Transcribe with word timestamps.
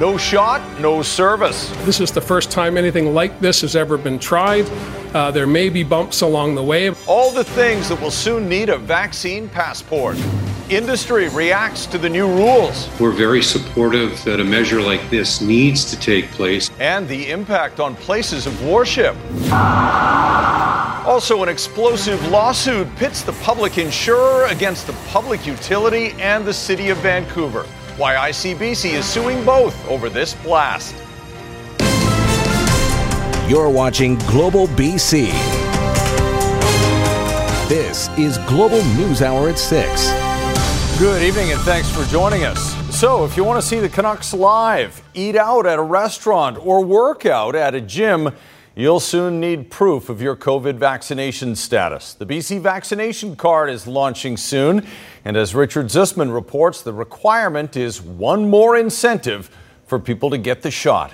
No 0.00 0.16
shot, 0.16 0.62
no 0.80 1.02
service. 1.02 1.68
This 1.84 2.00
is 2.00 2.10
the 2.10 2.22
first 2.22 2.50
time 2.50 2.78
anything 2.78 3.12
like 3.12 3.38
this 3.38 3.60
has 3.60 3.76
ever 3.76 3.98
been 3.98 4.18
tried. 4.18 4.66
Uh, 5.14 5.30
there 5.30 5.46
may 5.46 5.68
be 5.68 5.82
bumps 5.82 6.22
along 6.22 6.54
the 6.54 6.62
way. 6.62 6.90
All 7.06 7.30
the 7.30 7.44
things 7.44 7.90
that 7.90 8.00
will 8.00 8.10
soon 8.10 8.48
need 8.48 8.70
a 8.70 8.78
vaccine 8.78 9.46
passport. 9.50 10.16
Industry 10.70 11.28
reacts 11.28 11.84
to 11.84 11.98
the 11.98 12.08
new 12.08 12.26
rules. 12.26 12.88
We're 12.98 13.10
very 13.10 13.42
supportive 13.42 14.24
that 14.24 14.40
a 14.40 14.44
measure 14.44 14.80
like 14.80 15.10
this 15.10 15.42
needs 15.42 15.84
to 15.90 16.00
take 16.00 16.30
place. 16.30 16.70
And 16.80 17.06
the 17.06 17.30
impact 17.30 17.78
on 17.78 17.94
places 17.94 18.46
of 18.46 18.66
worship. 18.66 19.14
Also, 21.04 21.42
an 21.42 21.50
explosive 21.50 22.26
lawsuit 22.30 22.88
pits 22.96 23.20
the 23.20 23.34
public 23.44 23.76
insurer 23.76 24.46
against 24.46 24.86
the 24.86 24.94
public 25.08 25.46
utility 25.46 26.12
and 26.12 26.46
the 26.46 26.54
city 26.54 26.88
of 26.88 26.96
Vancouver. 26.98 27.66
Why 28.00 28.30
ICBC 28.30 28.94
is 28.94 29.04
suing 29.04 29.44
both 29.44 29.76
over 29.86 30.08
this 30.08 30.32
blast. 30.32 30.94
You're 33.46 33.68
watching 33.68 34.16
Global 34.20 34.68
BC. 34.68 35.26
This 37.68 38.08
is 38.16 38.38
Global 38.48 38.82
News 38.94 39.20
Hour 39.20 39.50
at 39.50 39.58
6. 39.58 40.98
Good 40.98 41.22
evening 41.22 41.52
and 41.52 41.60
thanks 41.60 41.90
for 41.90 42.04
joining 42.04 42.44
us. 42.44 42.74
So, 42.98 43.26
if 43.26 43.36
you 43.36 43.44
want 43.44 43.60
to 43.60 43.68
see 43.68 43.80
the 43.80 43.88
Canucks 43.90 44.32
live, 44.32 45.02
eat 45.12 45.36
out 45.36 45.66
at 45.66 45.78
a 45.78 45.82
restaurant, 45.82 46.56
or 46.56 46.82
work 46.82 47.26
out 47.26 47.54
at 47.54 47.74
a 47.74 47.82
gym, 47.82 48.30
You'll 48.76 49.00
soon 49.00 49.40
need 49.40 49.68
proof 49.68 50.08
of 50.08 50.22
your 50.22 50.36
COVID 50.36 50.76
vaccination 50.76 51.56
status. 51.56 52.14
The 52.14 52.24
BC 52.24 52.60
vaccination 52.60 53.34
card 53.34 53.68
is 53.68 53.86
launching 53.86 54.36
soon, 54.36 54.86
and 55.24 55.36
as 55.36 55.54
Richard 55.54 55.86
Zussman 55.86 56.32
reports, 56.32 56.82
the 56.82 56.92
requirement 56.92 57.76
is 57.76 58.00
one 58.00 58.48
more 58.48 58.76
incentive 58.76 59.50
for 59.86 59.98
people 59.98 60.30
to 60.30 60.38
get 60.38 60.62
the 60.62 60.70
shot. 60.70 61.12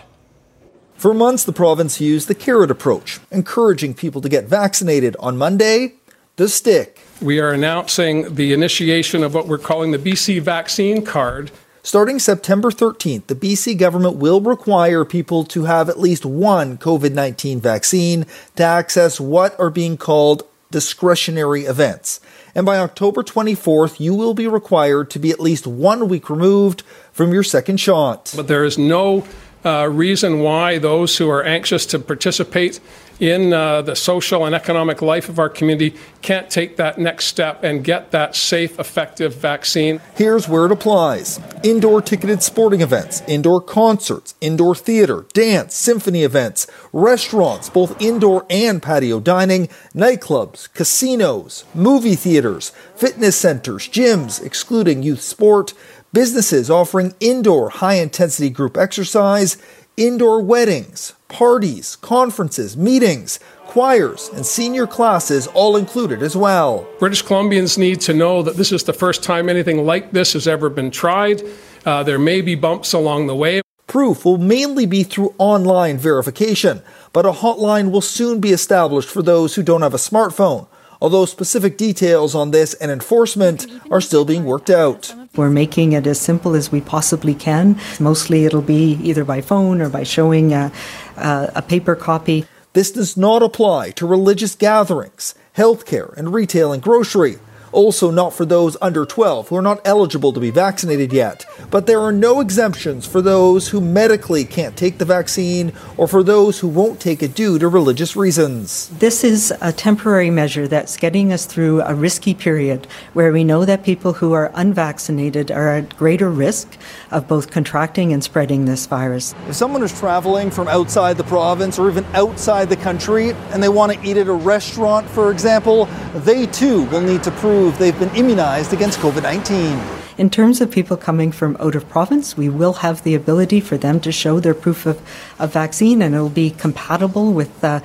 For 0.94 1.12
months, 1.12 1.44
the 1.44 1.52
province 1.52 2.00
used 2.00 2.28
the 2.28 2.34
carrot 2.34 2.70
approach, 2.70 3.20
encouraging 3.30 3.94
people 3.94 4.20
to 4.22 4.28
get 4.28 4.44
vaccinated. 4.44 5.14
On 5.20 5.36
Monday, 5.36 5.94
the 6.36 6.48
stick. 6.48 7.00
We 7.20 7.40
are 7.40 7.52
announcing 7.52 8.34
the 8.34 8.52
initiation 8.52 9.22
of 9.22 9.34
what 9.34 9.46
we're 9.46 9.58
calling 9.58 9.90
the 9.90 9.98
BC 9.98 10.40
vaccine 10.40 11.04
card. 11.04 11.50
Starting 11.82 12.18
September 12.18 12.70
13th, 12.70 13.26
the 13.26 13.34
BC 13.34 13.78
government 13.78 14.16
will 14.16 14.40
require 14.40 15.04
people 15.04 15.44
to 15.44 15.64
have 15.64 15.88
at 15.88 16.00
least 16.00 16.26
one 16.26 16.76
COVID 16.78 17.12
19 17.12 17.60
vaccine 17.60 18.26
to 18.56 18.62
access 18.64 19.20
what 19.20 19.58
are 19.60 19.70
being 19.70 19.96
called 19.96 20.42
discretionary 20.76 21.64
events. 21.64 22.20
And 22.54 22.66
by 22.66 22.76
October 22.76 23.22
24th, 23.22 23.98
you 23.98 24.14
will 24.14 24.34
be 24.34 24.46
required 24.46 25.08
to 25.12 25.18
be 25.18 25.30
at 25.30 25.40
least 25.40 25.66
one 25.66 26.06
week 26.06 26.28
removed 26.28 26.82
from 27.12 27.32
your 27.32 27.42
second 27.42 27.78
shot. 27.78 28.34
But 28.36 28.46
there 28.46 28.62
is 28.62 28.76
no 28.76 29.26
uh, 29.64 29.88
reason 29.90 30.40
why 30.40 30.76
those 30.76 31.16
who 31.16 31.30
are 31.30 31.42
anxious 31.42 31.86
to 31.86 31.98
participate 31.98 32.78
in 33.20 33.52
uh, 33.52 33.82
the 33.82 33.96
social 33.96 34.44
and 34.44 34.54
economic 34.54 35.00
life 35.00 35.28
of 35.28 35.38
our 35.38 35.48
community 35.48 35.96
can't 36.22 36.50
take 36.50 36.76
that 36.76 36.98
next 36.98 37.26
step 37.26 37.62
and 37.64 37.84
get 37.84 38.10
that 38.10 38.34
safe, 38.34 38.78
effective 38.78 39.34
vaccine. 39.34 40.00
Here's 40.14 40.48
where 40.48 40.66
it 40.66 40.72
applies 40.72 41.40
indoor 41.62 42.02
ticketed 42.02 42.42
sporting 42.42 42.80
events, 42.80 43.22
indoor 43.26 43.60
concerts, 43.60 44.34
indoor 44.40 44.74
theater, 44.74 45.26
dance, 45.32 45.74
symphony 45.74 46.22
events, 46.22 46.66
restaurants, 46.92 47.70
both 47.70 48.00
indoor 48.00 48.44
and 48.50 48.82
patio 48.82 49.20
dining, 49.20 49.68
nightclubs, 49.94 50.72
casinos, 50.74 51.64
movie 51.74 52.16
theaters, 52.16 52.70
fitness 52.94 53.36
centers, 53.36 53.88
gyms, 53.88 54.44
excluding 54.44 55.02
youth 55.02 55.22
sport, 55.22 55.72
businesses 56.12 56.70
offering 56.70 57.14
indoor 57.20 57.70
high 57.70 57.94
intensity 57.94 58.50
group 58.50 58.76
exercise, 58.76 59.56
indoor 59.96 60.42
weddings, 60.42 61.12
parties, 61.28 61.96
conferences, 61.96 62.76
meetings, 62.76 63.40
choirs, 63.64 64.30
and 64.34 64.46
senior 64.46 64.86
classes 64.86 65.46
all 65.48 65.76
included 65.76 66.22
as 66.22 66.36
well. 66.36 66.86
British 66.98 67.24
Columbians 67.24 67.76
need 67.76 68.00
to 68.02 68.14
know 68.14 68.42
that 68.42 68.56
this 68.56 68.72
is 68.72 68.84
the 68.84 68.92
first 68.92 69.22
time 69.22 69.48
anything 69.48 69.84
like 69.84 70.12
this 70.12 70.32
has 70.32 70.46
ever 70.46 70.68
been 70.68 70.90
tried. 70.90 71.42
Uh, 71.84 72.02
there 72.02 72.18
may 72.18 72.40
be 72.40 72.54
bumps 72.54 72.92
along 72.92 73.26
the 73.26 73.36
way. 73.36 73.60
Proof 73.86 74.24
will 74.24 74.38
mainly 74.38 74.86
be 74.86 75.02
through 75.02 75.34
online 75.38 75.98
verification, 75.98 76.82
but 77.12 77.26
a 77.26 77.32
hotline 77.32 77.90
will 77.90 78.00
soon 78.00 78.40
be 78.40 78.50
established 78.50 79.08
for 79.08 79.22
those 79.22 79.54
who 79.54 79.62
don't 79.62 79.82
have 79.82 79.94
a 79.94 79.98
smartphone 79.98 80.66
although 81.00 81.24
specific 81.24 81.76
details 81.76 82.34
on 82.34 82.50
this 82.50 82.74
and 82.74 82.90
enforcement 82.90 83.66
are 83.90 84.00
still 84.00 84.24
being 84.24 84.44
worked 84.44 84.70
out. 84.70 85.14
We're 85.34 85.50
making 85.50 85.92
it 85.92 86.06
as 86.06 86.20
simple 86.20 86.54
as 86.54 86.72
we 86.72 86.80
possibly 86.80 87.34
can. 87.34 87.78
Mostly 88.00 88.44
it'll 88.44 88.62
be 88.62 88.98
either 89.02 89.24
by 89.24 89.40
phone 89.40 89.80
or 89.80 89.90
by 89.90 90.02
showing 90.02 90.52
a, 90.52 90.72
a, 91.16 91.52
a 91.56 91.62
paper 91.62 91.94
copy. 91.96 92.46
This 92.72 92.92
does 92.92 93.16
not 93.16 93.42
apply 93.42 93.90
to 93.92 94.06
religious 94.06 94.54
gatherings, 94.54 95.34
healthcare, 95.56 96.14
and 96.16 96.34
retail 96.34 96.72
and 96.72 96.82
grocery. 96.82 97.38
Also, 97.76 98.10
not 98.10 98.32
for 98.32 98.46
those 98.46 98.74
under 98.80 99.04
12 99.04 99.48
who 99.48 99.56
are 99.56 99.60
not 99.60 99.82
eligible 99.84 100.32
to 100.32 100.40
be 100.40 100.50
vaccinated 100.50 101.12
yet. 101.12 101.44
But 101.70 101.84
there 101.86 102.00
are 102.00 102.10
no 102.10 102.40
exemptions 102.40 103.06
for 103.06 103.20
those 103.20 103.68
who 103.68 103.82
medically 103.82 104.46
can't 104.46 104.78
take 104.78 104.96
the 104.96 105.04
vaccine 105.04 105.74
or 105.98 106.08
for 106.08 106.22
those 106.22 106.60
who 106.60 106.68
won't 106.68 107.00
take 107.00 107.22
it 107.22 107.34
due 107.34 107.58
to 107.58 107.68
religious 107.68 108.16
reasons. 108.16 108.88
This 108.98 109.22
is 109.22 109.52
a 109.60 109.74
temporary 109.74 110.30
measure 110.30 110.66
that's 110.66 110.96
getting 110.96 111.34
us 111.34 111.44
through 111.44 111.82
a 111.82 111.94
risky 111.94 112.32
period 112.32 112.86
where 113.12 113.30
we 113.30 113.44
know 113.44 113.66
that 113.66 113.84
people 113.84 114.14
who 114.14 114.32
are 114.32 114.50
unvaccinated 114.54 115.50
are 115.50 115.68
at 115.68 115.98
greater 115.98 116.30
risk 116.30 116.78
of 117.10 117.28
both 117.28 117.50
contracting 117.50 118.10
and 118.10 118.24
spreading 118.24 118.64
this 118.64 118.86
virus. 118.86 119.34
If 119.48 119.54
someone 119.54 119.82
is 119.82 119.92
traveling 119.98 120.50
from 120.50 120.66
outside 120.68 121.18
the 121.18 121.24
province 121.24 121.78
or 121.78 121.90
even 121.90 122.06
outside 122.14 122.70
the 122.70 122.76
country 122.76 123.32
and 123.52 123.62
they 123.62 123.68
want 123.68 123.92
to 123.92 124.02
eat 124.02 124.16
at 124.16 124.28
a 124.28 124.32
restaurant, 124.32 125.06
for 125.10 125.30
example, 125.30 125.84
they 126.14 126.46
too 126.46 126.84
will 126.84 127.02
need 127.02 127.22
to 127.24 127.30
prove 127.32 127.65
prove 127.66 127.78
they've 127.78 127.98
been 127.98 128.14
immunized 128.14 128.72
against 128.72 129.00
COVID 129.00 129.24
19. 129.24 129.80
In 130.18 130.30
terms 130.30 130.60
of 130.60 130.70
people 130.70 130.96
coming 130.96 131.32
from 131.32 131.56
out 131.58 131.74
of 131.74 131.88
province, 131.88 132.36
we 132.36 132.48
will 132.48 132.74
have 132.74 133.02
the 133.02 133.16
ability 133.16 133.60
for 133.60 133.76
them 133.76 133.98
to 134.00 134.12
show 134.12 134.38
their 134.38 134.54
proof 134.54 134.86
of, 134.86 135.00
of 135.40 135.52
vaccine, 135.52 136.00
and 136.00 136.14
it 136.14 136.20
will 136.20 136.28
be 136.28 136.50
compatible 136.50 137.32
with 137.32 137.64
uh, 137.64 137.80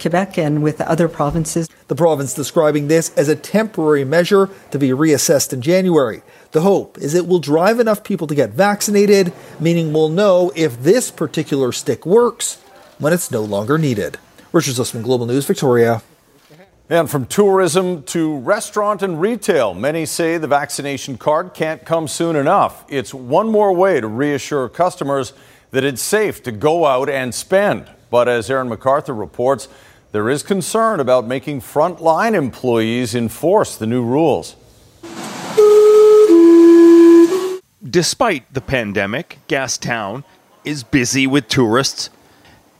Quebec 0.00 0.38
and 0.38 0.62
with 0.62 0.80
other 0.80 1.08
provinces. 1.08 1.68
The 1.88 1.94
province 1.94 2.32
describing 2.32 2.88
this 2.88 3.14
as 3.18 3.28
a 3.28 3.36
temporary 3.36 4.02
measure 4.02 4.48
to 4.70 4.78
be 4.78 4.88
reassessed 4.90 5.52
in 5.52 5.60
January. 5.60 6.22
The 6.52 6.62
hope 6.62 6.96
is 6.96 7.12
it 7.12 7.26
will 7.26 7.38
drive 7.38 7.80
enough 7.80 8.02
people 8.02 8.26
to 8.28 8.34
get 8.34 8.50
vaccinated, 8.50 9.34
meaning 9.60 9.92
we'll 9.92 10.08
know 10.08 10.52
if 10.56 10.82
this 10.82 11.10
particular 11.10 11.72
stick 11.72 12.06
works 12.06 12.62
when 12.96 13.12
it's 13.12 13.30
no 13.30 13.42
longer 13.42 13.76
needed. 13.76 14.16
Richard 14.52 14.76
Zussman, 14.76 15.02
Global 15.02 15.26
News, 15.26 15.44
Victoria. 15.44 16.02
And 16.90 17.10
from 17.10 17.26
tourism 17.26 18.02
to 18.04 18.38
restaurant 18.38 19.02
and 19.02 19.20
retail, 19.20 19.74
many 19.74 20.06
say 20.06 20.38
the 20.38 20.46
vaccination 20.46 21.18
card 21.18 21.52
can't 21.52 21.84
come 21.84 22.08
soon 22.08 22.34
enough. 22.34 22.86
It's 22.88 23.12
one 23.12 23.50
more 23.50 23.74
way 23.74 24.00
to 24.00 24.08
reassure 24.08 24.70
customers 24.70 25.34
that 25.70 25.84
it's 25.84 26.00
safe 26.00 26.42
to 26.44 26.52
go 26.52 26.86
out 26.86 27.10
and 27.10 27.34
spend. 27.34 27.90
But 28.10 28.26
as 28.26 28.50
Aaron 28.50 28.70
MacArthur 28.70 29.12
reports, 29.12 29.68
there 30.12 30.30
is 30.30 30.42
concern 30.42 30.98
about 30.98 31.26
making 31.26 31.60
frontline 31.60 32.32
employees 32.32 33.14
enforce 33.14 33.76
the 33.76 33.86
new 33.86 34.02
rules. 34.02 34.56
Despite 37.84 38.54
the 38.54 38.62
pandemic, 38.62 39.40
Gastown 39.46 40.24
is 40.64 40.84
busy 40.84 41.26
with 41.26 41.48
tourists 41.48 42.08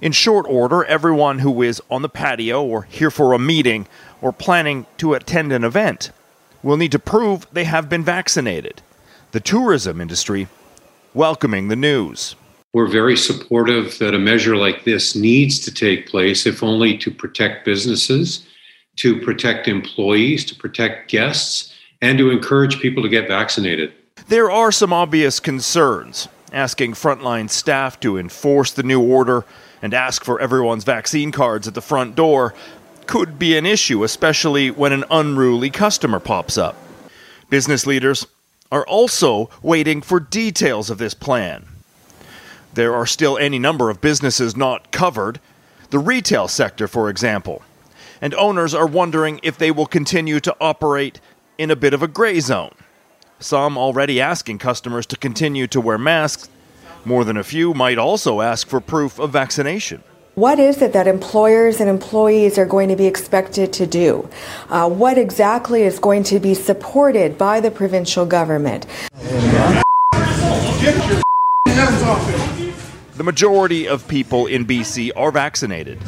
in 0.00 0.12
short 0.12 0.46
order, 0.48 0.84
everyone 0.84 1.40
who 1.40 1.62
is 1.62 1.82
on 1.90 2.02
the 2.02 2.08
patio 2.08 2.62
or 2.62 2.82
here 2.82 3.10
for 3.10 3.32
a 3.32 3.38
meeting 3.38 3.86
or 4.20 4.32
planning 4.32 4.86
to 4.98 5.14
attend 5.14 5.52
an 5.52 5.64
event 5.64 6.10
will 6.62 6.76
need 6.76 6.92
to 6.92 6.98
prove 6.98 7.46
they 7.52 7.64
have 7.64 7.88
been 7.88 8.04
vaccinated. 8.04 8.82
The 9.32 9.40
tourism 9.40 10.00
industry 10.00 10.48
welcoming 11.14 11.68
the 11.68 11.76
news. 11.76 12.34
We're 12.74 12.86
very 12.86 13.16
supportive 13.16 13.98
that 13.98 14.14
a 14.14 14.18
measure 14.18 14.56
like 14.56 14.84
this 14.84 15.16
needs 15.16 15.58
to 15.60 15.72
take 15.72 16.06
place, 16.06 16.46
if 16.46 16.62
only 16.62 16.98
to 16.98 17.10
protect 17.10 17.64
businesses, 17.64 18.46
to 18.96 19.20
protect 19.20 19.68
employees, 19.68 20.44
to 20.46 20.54
protect 20.54 21.10
guests, 21.10 21.74
and 22.02 22.18
to 22.18 22.30
encourage 22.30 22.80
people 22.80 23.02
to 23.02 23.08
get 23.08 23.26
vaccinated. 23.26 23.92
There 24.28 24.50
are 24.50 24.70
some 24.70 24.92
obvious 24.92 25.40
concerns. 25.40 26.28
Asking 26.52 26.92
frontline 26.92 27.50
staff 27.50 28.00
to 28.00 28.16
enforce 28.16 28.72
the 28.72 28.82
new 28.82 29.02
order 29.02 29.44
and 29.82 29.94
ask 29.94 30.24
for 30.24 30.40
everyone's 30.40 30.84
vaccine 30.84 31.32
cards 31.32 31.68
at 31.68 31.74
the 31.74 31.80
front 31.80 32.14
door 32.14 32.54
could 33.06 33.38
be 33.38 33.56
an 33.56 33.66
issue, 33.66 34.04
especially 34.04 34.70
when 34.70 34.92
an 34.92 35.04
unruly 35.10 35.70
customer 35.70 36.20
pops 36.20 36.58
up. 36.58 36.76
Business 37.48 37.86
leaders 37.86 38.26
are 38.70 38.86
also 38.86 39.48
waiting 39.62 40.02
for 40.02 40.20
details 40.20 40.90
of 40.90 40.98
this 40.98 41.14
plan. 41.14 41.64
There 42.74 42.94
are 42.94 43.06
still 43.06 43.38
any 43.38 43.58
number 43.58 43.88
of 43.88 44.00
businesses 44.00 44.56
not 44.56 44.92
covered, 44.92 45.40
the 45.90 45.98
retail 45.98 46.48
sector, 46.48 46.86
for 46.86 47.08
example, 47.08 47.62
and 48.20 48.34
owners 48.34 48.74
are 48.74 48.86
wondering 48.86 49.40
if 49.42 49.56
they 49.56 49.70
will 49.70 49.86
continue 49.86 50.38
to 50.40 50.54
operate 50.60 51.18
in 51.56 51.70
a 51.70 51.76
bit 51.76 51.94
of 51.94 52.02
a 52.02 52.08
gray 52.08 52.40
zone. 52.40 52.74
Some 53.40 53.78
already 53.78 54.20
asking 54.20 54.58
customers 54.58 55.06
to 55.06 55.16
continue 55.16 55.66
to 55.68 55.80
wear 55.80 55.96
masks. 55.96 56.50
More 57.08 57.24
than 57.24 57.38
a 57.38 57.42
few 57.42 57.72
might 57.72 57.96
also 57.96 58.42
ask 58.42 58.68
for 58.68 58.82
proof 58.82 59.18
of 59.18 59.30
vaccination. 59.30 60.02
What 60.34 60.58
is 60.58 60.82
it 60.82 60.92
that 60.92 61.06
employers 61.06 61.80
and 61.80 61.88
employees 61.88 62.58
are 62.58 62.66
going 62.66 62.90
to 62.90 62.96
be 62.96 63.06
expected 63.06 63.72
to 63.72 63.86
do? 63.86 64.28
Uh, 64.68 64.90
what 64.90 65.16
exactly 65.16 65.84
is 65.84 65.98
going 65.98 66.22
to 66.24 66.38
be 66.38 66.52
supported 66.52 67.38
by 67.38 67.60
the 67.60 67.70
provincial 67.70 68.26
government? 68.26 68.84
The 73.16 73.24
majority 73.24 73.88
of 73.88 74.06
people 74.06 74.44
in 74.44 74.66
BC 74.66 75.12
are 75.16 75.32
vaccinated, 75.32 75.98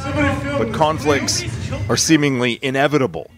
but 0.59 0.75
conflicts 0.75 1.45
are 1.89 1.97
seemingly 1.97 2.59
inevitable. 2.61 3.31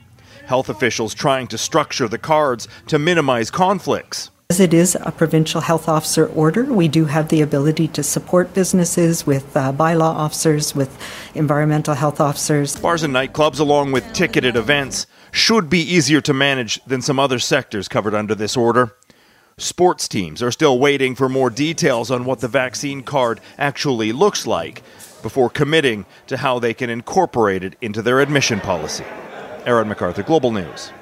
Health 0.47 0.69
officials 0.69 1.15
trying 1.15 1.47
to 1.47 1.59
structure 1.59 2.09
the 2.09 2.19
cards 2.19 2.67
to 2.89 2.99
minimize 2.99 3.53
conflicts. 3.53 4.32
As 4.51 4.61
it 4.61 4.75
is 4.75 4.97
a 5.01 5.11
provincial 5.11 5.63
health 5.63 5.89
officer 5.89 6.27
order, 6.27 6.65
we 6.65 6.87
do 6.87 7.07
have 7.07 7.29
the 7.29 7.41
ability 7.41 7.89
to 7.89 8.03
support 8.03 8.53
businesses 8.53 9.27
with 9.27 9.57
uh, 9.57 9.73
bylaw 9.73 10.15
officers, 10.15 10.75
with 10.75 10.95
environmental 11.35 11.95
health 11.95 12.21
officers. 12.21 12.77
Bars 12.77 13.03
and 13.03 13.15
nightclubs, 13.15 13.61
along 13.61 13.93
with 13.93 14.13
ticketed 14.13 14.55
events, 14.55 15.07
should 15.31 15.71
be 15.71 15.81
easier 15.81 16.21
to 16.21 16.35
manage 16.35 16.85
than 16.85 17.01
some 17.01 17.19
other 17.19 17.39
sectors 17.39 17.89
covered 17.89 18.15
under 18.15 18.35
this 18.35 18.55
order. 18.55 18.95
Sports 19.57 20.07
teams 20.07 20.43
are 20.43 20.51
still 20.51 20.79
waiting 20.79 21.15
for 21.15 21.29
more 21.29 21.49
details 21.49 22.11
on 22.11 22.25
what 22.25 22.41
the 22.41 22.49
vaccine 22.49 23.03
card 23.03 23.41
actually 23.57 24.13
looks 24.13 24.47
like 24.47 24.83
before 25.23 25.49
committing 25.49 26.05
to 26.27 26.37
how 26.37 26.59
they 26.59 26.75
can 26.75 26.91
incorporate 26.91 27.65
it 27.65 27.77
into 27.81 28.03
their 28.03 28.21
admission 28.21 28.61
policy. 28.61 29.05
Aaron 29.65 29.89
MacArthur, 29.89 30.23
Global 30.23 30.51
News. 30.51 30.93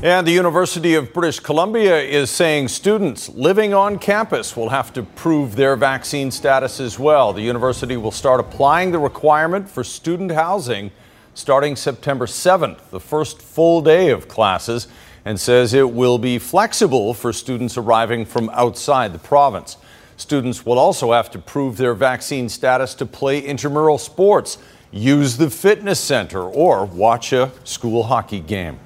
And 0.00 0.24
the 0.24 0.32
University 0.32 0.94
of 0.94 1.12
British 1.12 1.40
Columbia 1.40 2.00
is 2.00 2.30
saying 2.30 2.68
students 2.68 3.28
living 3.30 3.74
on 3.74 3.98
campus 3.98 4.56
will 4.56 4.68
have 4.68 4.92
to 4.92 5.02
prove 5.02 5.56
their 5.56 5.74
vaccine 5.74 6.30
status 6.30 6.78
as 6.78 7.00
well. 7.00 7.32
The 7.32 7.42
university 7.42 7.96
will 7.96 8.12
start 8.12 8.38
applying 8.38 8.92
the 8.92 9.00
requirement 9.00 9.68
for 9.68 9.82
student 9.82 10.30
housing 10.30 10.92
starting 11.34 11.74
September 11.74 12.26
7th, 12.26 12.90
the 12.90 13.00
first 13.00 13.42
full 13.42 13.80
day 13.80 14.10
of 14.10 14.28
classes 14.28 14.86
and 15.24 15.40
says 15.40 15.74
it 15.74 15.90
will 15.90 16.18
be 16.18 16.38
flexible 16.38 17.12
for 17.12 17.32
students 17.32 17.76
arriving 17.76 18.24
from 18.24 18.50
outside 18.50 19.12
the 19.12 19.18
province. 19.18 19.78
Students 20.16 20.64
will 20.64 20.78
also 20.78 21.10
have 21.10 21.28
to 21.32 21.40
prove 21.40 21.76
their 21.76 21.94
vaccine 21.94 22.48
status 22.48 22.94
to 22.94 23.04
play 23.04 23.40
intramural 23.40 23.98
sports, 23.98 24.58
use 24.92 25.38
the 25.38 25.50
fitness 25.50 25.98
center, 25.98 26.42
or 26.42 26.84
watch 26.84 27.32
a 27.32 27.50
school 27.64 28.04
hockey 28.04 28.38
game. 28.38 28.78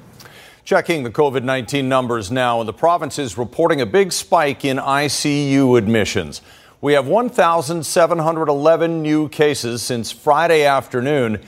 Checking 0.65 1.03
the 1.03 1.11
COVID 1.11 1.43
19 1.43 1.89
numbers 1.89 2.31
now, 2.31 2.61
and 2.61 2.69
the 2.69 2.73
province 2.73 3.19
is 3.19 3.37
reporting 3.37 3.81
a 3.81 3.87
big 3.87 4.13
spike 4.13 4.65
in 4.65 4.77
ICU 4.77 5.77
admissions. 5.77 6.41
We 6.81 6.93
have 6.93 7.09
1,711 7.09 9.03
new 9.03 9.29
cases 9.29 9.83
since 9.83 10.13
Friday 10.13 10.65
afternoon. 10.65 11.41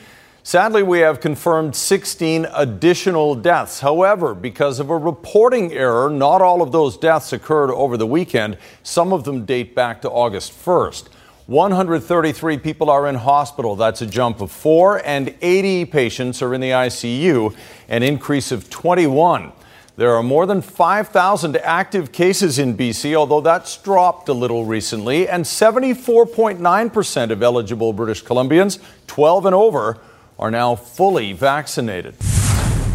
Sadly, 0.42 0.82
we 0.82 0.98
have 0.98 1.20
confirmed 1.20 1.76
16 1.76 2.48
additional 2.52 3.36
deaths. 3.36 3.78
However, 3.78 4.34
because 4.34 4.80
of 4.80 4.90
a 4.90 4.98
reporting 4.98 5.72
error, 5.72 6.10
not 6.10 6.42
all 6.42 6.60
of 6.60 6.72
those 6.72 6.96
deaths 6.96 7.32
occurred 7.32 7.70
over 7.70 7.96
the 7.96 8.08
weekend. 8.08 8.58
Some 8.82 9.12
of 9.12 9.22
them 9.22 9.44
date 9.44 9.76
back 9.76 10.02
to 10.02 10.10
August 10.10 10.52
1st. 10.52 11.06
133 11.46 12.56
people 12.56 12.88
are 12.88 13.06
in 13.06 13.16
hospital. 13.16 13.76
That's 13.76 14.00
a 14.00 14.06
jump 14.06 14.40
of 14.40 14.50
four, 14.50 15.04
and 15.06 15.34
80 15.42 15.84
patients 15.84 16.40
are 16.40 16.54
in 16.54 16.62
the 16.62 16.70
ICU, 16.70 17.54
an 17.86 18.02
increase 18.02 18.50
of 18.50 18.70
21. 18.70 19.52
There 19.96 20.14
are 20.14 20.22
more 20.22 20.46
than 20.46 20.62
5,000 20.62 21.58
active 21.58 22.12
cases 22.12 22.58
in 22.58 22.78
BC, 22.78 23.14
although 23.14 23.42
that's 23.42 23.76
dropped 23.76 24.30
a 24.30 24.32
little 24.32 24.64
recently, 24.64 25.28
and 25.28 25.44
74.9% 25.44 27.30
of 27.30 27.42
eligible 27.42 27.92
British 27.92 28.24
Columbians, 28.24 28.82
12 29.06 29.44
and 29.44 29.54
over, 29.54 29.98
are 30.38 30.50
now 30.50 30.74
fully 30.74 31.34
vaccinated. 31.34 32.14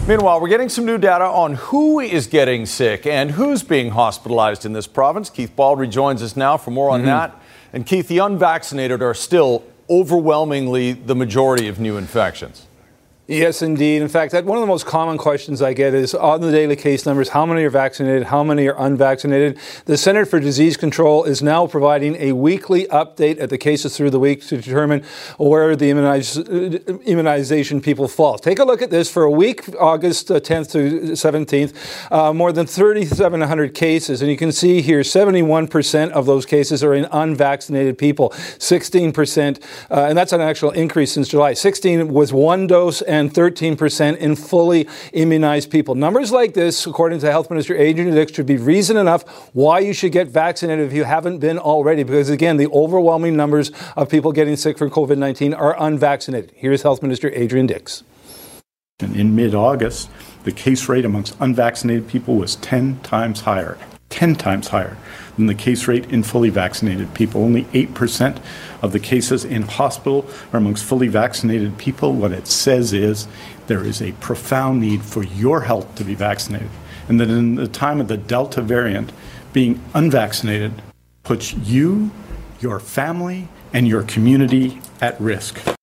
Meanwhile, 0.07 0.41
we're 0.41 0.49
getting 0.49 0.69
some 0.69 0.85
new 0.85 0.97
data 0.97 1.25
on 1.25 1.53
who 1.53 1.99
is 1.99 2.25
getting 2.25 2.65
sick 2.65 3.05
and 3.05 3.29
who's 3.29 3.61
being 3.61 3.91
hospitalized 3.91 4.65
in 4.65 4.73
this 4.73 4.87
province. 4.87 5.29
Keith 5.29 5.55
Baldrey 5.55 5.87
joins 5.87 6.23
us 6.23 6.35
now 6.35 6.57
for 6.57 6.71
more 6.71 6.89
on 6.89 7.01
mm-hmm. 7.01 7.09
that. 7.09 7.39
And 7.73 7.85
Keith, 7.85 8.07
the 8.07 8.19
unvaccinated 8.19 9.01
are 9.01 9.13
still 9.13 9.63
overwhelmingly 9.89 10.93
the 10.93 11.15
majority 11.15 11.67
of 11.67 11.79
new 11.79 11.97
infections. 11.97 12.65
Yes, 13.29 13.61
indeed. 13.61 14.01
In 14.01 14.07
fact, 14.07 14.33
one 14.33 14.57
of 14.57 14.61
the 14.61 14.65
most 14.65 14.87
common 14.87 15.19
questions 15.19 15.61
I 15.61 15.73
get 15.73 15.93
is 15.93 16.15
on 16.15 16.41
the 16.41 16.51
daily 16.51 16.75
case 16.75 17.05
numbers, 17.05 17.29
how 17.29 17.45
many 17.45 17.63
are 17.63 17.69
vaccinated, 17.69 18.23
how 18.23 18.43
many 18.43 18.67
are 18.67 18.75
unvaccinated? 18.75 19.59
The 19.85 19.97
Center 19.97 20.25
for 20.25 20.39
Disease 20.39 20.77
Control 20.77 21.25
is 21.25 21.43
now 21.43 21.67
providing 21.67 22.15
a 22.15 22.31
weekly 22.31 22.85
update 22.85 23.39
at 23.39 23.51
the 23.51 23.57
cases 23.59 23.95
through 23.95 24.09
the 24.09 24.19
week 24.19 24.47
to 24.47 24.57
determine 24.57 25.03
where 25.37 25.75
the 25.75 25.91
immuniz- 25.91 27.05
immunization 27.05 27.81
people 27.81 28.07
fall. 28.07 28.39
Take 28.39 28.57
a 28.57 28.63
look 28.63 28.81
at 28.81 28.89
this 28.89 29.11
for 29.11 29.25
a 29.25 29.31
week, 29.31 29.63
August 29.79 30.29
10th 30.29 30.69
uh, 30.69 30.71
to 30.71 31.11
17th, 31.11 32.11
uh, 32.11 32.33
more 32.33 32.51
than 32.51 32.65
3,700 32.65 33.75
cases. 33.75 34.23
And 34.23 34.31
you 34.31 34.37
can 34.37 34.51
see 34.51 34.81
here 34.81 35.01
71% 35.01 36.09
of 36.09 36.25
those 36.25 36.47
cases 36.47 36.83
are 36.83 36.95
in 36.95 37.05
unvaccinated 37.11 37.95
people, 37.99 38.31
16%, 38.31 39.61
uh, 39.91 40.05
and 40.05 40.17
that's 40.17 40.33
an 40.33 40.41
actual 40.41 40.71
increase 40.71 41.11
since 41.11 41.27
July. 41.27 41.53
16 41.53 42.11
was 42.11 42.33
one 42.33 42.65
dose 42.65 43.03
and 43.03 43.18
and 43.19 43.33
13% 43.33 44.17
in 44.17 44.35
fully 44.35 44.87
immunized 45.13 45.69
people. 45.69 45.95
Numbers 45.95 46.31
like 46.31 46.53
this, 46.53 46.87
according 46.87 47.19
to 47.19 47.29
Health 47.29 47.49
Minister 47.49 47.75
Adrian 47.75 48.13
Dix, 48.15 48.31
should 48.33 48.45
be 48.45 48.57
reason 48.57 48.97
enough 48.97 49.27
why 49.53 49.79
you 49.79 49.93
should 49.93 50.11
get 50.11 50.27
vaccinated 50.27 50.87
if 50.87 50.93
you 50.93 51.03
haven't 51.03 51.39
been 51.39 51.59
already, 51.59 52.03
because 52.03 52.29
again, 52.29 52.57
the 52.57 52.67
overwhelming 52.67 53.35
numbers 53.35 53.71
of 53.95 54.09
people 54.09 54.31
getting 54.31 54.55
sick 54.55 54.77
from 54.77 54.89
COVID 54.89 55.17
19 55.17 55.53
are 55.53 55.75
unvaccinated. 55.79 56.51
Here's 56.55 56.81
Health 56.81 57.01
Minister 57.01 57.31
Adrian 57.35 57.67
Dix. 57.67 58.03
In 58.99 59.35
mid 59.35 59.55
August, 59.55 60.09
the 60.43 60.51
case 60.51 60.89
rate 60.89 61.05
amongst 61.05 61.35
unvaccinated 61.39 62.07
people 62.07 62.35
was 62.35 62.57
10 62.57 62.99
times 62.99 63.41
higher. 63.41 63.77
10 64.09 64.35
times 64.35 64.69
higher 64.69 64.97
than 65.35 65.45
the 65.45 65.55
case 65.55 65.87
rate 65.87 66.05
in 66.11 66.23
fully 66.23 66.49
vaccinated 66.49 67.13
people. 67.13 67.43
Only 67.43 67.63
8% 67.65 68.41
of 68.81 68.91
the 68.91 68.99
cases 68.99 69.45
in 69.45 69.63
hospital 69.63 70.27
are 70.51 70.57
amongst 70.57 70.83
fully 70.83 71.07
vaccinated 71.07 71.77
people. 71.77 72.13
What 72.13 72.31
it 72.31 72.47
says 72.47 72.91
is 72.93 73.27
there 73.67 73.85
is 73.85 74.01
a 74.01 74.11
profound 74.13 74.81
need 74.81 75.03
for 75.03 75.23
your 75.23 75.61
health 75.61 75.95
to 75.95 76.03
be 76.03 76.15
vaccinated. 76.15 76.69
And 77.07 77.19
that 77.19 77.29
in 77.29 77.55
the 77.55 77.67
time 77.67 78.01
of 78.01 78.07
the 78.07 78.17
Delta 78.17 78.61
variant, 78.61 79.11
being 79.53 79.81
unvaccinated 79.93 80.81
puts 81.23 81.53
you, 81.53 82.11
your 82.59 82.79
family, 82.79 83.47
and 83.73 83.87
your 83.87 84.03
community 84.03 84.81
at 85.01 85.19
risk. 85.21 85.78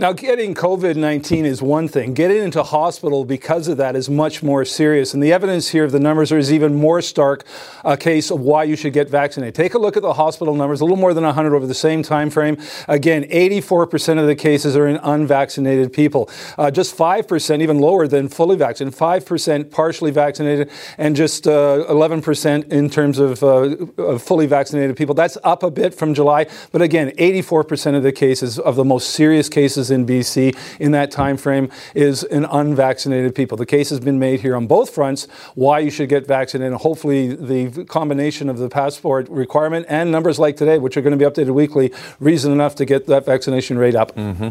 Now, 0.00 0.14
getting 0.14 0.54
COVID 0.54 0.96
19 0.96 1.44
is 1.44 1.60
one 1.60 1.86
thing. 1.86 2.14
Getting 2.14 2.38
into 2.38 2.62
hospital 2.62 3.26
because 3.26 3.68
of 3.68 3.76
that 3.76 3.94
is 3.94 4.08
much 4.08 4.42
more 4.42 4.64
serious. 4.64 5.12
And 5.12 5.22
the 5.22 5.30
evidence 5.30 5.68
here 5.68 5.84
of 5.84 5.92
the 5.92 6.00
numbers 6.00 6.32
is 6.32 6.50
even 6.50 6.74
more 6.74 7.02
stark 7.02 7.44
a 7.84 7.98
case 7.98 8.30
of 8.30 8.40
why 8.40 8.64
you 8.64 8.76
should 8.76 8.94
get 8.94 9.10
vaccinated. 9.10 9.54
Take 9.54 9.74
a 9.74 9.78
look 9.78 9.98
at 9.98 10.02
the 10.02 10.14
hospital 10.14 10.54
numbers, 10.54 10.80
a 10.80 10.84
little 10.84 10.96
more 10.96 11.12
than 11.12 11.24
100 11.24 11.54
over 11.54 11.66
the 11.66 11.74
same 11.74 12.02
time 12.02 12.30
frame. 12.30 12.56
Again, 12.88 13.24
84% 13.24 14.18
of 14.18 14.26
the 14.26 14.34
cases 14.34 14.74
are 14.74 14.88
in 14.88 14.96
unvaccinated 15.02 15.92
people. 15.92 16.30
Uh, 16.56 16.70
just 16.70 16.96
5%, 16.96 17.60
even 17.60 17.78
lower 17.78 18.08
than 18.08 18.30
fully 18.30 18.56
vaccinated, 18.56 18.98
5% 18.98 19.70
partially 19.70 20.10
vaccinated, 20.10 20.70
and 20.96 21.14
just 21.14 21.46
uh, 21.46 21.84
11% 21.90 22.72
in 22.72 22.88
terms 22.88 23.18
of, 23.18 23.42
uh, 23.42 23.76
of 23.98 24.22
fully 24.22 24.46
vaccinated 24.46 24.96
people. 24.96 25.14
That's 25.14 25.36
up 25.44 25.62
a 25.62 25.70
bit 25.70 25.92
from 25.92 26.14
July. 26.14 26.46
But 26.72 26.80
again, 26.80 27.10
84% 27.18 27.96
of 27.96 28.02
the 28.02 28.12
cases, 28.12 28.58
of 28.58 28.76
the 28.76 28.84
most 28.84 29.10
serious 29.10 29.50
cases, 29.50 29.89
in 29.90 30.06
BC 30.06 30.56
in 30.78 30.92
that 30.92 31.10
time 31.10 31.36
frame 31.36 31.70
is 31.94 32.22
in 32.22 32.44
unvaccinated 32.44 33.34
people. 33.34 33.56
The 33.56 33.66
case 33.66 33.90
has 33.90 34.00
been 34.00 34.18
made 34.18 34.40
here 34.40 34.56
on 34.56 34.66
both 34.66 34.90
fronts 34.90 35.26
why 35.54 35.80
you 35.80 35.90
should 35.90 36.08
get 36.08 36.26
vaccinated. 36.26 36.72
And 36.72 36.80
hopefully, 36.80 37.34
the 37.34 37.84
combination 37.84 38.48
of 38.48 38.58
the 38.58 38.68
passport 38.68 39.28
requirement 39.28 39.86
and 39.88 40.10
numbers 40.10 40.38
like 40.38 40.56
today, 40.56 40.78
which 40.78 40.96
are 40.96 41.02
going 41.02 41.16
to 41.16 41.22
be 41.22 41.30
updated 41.30 41.54
weekly, 41.54 41.92
reason 42.18 42.52
enough 42.52 42.74
to 42.76 42.84
get 42.84 43.06
that 43.06 43.24
vaccination 43.24 43.78
rate 43.78 43.94
up. 43.94 44.14
Mm-hmm. 44.14 44.50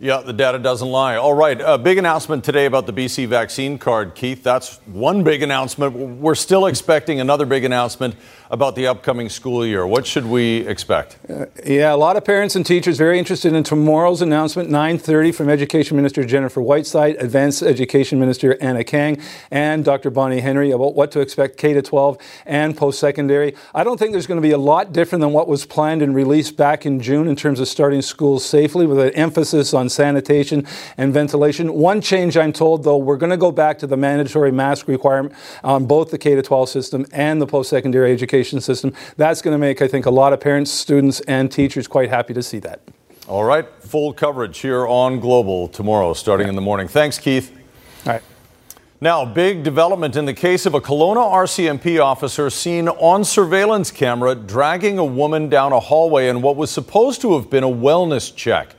Yeah, 0.00 0.18
the 0.20 0.32
data 0.32 0.60
doesn't 0.60 0.88
lie. 0.88 1.16
All 1.16 1.34
right, 1.34 1.60
a 1.60 1.76
big 1.76 1.98
announcement 1.98 2.44
today 2.44 2.66
about 2.66 2.86
the 2.86 2.92
BC 2.92 3.26
vaccine 3.26 3.78
card, 3.78 4.14
Keith. 4.14 4.44
That's 4.44 4.76
one 4.86 5.24
big 5.24 5.42
announcement. 5.42 5.92
We're 5.92 6.36
still 6.36 6.66
expecting 6.66 7.18
another 7.18 7.46
big 7.46 7.64
announcement 7.64 8.14
about 8.50 8.76
the 8.76 8.86
upcoming 8.86 9.28
school 9.28 9.66
year. 9.66 9.86
What 9.86 10.06
should 10.06 10.24
we 10.24 10.66
expect? 10.66 11.18
Uh, 11.28 11.46
yeah, 11.64 11.92
a 11.92 11.96
lot 11.96 12.16
of 12.16 12.24
parents 12.24 12.56
and 12.56 12.64
teachers 12.64 12.96
very 12.96 13.18
interested 13.18 13.52
in 13.52 13.62
tomorrow's 13.62 14.22
announcement, 14.22 14.70
9:30 14.70 15.34
from 15.34 15.48
Education 15.48 15.96
Minister 15.96 16.24
Jennifer 16.24 16.62
Whiteside, 16.62 17.16
Advanced 17.16 17.62
Education 17.62 18.18
Minister 18.18 18.56
Anne 18.60 18.82
Kang, 18.84 19.20
and 19.50 19.84
Dr. 19.84 20.10
Bonnie 20.10 20.40
Henry 20.40 20.70
about 20.70 20.94
what 20.94 21.10
to 21.10 21.20
expect 21.20 21.56
K 21.56 21.72
to 21.72 21.82
12 21.82 22.18
and 22.46 22.76
post-secondary. 22.76 23.54
I 23.74 23.84
don't 23.84 23.98
think 23.98 24.12
there's 24.12 24.26
going 24.26 24.40
to 24.40 24.48
be 24.48 24.52
a 24.52 24.58
lot 24.58 24.92
different 24.92 25.20
than 25.20 25.32
what 25.32 25.48
was 25.48 25.66
planned 25.66 26.02
and 26.02 26.14
released 26.14 26.56
back 26.56 26.86
in 26.86 27.00
June 27.00 27.28
in 27.28 27.36
terms 27.36 27.60
of 27.60 27.68
starting 27.68 28.00
schools 28.00 28.44
safely 28.44 28.86
with 28.86 28.98
an 29.00 29.10
emphasis 29.10 29.74
on 29.74 29.87
sanitation 29.88 30.66
and 30.96 31.12
ventilation. 31.12 31.74
One 31.74 32.00
change 32.00 32.36
I'm 32.36 32.52
told 32.52 32.84
though, 32.84 32.96
we're 32.96 33.16
going 33.16 33.30
to 33.30 33.36
go 33.36 33.52
back 33.52 33.78
to 33.80 33.86
the 33.86 33.96
mandatory 33.96 34.52
mask 34.52 34.88
requirement 34.88 35.34
on 35.64 35.86
both 35.86 36.10
the 36.10 36.18
K 36.18 36.34
to 36.34 36.42
12 36.42 36.68
system 36.68 37.06
and 37.12 37.40
the 37.40 37.46
post-secondary 37.46 38.12
education 38.12 38.28
education 38.28 38.60
system. 38.60 38.92
That's 39.16 39.42
going 39.42 39.54
to 39.54 39.58
make, 39.58 39.82
I 39.82 39.88
think, 39.88 40.06
a 40.06 40.10
lot 40.10 40.32
of 40.32 40.40
parents, 40.40 40.70
students, 40.70 41.20
and 41.20 41.50
teachers 41.50 41.88
quite 41.88 42.10
happy 42.10 42.34
to 42.34 42.42
see 42.42 42.58
that. 42.60 42.80
All 43.26 43.44
right, 43.44 43.66
full 43.80 44.12
coverage 44.12 44.58
here 44.58 44.86
on 44.86 45.20
Global 45.20 45.68
tomorrow, 45.68 46.14
starting 46.14 46.48
in 46.48 46.54
the 46.54 46.60
morning. 46.60 46.88
Thanks, 46.88 47.18
Keith. 47.18 47.54
All 48.06 48.12
right. 48.14 48.22
Now, 49.00 49.24
big 49.24 49.62
development 49.62 50.16
in 50.16 50.24
the 50.24 50.34
case 50.34 50.66
of 50.66 50.74
a 50.74 50.80
Kelowna 50.80 51.22
RCMP 51.22 52.02
officer 52.02 52.50
seen 52.50 52.88
on 52.88 53.24
surveillance 53.24 53.92
camera 53.92 54.34
dragging 54.34 54.98
a 54.98 55.04
woman 55.04 55.48
down 55.48 55.72
a 55.72 55.78
hallway 55.78 56.28
in 56.28 56.42
what 56.42 56.56
was 56.56 56.70
supposed 56.70 57.20
to 57.20 57.34
have 57.34 57.48
been 57.48 57.62
a 57.62 57.68
wellness 57.68 58.34
check. 58.34 58.74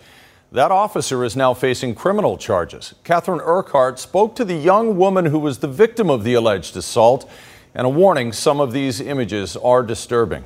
That 0.52 0.72
officer 0.72 1.24
is 1.24 1.36
now 1.36 1.54
facing 1.54 1.94
criminal 1.94 2.36
charges. 2.36 2.96
Catherine 3.04 3.40
Urquhart 3.40 4.00
spoke 4.00 4.36
to 4.36 4.44
the 4.44 4.56
young 4.56 4.98
woman 4.98 5.26
who 5.26 5.38
was 5.38 5.60
the 5.60 5.68
victim 5.68 6.10
of 6.10 6.24
the 6.24 6.34
alleged 6.34 6.76
assault 6.76 7.30
and 7.76 7.86
a 7.86 7.90
warning 7.90 8.34
some 8.34 8.60
of 8.60 8.72
these 8.72 9.00
images 9.00 9.56
are 9.56 9.84
disturbing. 9.84 10.44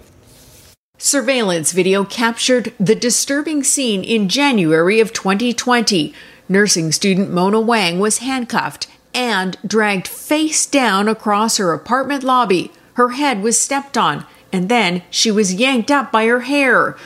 Surveillance 0.98 1.72
video 1.72 2.04
captured 2.04 2.74
the 2.78 2.96
disturbing 2.96 3.64
scene 3.64 4.04
in 4.04 4.28
January 4.28 5.00
of 5.00 5.14
2020. 5.14 6.14
Nursing 6.50 6.92
student 6.92 7.32
Mona 7.32 7.62
Wang 7.62 8.00
was 8.00 8.18
handcuffed 8.18 8.88
and 9.14 9.58
dragged 9.66 10.08
face 10.08 10.66
down 10.66 11.08
across 11.08 11.56
her 11.56 11.72
apartment 11.72 12.24
lobby. 12.24 12.74
Her 12.96 13.12
head 13.12 13.42
was 13.42 13.60
stepped 13.60 13.98
on, 13.98 14.26
and 14.52 14.68
then 14.68 15.04
she 15.10 15.32
was 15.32 15.54
yanked 15.54 15.90
up 15.90 16.12
by 16.12 16.26
her 16.26 16.42
hair. 16.42 16.98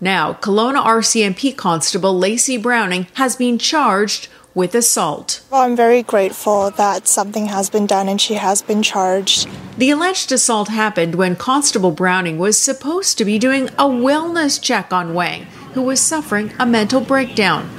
Now, 0.00 0.34
Kelowna 0.34 0.84
RCMP 0.84 1.56
Constable 1.56 2.18
Lacey 2.18 2.58
Browning 2.58 3.06
has 3.14 3.34
been 3.34 3.58
charged 3.58 4.28
with 4.54 4.74
assault. 4.74 5.42
Well, 5.50 5.62
I'm 5.62 5.76
very 5.76 6.02
grateful 6.02 6.70
that 6.72 7.06
something 7.06 7.46
has 7.46 7.70
been 7.70 7.86
done 7.86 8.08
and 8.08 8.20
she 8.20 8.34
has 8.34 8.60
been 8.60 8.82
charged. 8.82 9.48
The 9.78 9.90
alleged 9.90 10.32
assault 10.32 10.68
happened 10.68 11.14
when 11.14 11.36
Constable 11.36 11.92
Browning 11.92 12.38
was 12.38 12.58
supposed 12.58 13.16
to 13.18 13.24
be 13.24 13.38
doing 13.38 13.68
a 13.70 13.84
wellness 13.84 14.60
check 14.60 14.92
on 14.92 15.14
Wang, 15.14 15.44
who 15.72 15.82
was 15.82 16.00
suffering 16.00 16.52
a 16.58 16.66
mental 16.66 17.00
breakdown. 17.00 17.70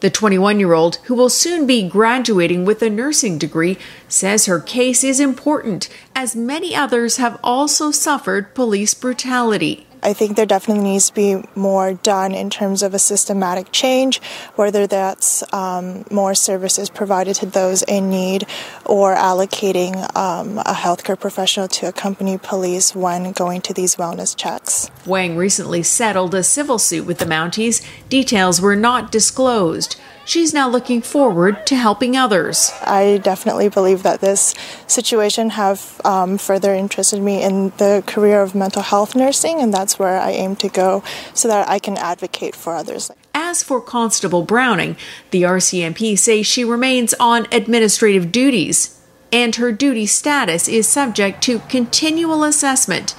The 0.00 0.10
21 0.10 0.60
year 0.60 0.74
old, 0.74 0.96
who 1.04 1.14
will 1.14 1.30
soon 1.30 1.66
be 1.66 1.88
graduating 1.88 2.66
with 2.66 2.82
a 2.82 2.90
nursing 2.90 3.38
degree, 3.38 3.78
says 4.08 4.44
her 4.44 4.60
case 4.60 5.02
is 5.02 5.20
important, 5.20 5.88
as 6.14 6.36
many 6.36 6.76
others 6.76 7.16
have 7.16 7.40
also 7.42 7.90
suffered 7.90 8.54
police 8.54 8.92
brutality. 8.92 9.85
I 10.06 10.12
think 10.12 10.36
there 10.36 10.46
definitely 10.46 10.84
needs 10.84 11.08
to 11.08 11.14
be 11.14 11.42
more 11.56 11.94
done 11.94 12.32
in 12.32 12.48
terms 12.48 12.84
of 12.84 12.94
a 12.94 12.98
systematic 12.98 13.72
change, 13.72 14.22
whether 14.54 14.86
that's 14.86 15.42
um, 15.52 16.04
more 16.12 16.32
services 16.32 16.88
provided 16.88 17.34
to 17.36 17.46
those 17.46 17.82
in 17.82 18.08
need 18.08 18.46
or 18.84 19.16
allocating 19.16 19.96
um, 20.16 20.58
a 20.58 20.74
healthcare 20.74 21.18
professional 21.18 21.66
to 21.66 21.88
accompany 21.88 22.38
police 22.38 22.94
when 22.94 23.32
going 23.32 23.60
to 23.62 23.74
these 23.74 23.96
wellness 23.96 24.36
checks. 24.36 24.88
Wang 25.06 25.36
recently 25.36 25.82
settled 25.82 26.36
a 26.36 26.44
civil 26.44 26.78
suit 26.78 27.04
with 27.04 27.18
the 27.18 27.24
Mounties. 27.24 27.84
Details 28.08 28.60
were 28.60 28.76
not 28.76 29.10
disclosed. 29.10 29.96
She's 30.26 30.52
now 30.52 30.68
looking 30.68 31.02
forward 31.02 31.64
to 31.68 31.76
helping 31.76 32.16
others. 32.16 32.72
I 32.82 33.18
definitely 33.18 33.68
believe 33.68 34.02
that 34.02 34.20
this 34.20 34.56
situation 34.88 35.50
have 35.50 36.00
um, 36.04 36.36
further 36.36 36.74
interested 36.74 37.22
me 37.22 37.44
in 37.44 37.70
the 37.76 38.02
career 38.08 38.42
of 38.42 38.52
mental 38.52 38.82
health 38.82 39.14
nursing, 39.14 39.60
and 39.60 39.72
that's 39.72 40.00
where 40.00 40.18
I 40.18 40.32
aim 40.32 40.56
to 40.56 40.68
go 40.68 41.04
so 41.32 41.46
that 41.46 41.68
I 41.68 41.78
can 41.78 41.96
advocate 41.96 42.56
for 42.56 42.74
others. 42.74 43.08
As 43.34 43.62
for 43.62 43.80
Constable 43.80 44.42
Browning, 44.42 44.96
the 45.30 45.42
RCMP 45.42 46.18
say 46.18 46.42
she 46.42 46.64
remains 46.64 47.14
on 47.20 47.46
administrative 47.52 48.32
duties, 48.32 49.00
and 49.30 49.54
her 49.54 49.70
duty 49.70 50.06
status 50.06 50.66
is 50.66 50.88
subject 50.88 51.40
to 51.44 51.60
continual 51.68 52.42
assessment. 52.42 53.14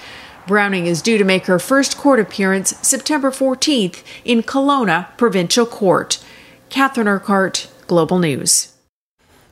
Browning 0.46 0.88
is 0.88 1.02
due 1.02 1.18
to 1.18 1.24
make 1.24 1.46
her 1.46 1.58
first 1.58 1.98
court 1.98 2.20
appearance 2.20 2.76
September 2.86 3.32
14th 3.32 4.04
in 4.26 4.44
Kelowna 4.44 5.16
Provincial 5.16 5.66
Court. 5.66 6.22
Catherine 6.70 7.08
Urquhart, 7.08 7.70
Global 7.88 8.20
News. 8.20 8.74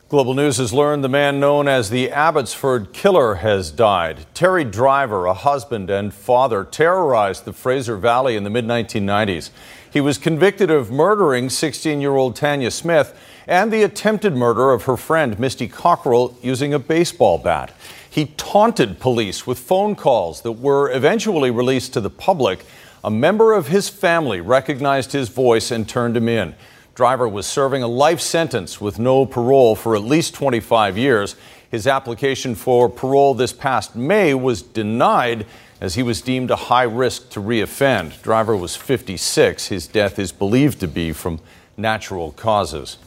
Global 0.09 0.33
News 0.33 0.57
has 0.57 0.73
learned 0.73 1.03
the 1.03 1.09
man 1.09 1.39
known 1.39 1.67
as 1.67 1.89
the 1.89 2.11
Abbotsford 2.11 2.91
Killer 2.91 3.35
has 3.35 3.71
died. 3.71 4.25
Terry 4.33 4.65
Driver, 4.65 5.25
a 5.25 5.33
husband 5.33 5.89
and 5.89 6.13
father, 6.13 6.65
terrorized 6.65 7.45
the 7.45 7.53
Fraser 7.53 7.95
Valley 7.95 8.35
in 8.35 8.43
the 8.43 8.49
mid 8.49 8.65
1990s. 8.65 9.49
He 9.91 10.01
was 10.01 10.17
convicted 10.17 10.69
of 10.69 10.91
murdering 10.91 11.49
16 11.49 12.01
year 12.01 12.15
old 12.15 12.35
Tanya 12.35 12.69
Smith 12.69 13.17
and 13.47 13.71
the 13.71 13.83
attempted 13.83 14.35
murder 14.35 14.71
of 14.71 14.83
her 14.83 14.97
friend 14.97 15.39
Misty 15.39 15.69
Cockrell 15.69 16.37
using 16.43 16.73
a 16.73 16.79
baseball 16.79 17.37
bat. 17.37 17.73
He 18.09 18.27
taunted 18.37 18.99
police 18.99 19.47
with 19.47 19.57
phone 19.57 19.95
calls 19.95 20.41
that 20.41 20.53
were 20.53 20.91
eventually 20.91 21.49
released 21.49 21.93
to 21.93 22.01
the 22.01 22.09
public. 22.09 22.65
A 23.03 23.09
member 23.09 23.53
of 23.53 23.69
his 23.69 23.87
family 23.87 24.41
recognized 24.41 25.13
his 25.13 25.29
voice 25.29 25.71
and 25.71 25.87
turned 25.87 26.17
him 26.17 26.27
in. 26.27 26.55
Driver 26.95 27.27
was 27.27 27.45
serving 27.45 27.83
a 27.83 27.87
life 27.87 28.21
sentence 28.21 28.79
with 28.79 28.99
no 28.99 29.25
parole 29.25 29.75
for 29.75 29.97
at 29.97 30.01
least 30.01 30.33
25 30.33 30.97
years. 30.97 31.35
His 31.69 31.87
application 31.87 32.55
for 32.55 32.87
parole 32.87 33.33
this 33.33 33.51
past 33.51 33.97
May 33.97 34.33
was 34.33 34.61
denied 34.61 35.45
as 35.81 35.95
he 35.95 36.03
was 36.03 36.21
deemed 36.21 36.51
a 36.51 36.55
high 36.55 36.83
risk 36.83 37.29
to 37.31 37.41
reoffend. 37.41 38.21
Driver 38.21 38.55
was 38.55 38.77
56. 38.77 39.67
His 39.67 39.87
death 39.87 40.17
is 40.17 40.31
believed 40.31 40.79
to 40.79 40.87
be 40.87 41.11
from 41.11 41.41
natural 41.75 42.31
causes. 42.31 42.97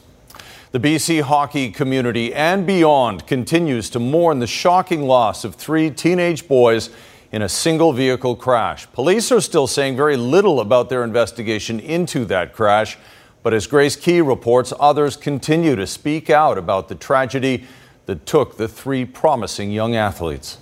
The 0.72 0.80
BC 0.80 1.22
hockey 1.22 1.70
community 1.70 2.34
and 2.34 2.66
beyond 2.66 3.26
continues 3.26 3.88
to 3.88 3.98
mourn 3.98 4.40
the 4.40 4.46
shocking 4.46 5.04
loss 5.04 5.44
of 5.44 5.54
three 5.54 5.90
teenage 5.90 6.46
boys 6.46 6.90
in 7.32 7.40
a 7.40 7.48
single 7.48 7.94
vehicle 7.94 8.36
crash. 8.36 8.86
Police 8.92 9.32
are 9.32 9.40
still 9.40 9.66
saying 9.66 9.96
very 9.96 10.18
little 10.18 10.60
about 10.60 10.90
their 10.90 11.04
investigation 11.04 11.80
into 11.80 12.26
that 12.26 12.52
crash. 12.52 12.98
But 13.42 13.54
as 13.54 13.66
Grace 13.66 13.96
Key 13.96 14.20
reports, 14.20 14.72
others 14.80 15.16
continue 15.16 15.76
to 15.76 15.86
speak 15.86 16.28
out 16.28 16.58
about 16.58 16.88
the 16.88 16.94
tragedy 16.94 17.64
that 18.06 18.26
took 18.26 18.56
the 18.56 18.68
three 18.68 19.04
promising 19.04 19.70
young 19.70 19.94
athletes. 19.94 20.58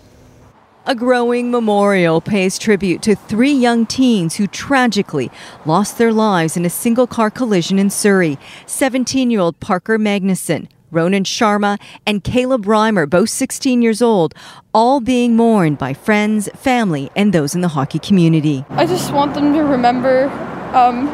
A 0.88 0.94
growing 0.94 1.50
memorial 1.50 2.20
pays 2.20 2.58
tribute 2.58 3.02
to 3.02 3.16
three 3.16 3.52
young 3.52 3.86
teens 3.86 4.36
who 4.36 4.46
tragically 4.46 5.32
lost 5.64 5.98
their 5.98 6.12
lives 6.12 6.56
in 6.56 6.64
a 6.64 6.70
single 6.70 7.08
car 7.08 7.28
collision 7.28 7.76
in 7.76 7.90
Surrey 7.90 8.38
17 8.66 9.30
year 9.30 9.40
old 9.40 9.58
Parker 9.58 9.98
Magnuson, 9.98 10.68
Ronan 10.92 11.24
Sharma, 11.24 11.80
and 12.06 12.22
Caleb 12.22 12.66
Reimer, 12.66 13.10
both 13.10 13.30
16 13.30 13.82
years 13.82 14.00
old, 14.00 14.32
all 14.72 15.00
being 15.00 15.34
mourned 15.34 15.78
by 15.78 15.92
friends, 15.92 16.48
family, 16.54 17.10
and 17.16 17.32
those 17.32 17.56
in 17.56 17.62
the 17.62 17.68
hockey 17.68 17.98
community. 17.98 18.64
I 18.70 18.86
just 18.86 19.12
want 19.12 19.34
them 19.34 19.52
to 19.54 19.64
remember 19.64 20.28
um, 20.72 21.08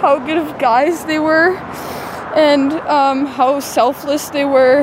how 0.00 0.18
good 0.18 0.38
of 0.38 0.58
guys 0.58 1.04
they 1.04 1.18
were 1.18 1.56
and 2.34 2.72
um, 2.72 3.26
how 3.26 3.60
selfless 3.60 4.30
they 4.30 4.44
were. 4.44 4.82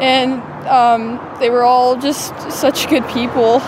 And 0.00 0.40
um, 0.66 1.20
they 1.38 1.50
were 1.50 1.62
all 1.62 1.96
just 1.96 2.34
such 2.50 2.88
good 2.88 3.06
people 3.08 3.60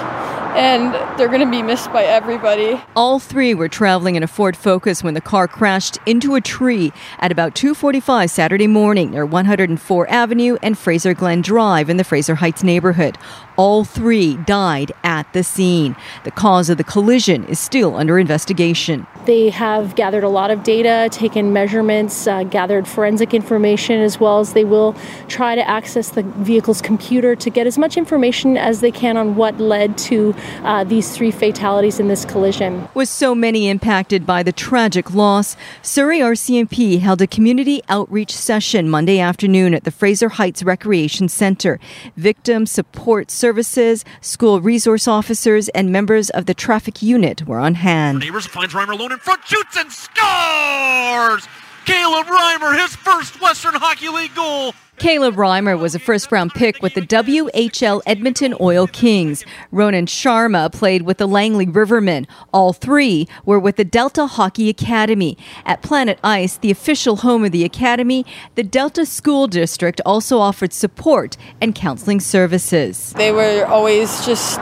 and 0.57 0.95
they're 1.19 1.29
going 1.29 1.41
to 1.41 1.51
be 1.51 1.63
missed 1.63 1.93
by 1.93 2.03
everybody. 2.03 2.81
All 2.97 3.21
three 3.21 3.55
were 3.55 3.69
traveling 3.69 4.17
in 4.17 4.23
a 4.23 4.27
Ford 4.27 4.57
Focus 4.57 5.03
when 5.03 5.15
the 5.15 5.21
car 5.21 5.47
crashed 5.47 5.99
into 6.07 6.35
a 6.35 6.41
tree 6.41 6.93
at 7.21 7.31
about 7.31 7.55
2:45 7.55 8.31
Saturday 8.31 8.67
morning 8.67 9.11
near 9.13 9.25
104 9.25 10.11
Avenue 10.11 10.57
and 10.63 10.77
Fraser 10.77 11.15
Glen 11.15 11.41
Drive 11.41 11.89
in 11.89 11.99
the 11.99 12.05
Fraser 12.05 12.35
Heights 12.37 12.65
neighborhood. 12.65 13.17
All 13.61 13.85
three 13.85 14.37
died 14.47 14.91
at 15.05 15.31
the 15.35 15.45
scene. 15.45 15.95
The 16.25 16.31
cause 16.31 16.71
of 16.71 16.79
the 16.79 16.83
collision 16.83 17.45
is 17.45 17.61
still 17.61 17.95
under 17.95 18.19
investigation. 18.19 19.07
They 19.27 19.51
have 19.51 19.97
gathered 19.97 20.25
a 20.25 20.31
lot 20.31 20.51
of 20.51 20.63
data, 20.63 21.11
taken 21.13 21.53
measurements, 21.53 22.27
uh, 22.27 22.45
gathered 22.45 22.89
forensic 22.89 23.35
information, 23.35 24.01
as 24.01 24.19
well 24.19 24.41
as 24.41 24.55
they 24.55 24.65
will 24.65 24.97
try 25.29 25.57
to 25.57 25.69
access 25.69 26.09
the 26.09 26.23
vehicle's 26.23 26.81
computer 26.81 27.37
to 27.37 27.51
get 27.51 27.67
as 27.67 27.77
much 27.77 27.99
information 27.99 28.57
as 28.57 28.81
they 28.81 28.91
can 28.91 29.19
on 29.19 29.37
what 29.37 29.61
led 29.61 29.99
to 29.99 30.35
uh, 30.63 30.83
these 30.83 31.15
three 31.15 31.31
fatalities 31.31 32.01
in 32.01 32.09
this 32.09 32.25
collision. 32.25 32.89
With 32.95 33.11
so 33.11 33.35
many 33.35 33.69
impacted 33.69 34.25
by 34.25 34.43
the 34.43 34.53
tragic 34.53 35.13
loss, 35.13 35.55
Surrey 35.83 36.21
RCMP 36.21 37.01
held 37.01 37.21
a 37.21 37.27
community 37.27 37.83
outreach 37.91 38.35
session 38.35 38.89
Monday 38.89 39.19
afternoon 39.19 39.75
at 39.75 39.85
the 39.85 39.91
Fraser 39.91 40.31
Heights 40.31 40.63
Recreation 40.63 41.29
Center. 41.29 41.79
Victim 42.17 42.65
support 42.65 43.31
services, 43.51 44.05
school 44.21 44.61
resource 44.61 45.09
officers, 45.09 45.69
and 45.71 45.91
members 45.91 46.31
of 46.31 46.47
the 46.47 46.55
traffic 46.55 47.03
unit 47.03 47.45
were 47.49 47.59
on 47.59 47.75
hand. 47.75 48.21
Neighbors 48.21 48.47
finds 48.47 48.73
Reimer 48.75 48.93
alone 48.93 49.11
in 49.11 49.19
front, 49.19 49.45
shoots 49.45 49.77
and 49.77 49.91
scores! 49.91 51.49
Caleb 51.85 52.27
Reimer, 52.29 52.81
his 52.81 52.95
first 52.95 53.41
Western 53.41 53.75
Hockey 53.75 54.09
League 54.09 54.33
goal. 54.37 54.73
Caleb 55.01 55.37
Reimer 55.37 55.79
was 55.79 55.95
a 55.95 55.99
first 55.99 56.31
round 56.31 56.53
pick 56.53 56.83
with 56.83 56.93
the 56.93 57.01
WHL 57.01 58.03
Edmonton 58.05 58.55
Oil 58.61 58.87
Kings. 58.87 59.47
Ronan 59.73 60.05
Sharma 60.05 60.71
played 60.71 61.03
with 61.03 61.17
the 61.17 61.27
Langley 61.27 61.65
Rivermen. 61.65 62.27
All 62.53 62.75
three 62.75 63.27
were 63.47 63.59
with 63.59 63.77
the 63.77 63.85
Delta 63.85 64.27
Hockey 64.27 64.69
Academy. 64.69 65.39
At 65.65 65.81
Planet 65.81 66.19
Ice, 66.23 66.59
the 66.59 66.71
official 66.71 67.17
home 67.17 67.47
of 67.47 67.51
the 67.51 67.65
academy, 67.65 68.27
the 68.57 68.63
Delta 68.63 69.07
School 69.07 69.47
District 69.47 70.03
also 70.05 70.39
offered 70.39 70.75
support 70.75 71.39
and 71.63 71.75
counseling 71.75 72.21
services. 72.21 73.15
They 73.15 73.33
were 73.33 73.65
always 73.65 74.27
just 74.27 74.61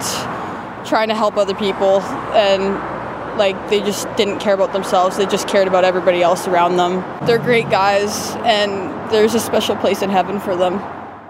trying 0.86 1.08
to 1.08 1.16
help 1.16 1.36
other 1.36 1.54
people 1.54 2.00
and 2.00 2.97
like 3.38 3.70
they 3.70 3.80
just 3.80 4.06
didn't 4.16 4.38
care 4.38 4.54
about 4.54 4.72
themselves 4.72 5.16
they 5.16 5.26
just 5.26 5.48
cared 5.48 5.68
about 5.68 5.84
everybody 5.84 6.22
else 6.22 6.46
around 6.46 6.76
them 6.76 7.00
they're 7.26 7.38
great 7.38 7.68
guys 7.70 8.34
and 8.44 9.10
there's 9.10 9.34
a 9.34 9.40
special 9.40 9.76
place 9.76 10.02
in 10.02 10.10
heaven 10.10 10.38
for 10.40 10.56
them 10.56 10.82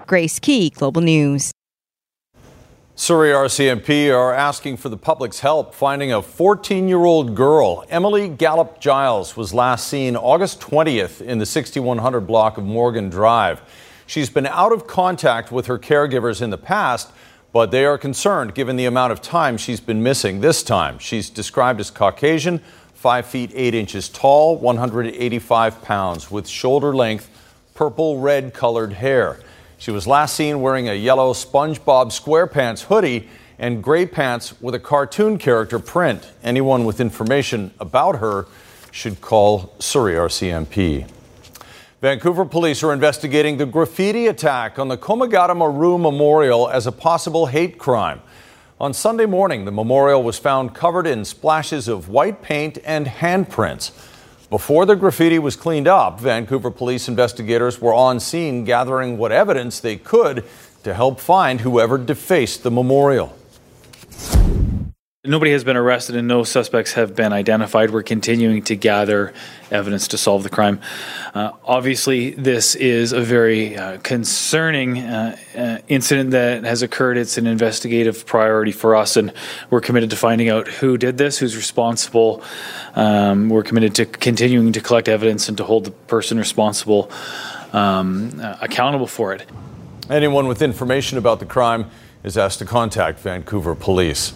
grace 0.07 0.39
Key, 0.39 0.69
global 0.71 1.01
news 1.01 1.51
Surrey 2.99 3.29
RCMP 3.29 4.13
are 4.13 4.33
asking 4.33 4.75
for 4.75 4.89
the 4.89 4.97
public's 4.97 5.39
help 5.39 5.73
finding 5.73 6.11
a 6.11 6.21
14 6.21 6.89
year 6.89 7.05
old 7.05 7.33
girl. 7.33 7.85
Emily 7.89 8.27
Gallup 8.27 8.81
Giles 8.81 9.37
was 9.37 9.53
last 9.53 9.87
seen 9.87 10.17
August 10.17 10.59
20th 10.59 11.21
in 11.21 11.37
the 11.39 11.45
6100 11.45 12.19
block 12.19 12.57
of 12.57 12.65
Morgan 12.65 13.09
Drive. 13.09 13.61
She's 14.05 14.29
been 14.29 14.47
out 14.47 14.73
of 14.73 14.85
contact 14.85 15.49
with 15.49 15.67
her 15.67 15.79
caregivers 15.79 16.41
in 16.41 16.49
the 16.49 16.57
past, 16.57 17.09
but 17.51 17.71
they 17.71 17.85
are 17.85 17.97
concerned 17.97 18.53
given 18.53 18.75
the 18.75 18.85
amount 18.85 19.11
of 19.11 19.21
time 19.21 19.57
she's 19.57 19.79
been 19.79 20.03
missing 20.03 20.41
this 20.41 20.63
time. 20.63 20.99
She's 20.99 21.29
described 21.29 21.79
as 21.79 21.89
Caucasian, 21.89 22.59
5 22.93 23.25
feet 23.25 23.51
8 23.53 23.73
inches 23.73 24.09
tall, 24.09 24.57
185 24.57 25.81
pounds, 25.81 26.29
with 26.29 26.47
shoulder 26.47 26.95
length, 26.95 27.29
purple 27.73 28.19
red 28.19 28.53
colored 28.53 28.93
hair. 28.93 29.39
She 29.77 29.91
was 29.91 30.05
last 30.05 30.35
seen 30.35 30.61
wearing 30.61 30.89
a 30.89 30.93
yellow 30.93 31.33
SpongeBob 31.33 32.11
SquarePants 32.11 32.83
hoodie 32.83 33.29
and 33.57 33.83
gray 33.83 34.05
pants 34.05 34.59
with 34.61 34.75
a 34.75 34.79
cartoon 34.79 35.37
character 35.37 35.79
print. 35.79 36.29
Anyone 36.43 36.85
with 36.85 36.99
information 36.99 37.71
about 37.79 38.17
her 38.19 38.47
should 38.91 39.21
call 39.21 39.73
Surrey 39.79 40.15
RCMP. 40.15 41.07
Vancouver 42.01 42.45
police 42.45 42.81
are 42.81 42.93
investigating 42.93 43.57
the 43.57 43.65
graffiti 43.65 44.27
attack 44.27 44.79
on 44.79 44.87
the 44.87 44.97
Komagata 44.97 45.53
Maru 45.53 45.97
Memorial 45.97 46.69
as 46.69 46.87
a 46.87 46.93
possible 46.93 47.47
hate 47.47 47.77
crime. 47.77 48.21
On 48.79 48.93
Sunday 48.93 49.25
morning, 49.25 49.65
the 49.65 49.71
memorial 49.73 50.23
was 50.23 50.39
found 50.39 50.73
covered 50.73 51.05
in 51.05 51.25
splashes 51.25 51.89
of 51.89 52.07
white 52.07 52.41
paint 52.41 52.77
and 52.85 53.05
handprints. 53.05 53.91
Before 54.49 54.85
the 54.85 54.95
graffiti 54.95 55.39
was 55.39 55.57
cleaned 55.57 55.89
up, 55.89 56.21
Vancouver 56.21 56.71
police 56.71 57.09
investigators 57.09 57.81
were 57.81 57.93
on 57.93 58.21
scene 58.21 58.63
gathering 58.63 59.17
what 59.17 59.33
evidence 59.33 59.81
they 59.81 59.97
could 59.97 60.45
to 60.83 60.93
help 60.93 61.19
find 61.19 61.59
whoever 61.59 61.97
defaced 61.97 62.63
the 62.63 62.71
memorial. 62.71 63.35
Nobody 65.25 65.51
has 65.51 65.65
been 65.65 65.75
arrested 65.75 66.15
and 66.15 66.29
no 66.29 66.45
suspects 66.45 66.93
have 66.93 67.13
been 67.13 67.33
identified. 67.33 67.91
We're 67.91 68.03
continuing 68.03 68.61
to 68.63 68.77
gather 68.77 69.33
evidence 69.69 70.07
to 70.07 70.17
solve 70.17 70.43
the 70.43 70.49
crime. 70.49 70.79
Uh, 71.33 71.51
obviously, 71.65 72.29
this 72.29 72.73
is 72.75 73.11
a 73.11 73.19
very 73.19 73.75
uh, 73.75 73.97
concerning 73.97 74.99
uh, 74.99 75.35
uh 75.57 75.79
incident 75.89 76.31
that 76.31 76.63
has 76.63 76.83
occurred. 76.83 77.17
It's 77.17 77.37
an 77.37 77.47
investigative 77.47 78.25
priority 78.25 78.71
for 78.71 78.95
us, 78.95 79.17
and 79.17 79.33
we're 79.69 79.81
committed 79.81 80.09
to 80.11 80.15
finding 80.15 80.47
out 80.47 80.69
who 80.69 80.97
did 80.97 81.17
this, 81.17 81.37
who's 81.37 81.57
responsible. 81.57 82.41
Um, 82.95 83.49
we're 83.49 83.63
committed 83.63 83.95
to 83.95 84.05
continuing 84.05 84.71
to 84.71 84.79
collect 84.79 85.09
evidence 85.09 85.49
and 85.49 85.57
to 85.57 85.65
hold 85.65 85.83
the 85.83 85.91
person 85.91 86.37
responsible 86.37 87.11
um, 87.73 88.39
uh, 88.41 88.55
accountable 88.61 89.07
for 89.07 89.33
it. 89.33 89.45
Anyone 90.09 90.47
with 90.47 90.61
information 90.61 91.17
about 91.17 91.41
the 91.41 91.45
crime 91.45 91.91
is 92.23 92.37
asked 92.37 92.59
to 92.59 92.65
contact 92.65 93.19
Vancouver 93.19 93.75
Police. 93.75 94.31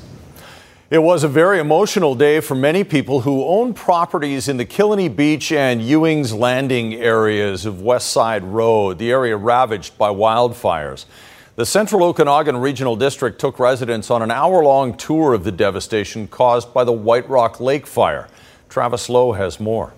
It 0.93 1.01
was 1.01 1.23
a 1.23 1.27
very 1.27 1.57
emotional 1.57 2.13
day 2.13 2.39
for 2.39 2.53
many 2.53 2.83
people 2.83 3.21
who 3.21 3.43
own 3.45 3.73
properties 3.73 4.47
in 4.47 4.57
the 4.57 4.65
Killiney 4.65 5.09
Beach 5.09 5.51
and 5.51 5.81
Ewing's 5.81 6.35
Landing 6.35 6.93
areas 6.93 7.65
of 7.65 7.81
West 7.81 8.11
Side 8.11 8.43
Road, 8.43 8.99
the 8.99 9.09
area 9.09 9.35
ravaged 9.35 9.97
by 9.97 10.09
wildfires. 10.09 11.05
The 11.55 11.65
Central 11.65 12.03
Okanagan 12.03 12.57
Regional 12.57 12.95
District 12.95 13.41
took 13.41 13.57
residents 13.57 14.11
on 14.11 14.21
an 14.21 14.29
hour 14.29 14.63
long 14.63 14.95
tour 14.95 15.33
of 15.33 15.43
the 15.43 15.51
devastation 15.51 16.27
caused 16.27 16.71
by 16.75 16.83
the 16.83 16.93
White 16.93 17.27
Rock 17.27 17.59
Lake 17.59 17.87
fire. 17.87 18.27
Travis 18.69 19.09
Lowe 19.09 19.31
has 19.31 19.59
more. 19.59 19.93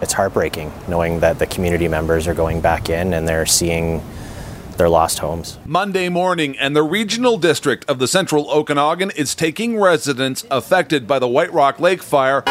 It's 0.00 0.14
heartbreaking 0.14 0.72
knowing 0.88 1.20
that 1.20 1.38
the 1.38 1.46
community 1.46 1.86
members 1.86 2.26
are 2.26 2.34
going 2.34 2.62
back 2.62 2.88
in 2.88 3.12
and 3.12 3.28
they're 3.28 3.44
seeing 3.44 4.02
their 4.76 4.88
lost 4.88 5.18
homes. 5.20 5.58
Monday 5.64 6.08
morning, 6.08 6.56
and 6.58 6.74
the 6.74 6.82
regional 6.82 7.38
district 7.38 7.84
of 7.88 7.98
the 7.98 8.08
central 8.08 8.50
Okanagan 8.50 9.10
is 9.12 9.34
taking 9.34 9.78
residents 9.78 10.44
affected 10.50 11.06
by 11.06 11.18
the 11.18 11.28
White 11.28 11.52
Rock 11.52 11.80
Lake 11.80 12.02
fire 12.02 12.42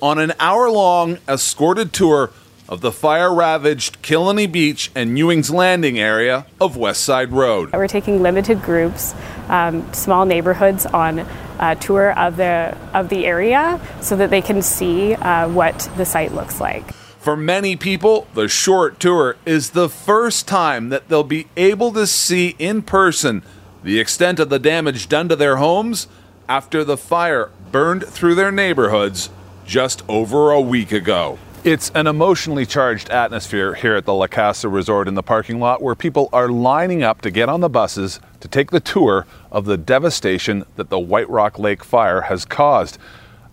on 0.00 0.18
an 0.18 0.32
hour 0.38 0.70
long 0.70 1.18
escorted 1.28 1.92
tour 1.92 2.30
of 2.68 2.82
the 2.82 2.92
fire 2.92 3.34
ravaged 3.34 4.02
Killiney 4.02 4.46
Beach 4.46 4.90
and 4.94 5.18
Ewing's 5.18 5.50
Landing 5.50 5.98
area 5.98 6.46
of 6.60 6.76
West 6.76 7.02
Side 7.02 7.32
Road. 7.32 7.72
We're 7.72 7.88
taking 7.88 8.22
limited 8.22 8.62
groups, 8.62 9.14
um, 9.48 9.92
small 9.94 10.26
neighborhoods 10.26 10.84
on 10.84 11.26
a 11.58 11.76
tour 11.76 12.12
of 12.12 12.36
the, 12.36 12.76
of 12.92 13.08
the 13.08 13.26
area 13.26 13.80
so 14.02 14.16
that 14.16 14.30
they 14.30 14.42
can 14.42 14.60
see 14.60 15.14
uh, 15.14 15.48
what 15.48 15.90
the 15.96 16.04
site 16.04 16.32
looks 16.32 16.60
like. 16.60 16.84
For 17.28 17.36
many 17.36 17.76
people, 17.76 18.26
the 18.32 18.48
short 18.48 18.98
tour 18.98 19.36
is 19.44 19.72
the 19.72 19.90
first 19.90 20.48
time 20.48 20.88
that 20.88 21.10
they'll 21.10 21.22
be 21.22 21.46
able 21.58 21.92
to 21.92 22.06
see 22.06 22.56
in 22.58 22.80
person 22.80 23.42
the 23.84 24.00
extent 24.00 24.40
of 24.40 24.48
the 24.48 24.58
damage 24.58 25.10
done 25.10 25.28
to 25.28 25.36
their 25.36 25.56
homes 25.56 26.08
after 26.48 26.84
the 26.84 26.96
fire 26.96 27.50
burned 27.70 28.06
through 28.06 28.34
their 28.34 28.50
neighborhoods 28.50 29.28
just 29.66 30.02
over 30.08 30.52
a 30.52 30.60
week 30.62 30.90
ago. 30.90 31.38
It's 31.64 31.90
an 31.94 32.06
emotionally 32.06 32.64
charged 32.64 33.10
atmosphere 33.10 33.74
here 33.74 33.96
at 33.96 34.06
the 34.06 34.14
La 34.14 34.26
Casa 34.26 34.70
Resort 34.70 35.06
in 35.06 35.12
the 35.12 35.22
parking 35.22 35.60
lot 35.60 35.82
where 35.82 35.94
people 35.94 36.30
are 36.32 36.48
lining 36.48 37.02
up 37.02 37.20
to 37.20 37.30
get 37.30 37.50
on 37.50 37.60
the 37.60 37.68
buses 37.68 38.20
to 38.40 38.48
take 38.48 38.70
the 38.70 38.80
tour 38.80 39.26
of 39.52 39.66
the 39.66 39.76
devastation 39.76 40.64
that 40.76 40.88
the 40.88 40.98
White 40.98 41.28
Rock 41.28 41.58
Lake 41.58 41.84
fire 41.84 42.22
has 42.22 42.46
caused. 42.46 42.96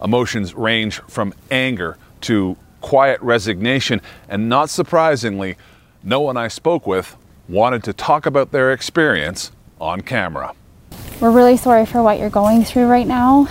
Emotions 0.01 0.53
range 0.53 1.01
from 1.09 1.33
anger 1.51 1.97
to 2.21 2.55
quiet 2.85 3.19
resignation, 3.23 3.99
and 4.29 4.47
not 4.47 4.69
surprisingly, 4.69 5.57
no 6.03 6.21
one 6.21 6.37
I 6.37 6.47
spoke 6.47 6.85
with 6.85 7.17
wanted 7.49 7.83
to 7.85 7.93
talk 7.93 8.27
about 8.27 8.51
their 8.51 8.71
experience 8.71 9.51
on 9.81 10.01
camera. 10.01 10.53
We're 11.19 11.31
really 11.31 11.57
sorry 11.57 11.87
for 11.87 12.03
what 12.03 12.19
you're 12.19 12.29
going 12.29 12.63
through 12.63 12.85
right 12.85 13.07
now. 13.07 13.47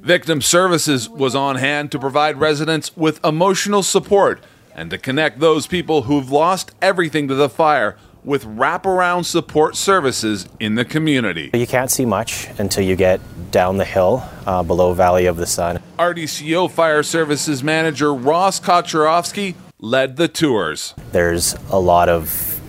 Victim 0.00 0.42
Services 0.42 1.08
was 1.08 1.36
on 1.36 1.56
hand 1.56 1.92
to 1.92 1.98
provide 2.00 2.40
residents 2.40 2.96
with 2.96 3.24
emotional 3.24 3.84
support 3.84 4.42
and 4.74 4.90
to 4.90 4.98
connect 4.98 5.38
those 5.38 5.68
people 5.68 6.02
who've 6.02 6.32
lost 6.32 6.72
everything 6.82 7.28
to 7.28 7.36
the 7.36 7.48
fire 7.48 7.96
with 8.24 8.44
wraparound 8.44 9.24
support 9.24 9.76
services 9.76 10.48
in 10.60 10.74
the 10.76 10.84
community. 10.84 11.50
You 11.54 11.66
can't 11.66 11.90
see 11.90 12.04
much 12.04 12.48
until 12.58 12.84
you 12.84 12.96
get 12.96 13.20
down 13.50 13.78
the 13.78 13.84
hill 13.84 14.24
uh, 14.46 14.62
below 14.62 14.94
Valley 14.94 15.26
of 15.26 15.36
the 15.36 15.46
Sun. 15.46 15.80
RDCO 15.98 16.70
Fire 16.70 17.02
Services 17.02 17.64
Manager 17.64 18.14
Ross 18.14 18.60
Kocharovsky 18.60 19.54
led 19.80 20.16
the 20.16 20.28
tours. 20.28 20.94
There's 21.10 21.54
a 21.70 21.78
lot 21.78 22.08
of 22.08 22.60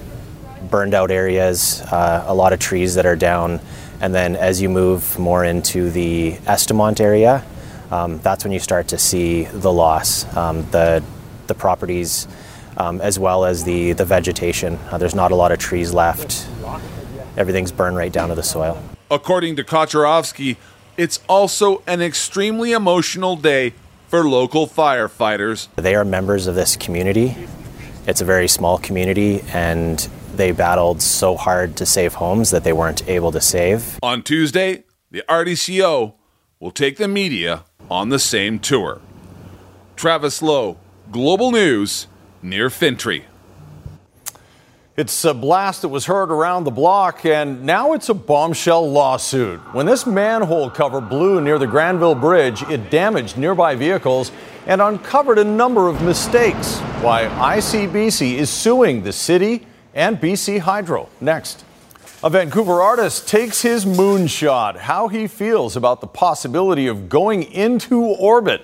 burned 0.69 0.93
out 0.93 1.11
areas, 1.11 1.81
uh, 1.81 2.23
a 2.27 2.33
lot 2.33 2.53
of 2.53 2.59
trees 2.59 2.95
that 2.95 3.05
are 3.05 3.15
down, 3.15 3.59
and 4.01 4.13
then 4.13 4.35
as 4.35 4.61
you 4.61 4.69
move 4.69 5.17
more 5.19 5.45
into 5.45 5.91
the 5.91 6.33
Estamont 6.47 6.99
area, 6.99 7.45
um, 7.91 8.17
that's 8.19 8.43
when 8.43 8.51
you 8.51 8.59
start 8.59 8.87
to 8.87 8.97
see 8.97 9.43
the 9.43 9.71
loss. 9.71 10.25
Um, 10.35 10.69
the 10.71 11.03
the 11.45 11.53
properties 11.53 12.27
um, 12.77 13.01
as 13.01 13.17
well 13.19 13.45
as 13.45 13.63
the, 13.63 13.93
the 13.93 14.05
vegetation. 14.05 14.77
Uh, 14.91 14.97
there's 14.97 15.15
not 15.15 15.31
a 15.31 15.35
lot 15.35 15.51
of 15.51 15.59
trees 15.59 15.93
left 15.93 16.47
everything's 17.37 17.71
burned 17.71 17.95
right 17.95 18.11
down 18.11 18.29
to 18.29 18.35
the 18.35 18.43
soil. 18.43 18.81
According 19.09 19.55
to 19.57 19.63
Kocharovsky, 19.63 20.57
it's 20.97 21.19
also 21.27 21.81
an 21.87 22.01
extremely 22.01 22.71
emotional 22.71 23.35
day 23.35 23.73
for 24.07 24.27
local 24.27 24.67
firefighters. 24.67 25.67
They 25.75 25.95
are 25.95 26.05
members 26.05 26.47
of 26.47 26.55
this 26.55 26.75
community. 26.75 27.35
It's 28.05 28.21
a 28.21 28.25
very 28.25 28.47
small 28.47 28.77
community, 28.77 29.41
and 29.53 29.99
they 30.35 30.51
battled 30.51 31.01
so 31.01 31.35
hard 31.35 31.75
to 31.77 31.85
save 31.85 32.15
homes 32.15 32.51
that 32.51 32.63
they 32.63 32.73
weren't 32.73 33.07
able 33.07 33.31
to 33.31 33.41
save. 33.41 33.99
On 34.03 34.21
Tuesday, 34.21 34.83
the 35.09 35.23
RDCO 35.29 36.13
will 36.59 36.71
take 36.71 36.97
the 36.97 37.07
media 37.07 37.63
on 37.89 38.09
the 38.09 38.19
same 38.19 38.59
tour. 38.59 39.01
Travis 39.95 40.41
Lowe, 40.41 40.77
Global 41.11 41.51
News, 41.51 42.07
near 42.43 42.69
Fintry. 42.69 43.23
It's 44.95 45.25
a 45.25 45.33
blast 45.33 45.81
that 45.81 45.87
was 45.87 46.05
heard 46.05 46.29
around 46.29 46.65
the 46.65 46.71
block, 46.71 47.25
and 47.25 47.63
now 47.63 47.93
it's 47.93 48.09
a 48.09 48.13
bombshell 48.13 48.91
lawsuit. 48.91 49.59
When 49.73 49.87
this 49.87 50.05
manhole 50.05 50.69
cover 50.69 51.01
blew 51.01 51.41
near 51.41 51.57
the 51.57 51.65
Granville 51.65 52.13
Bridge, 52.13 52.61
it 52.63 52.91
damaged 52.91 53.37
nearby 53.37 53.73
vehicles 53.73 54.31
and 54.67 54.81
uncovered 54.81 55.39
a 55.39 55.43
number 55.43 55.87
of 55.87 56.03
mistakes. 56.03 56.77
Why 57.01 57.23
ICBC 57.25 58.35
is 58.35 58.51
suing 58.51 59.01
the 59.01 59.13
city 59.13 59.65
and 59.95 60.19
BC 60.19 60.59
Hydro. 60.59 61.09
Next. 61.19 61.65
A 62.23 62.29
Vancouver 62.29 62.81
artist 62.81 63.27
takes 63.27 63.63
his 63.63 63.85
moonshot, 63.85 64.77
how 64.77 65.07
he 65.07 65.27
feels 65.27 65.75
about 65.75 66.01
the 66.01 66.07
possibility 66.07 66.87
of 66.87 67.09
going 67.09 67.43
into 67.43 68.01
orbit 68.01 68.61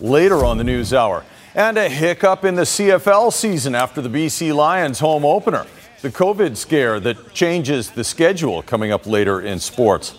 later 0.00 0.44
on 0.44 0.58
the 0.58 0.64
news 0.64 0.92
hour. 0.92 1.24
And 1.58 1.76
a 1.76 1.88
hiccup 1.88 2.44
in 2.44 2.54
the 2.54 2.62
CFL 2.62 3.32
season 3.32 3.74
after 3.74 4.00
the 4.00 4.08
BC 4.08 4.54
Lions 4.54 5.00
home 5.00 5.24
opener. 5.24 5.66
The 6.02 6.08
COVID 6.08 6.56
scare 6.56 7.00
that 7.00 7.34
changes 7.34 7.90
the 7.90 8.04
schedule 8.04 8.62
coming 8.62 8.92
up 8.92 9.08
later 9.08 9.40
in 9.40 9.58
sports. 9.58 10.14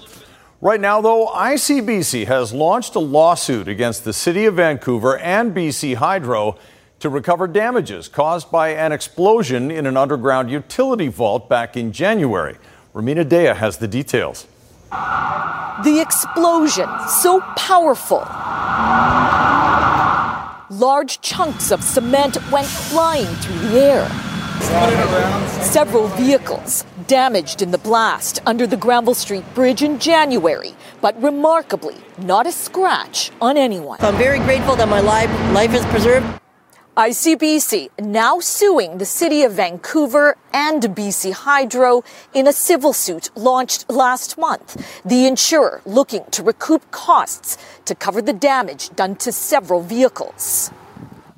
Right 0.60 0.82
now, 0.82 1.00
though, 1.00 1.28
ICBC 1.28 2.28
has 2.28 2.52
launched 2.52 2.96
a 2.96 3.00
lawsuit 3.00 3.70
against 3.70 4.04
the 4.04 4.12
City 4.12 4.48
of 4.48 4.56
Vancouver 4.56 5.18
and 5.18 5.56
BC 5.56 5.96
Hydro 5.96 6.58
to 7.00 7.08
recover 7.08 7.48
damages 7.48 8.10
caused 8.10 8.52
by 8.52 8.72
an 8.72 8.92
explosion 8.92 9.72
in 9.72 9.86
an 9.86 9.96
underground 9.96 10.52
utility 10.52 11.08
vault 11.08 11.48
back 11.48 11.78
in 11.78 11.94
January. 11.94 12.58
Rumina 12.94 13.24
Daya 13.24 13.56
has 13.56 13.78
the 13.78 13.88
details. 13.88 14.46
The 14.92 16.02
explosion, 16.02 16.90
so 17.08 17.40
powerful. 17.56 18.26
Large 20.72 21.22
chunks 21.22 21.72
of 21.72 21.84
cement 21.84 22.38
went 22.52 22.68
flying 22.68 23.26
through 23.26 23.70
the 23.70 23.80
air. 23.80 24.08
Several 25.64 26.08
vehicles 26.10 26.86
damaged 27.08 27.64
in 27.64 27.72
the 27.72 27.80
blast 27.80 28.40
under 28.46 28.68
the 28.68 28.78
Granville 28.78 29.16
Street 29.16 29.44
Bridge 29.56 29.82
in 29.82 29.98
January, 29.98 30.76
but 31.02 31.20
remarkably, 31.24 31.96
not 32.20 32.46
a 32.46 32.52
scratch 32.52 33.32
on 33.42 33.58
anyone. 33.58 33.98
I'm 34.02 34.16
very 34.18 34.38
grateful 34.38 34.76
that 34.76 34.88
my 34.88 35.00
life, 35.00 35.32
life 35.56 35.74
is 35.74 35.84
preserved. 35.88 36.40
ICBC 37.00 37.90
now 38.00 38.42
suing 38.42 38.98
the 38.98 39.06
City 39.06 39.44
of 39.44 39.54
Vancouver 39.54 40.36
and 40.52 40.84
BC 40.84 41.32
Hydro 41.32 42.04
in 42.34 42.46
a 42.46 42.52
civil 42.52 42.92
suit 42.92 43.30
launched 43.36 43.90
last 43.90 44.38
month. 44.38 44.76
The 45.06 45.26
insurer 45.26 45.82
looking 45.86 46.26
to 46.32 46.44
recoup 46.44 46.92
costs 46.92 47.58
to 47.90 47.96
cover 47.96 48.22
the 48.22 48.34
damage 48.34 48.90
done 48.96 49.16
to 49.18 49.32
several 49.32 49.82
vehicles. 49.82 50.72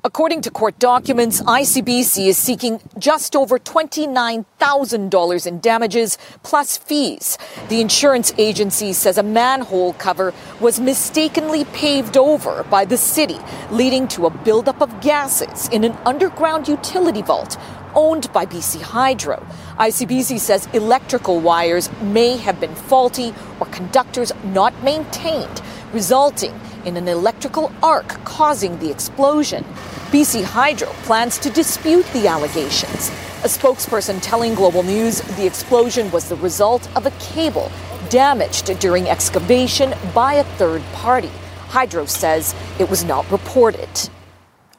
According 0.04 0.42
to 0.42 0.50
court 0.50 0.78
documents, 0.78 1.40
ICBC 1.40 2.26
is 2.26 2.36
seeking 2.36 2.80
just 2.98 3.34
over 3.34 3.58
$29,000 3.58 5.46
in 5.46 5.60
damages 5.60 6.18
plus 6.42 6.76
fees. 6.76 7.38
The 7.68 7.80
insurance 7.80 8.34
agency 8.36 8.92
says 8.92 9.16
a 9.16 9.22
manhole 9.22 9.94
cover 9.94 10.34
was 10.60 10.80
mistakenly 10.80 11.64
paved 11.66 12.16
over 12.18 12.64
by 12.64 12.84
the 12.84 12.96
city, 12.96 13.38
leading 13.70 14.08
to 14.08 14.26
a 14.26 14.30
buildup 14.30 14.82
of 14.82 15.00
gases 15.00 15.68
in 15.68 15.84
an 15.84 15.92
underground 16.04 16.68
utility 16.68 17.22
vault 17.22 17.56
owned 17.94 18.32
by 18.32 18.44
BC 18.44 18.82
Hydro. 18.82 19.46
ICBC 19.78 20.40
says 20.40 20.68
electrical 20.72 21.40
wires 21.40 21.90
may 22.00 22.36
have 22.36 22.60
been 22.60 22.74
faulty 22.74 23.34
or 23.60 23.66
conductors 23.66 24.32
not 24.44 24.72
maintained, 24.82 25.62
resulting 25.92 26.58
in 26.84 26.96
an 26.96 27.08
electrical 27.08 27.72
arc 27.82 28.08
causing 28.24 28.78
the 28.78 28.90
explosion. 28.90 29.64
BC 30.10 30.44
Hydro 30.44 30.88
plans 31.04 31.38
to 31.38 31.50
dispute 31.50 32.06
the 32.12 32.26
allegations. 32.26 33.10
A 33.44 33.48
spokesperson 33.48 34.20
telling 34.20 34.54
Global 34.54 34.82
News 34.82 35.20
the 35.36 35.46
explosion 35.46 36.10
was 36.10 36.28
the 36.28 36.36
result 36.36 36.88
of 36.96 37.06
a 37.06 37.10
cable 37.12 37.70
damaged 38.08 38.78
during 38.78 39.08
excavation 39.08 39.94
by 40.14 40.34
a 40.34 40.44
third 40.44 40.82
party. 40.92 41.30
Hydro 41.68 42.04
says 42.04 42.54
it 42.78 42.90
was 42.90 43.04
not 43.04 43.30
reported. 43.30 43.88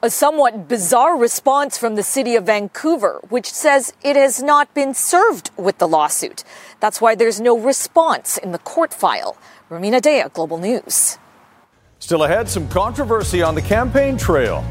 A 0.03 0.09
somewhat 0.09 0.67
bizarre 0.67 1.17
response 1.17 1.77
from 1.77 1.95
the 1.95 2.03
city 2.03 2.35
of 2.35 2.45
Vancouver, 2.45 3.21
which 3.29 3.49
says 3.49 3.93
it 4.03 4.15
has 4.15 4.43
not 4.43 4.73
been 4.73 4.93
served 4.93 5.49
with 5.57 5.77
the 5.77 5.87
lawsuit. 5.87 6.43
That's 6.79 6.99
why 6.99 7.15
there's 7.15 7.39
no 7.39 7.57
response 7.57 8.37
in 8.37 8.51
the 8.51 8.59
court 8.59 8.93
file. 8.93 9.37
Rumina 9.71 10.01
Daya, 10.01 10.31
Global 10.33 10.57
News. 10.57 11.17
Still 11.99 12.25
ahead, 12.25 12.49
some 12.49 12.67
controversy 12.67 13.41
on 13.41 13.55
the 13.55 13.61
campaign 13.61 14.17
trail. 14.17 14.63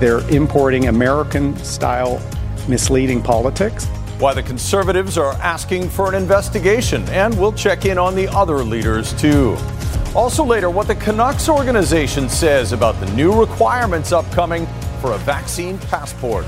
They're 0.00 0.26
importing 0.30 0.88
American 0.88 1.56
style 1.58 2.22
misleading 2.66 3.22
politics. 3.22 3.84
Why 4.18 4.32
the 4.32 4.42
conservatives 4.42 5.18
are 5.18 5.34
asking 5.34 5.90
for 5.90 6.08
an 6.08 6.14
investigation, 6.14 7.06
and 7.10 7.38
we'll 7.38 7.52
check 7.52 7.84
in 7.84 7.98
on 7.98 8.14
the 8.14 8.26
other 8.28 8.64
leaders 8.64 9.12
too. 9.20 9.56
Also, 10.14 10.42
later, 10.42 10.70
what 10.70 10.86
the 10.86 10.94
Canucks 10.94 11.48
organization 11.48 12.28
says 12.28 12.72
about 12.72 12.98
the 13.00 13.10
new 13.14 13.38
requirements 13.38 14.12
upcoming 14.12 14.66
for 15.02 15.12
a 15.12 15.18
vaccine 15.18 15.76
passport. 15.78 16.46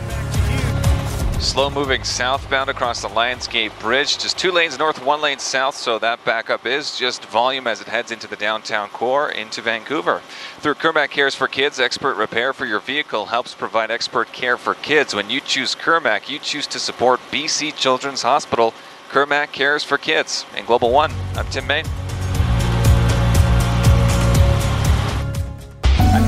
Slow 1.38 1.68
moving 1.68 2.02
southbound 2.02 2.70
across 2.70 3.02
the 3.02 3.08
Lionsgate 3.08 3.78
Bridge. 3.78 4.18
Just 4.18 4.38
two 4.38 4.50
lanes 4.50 4.78
north, 4.78 5.04
one 5.04 5.20
lane 5.20 5.38
south, 5.38 5.76
so 5.76 5.98
that 5.98 6.24
backup 6.24 6.64
is 6.64 6.98
just 6.98 7.26
volume 7.26 7.66
as 7.66 7.80
it 7.80 7.88
heads 7.88 8.10
into 8.10 8.26
the 8.26 8.36
downtown 8.36 8.88
core 8.88 9.30
into 9.30 9.60
Vancouver. 9.60 10.22
Through 10.60 10.74
Kirmac 10.74 11.10
Cares 11.10 11.34
for 11.34 11.46
Kids, 11.46 11.78
expert 11.78 12.14
repair 12.14 12.54
for 12.54 12.64
your 12.64 12.80
vehicle 12.80 13.26
helps 13.26 13.54
provide 13.54 13.90
expert 13.90 14.32
care 14.32 14.56
for 14.56 14.74
kids. 14.74 15.14
When 15.14 15.28
you 15.28 15.40
choose 15.40 15.74
Kirmac, 15.74 16.28
you 16.28 16.38
choose 16.38 16.66
to 16.68 16.78
support 16.78 17.20
BC 17.30 17.76
Children's 17.76 18.22
Hospital. 18.22 18.72
Kirmac 19.10 19.52
Cares 19.52 19.84
for 19.84 19.98
Kids. 19.98 20.46
In 20.56 20.64
Global 20.64 20.90
One, 20.90 21.12
I'm 21.36 21.46
Tim 21.48 21.66
Main. 21.66 21.84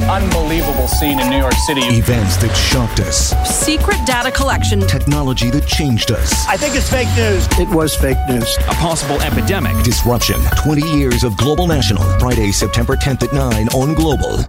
Unbelievable 0.09 0.89
scene 0.89 1.21
in 1.21 1.29
New 1.29 1.37
York 1.39 1.55
City. 1.67 1.83
Events 1.83 2.37
that 2.39 2.55
shocked 2.55 3.01
us. 3.01 3.31
Secret 3.49 3.99
data 4.07 4.31
collection. 4.31 4.81
Technology 4.81 5.51
that 5.51 5.67
changed 5.67 6.11
us. 6.11 6.47
I 6.49 6.57
think 6.57 6.75
it's 6.75 6.91
fake 6.91 7.09
news. 7.17 7.47
It 7.59 7.69
was 7.75 7.95
fake 7.95 8.19
news. 8.29 8.57
A 8.69 8.75
possible 8.75 9.21
epidemic. 9.21 9.73
Disruption. 9.85 10.41
20 10.57 10.83
years 10.97 11.25
of 11.25 11.37
Global 11.37 11.67
National. 11.67 12.03
Friday, 12.19 12.53
September 12.53 12.97
10th 12.97 13.25
at 13.25 13.33
9 13.33 13.69
on 13.69 13.95
Global. 13.95 14.45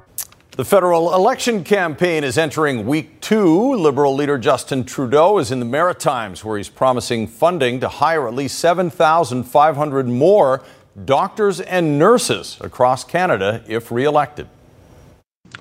The 0.52 0.66
federal 0.66 1.14
election 1.14 1.64
campaign 1.64 2.26
is 2.26 2.38
entering 2.38 2.86
week 2.86 3.22
two. 3.22 3.76
Liberal 3.76 4.14
leader 4.14 4.38
Justin 4.38 4.84
Trudeau 4.84 5.38
is 5.38 5.52
in 5.52 5.60
the 5.60 5.66
Maritimes, 5.66 6.44
where 6.44 6.58
he's 6.58 6.68
promising 6.68 7.28
funding 7.28 7.80
to 7.80 7.88
hire 7.88 8.28
at 8.28 8.34
least 8.34 8.60
7,500 8.60 10.08
more 10.08 10.62
doctors 11.06 11.62
and 11.62 11.98
nurses 11.98 12.58
across 12.60 13.06
Canada 13.06 13.64
if 13.68 13.90
reelected. 13.90 14.50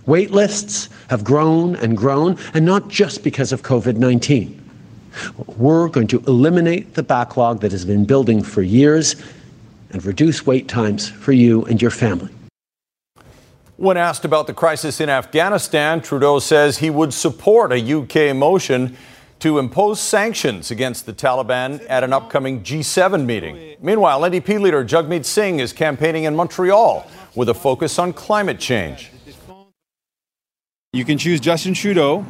Wait 0.09 0.31
lists 0.31 0.89
have 1.11 1.23
grown 1.23 1.77
and 1.77 1.95
grown, 1.95 2.39
and 2.55 2.65
not 2.65 2.89
just 2.89 3.23
because 3.23 3.53
of 3.53 3.61
COVID 3.61 3.97
19. 3.97 4.59
We're 5.59 5.89
going 5.91 6.07
to 6.07 6.21
eliminate 6.21 6.95
the 6.95 7.03
backlog 7.03 7.61
that 7.61 7.73
has 7.73 7.85
been 7.85 8.07
building 8.07 8.43
for 8.43 8.63
years 8.63 9.17
and 9.91 10.03
reduce 10.07 10.47
wait 10.47 10.67
times 10.67 11.11
for 11.11 11.33
you 11.33 11.63
and 11.67 11.83
your 11.83 11.91
family. 11.91 12.33
When 13.77 13.99
asked 13.99 14.25
about 14.25 14.47
the 14.47 14.55
crisis 14.55 14.99
in 14.99 15.11
Afghanistan, 15.11 16.01
Trudeau 16.01 16.39
says 16.39 16.79
he 16.79 16.89
would 16.89 17.13
support 17.13 17.71
a 17.71 17.79
UK 17.79 18.35
motion 18.35 18.97
to 19.41 19.59
impose 19.59 20.01
sanctions 20.01 20.71
against 20.71 21.05
the 21.05 21.13
Taliban 21.13 21.85
at 21.87 22.03
an 22.03 22.15
upcoming 22.15 22.63
G7 22.63 23.27
meeting. 23.27 23.77
Meanwhile, 23.83 24.23
NDP 24.23 24.59
leader 24.59 24.83
Jagmeet 24.87 25.27
Singh 25.27 25.61
is 25.61 25.75
campaigning 25.75 26.25
in 26.25 26.35
Montreal 26.35 27.07
with 27.35 27.51
a 27.51 27.55
focus 27.55 27.99
on 27.99 28.15
climate 28.15 28.59
change. 28.59 29.11
You 30.99 31.05
can 31.05 31.17
choose 31.17 31.39
Justin 31.39 31.75
Trudeau, 31.75 32.23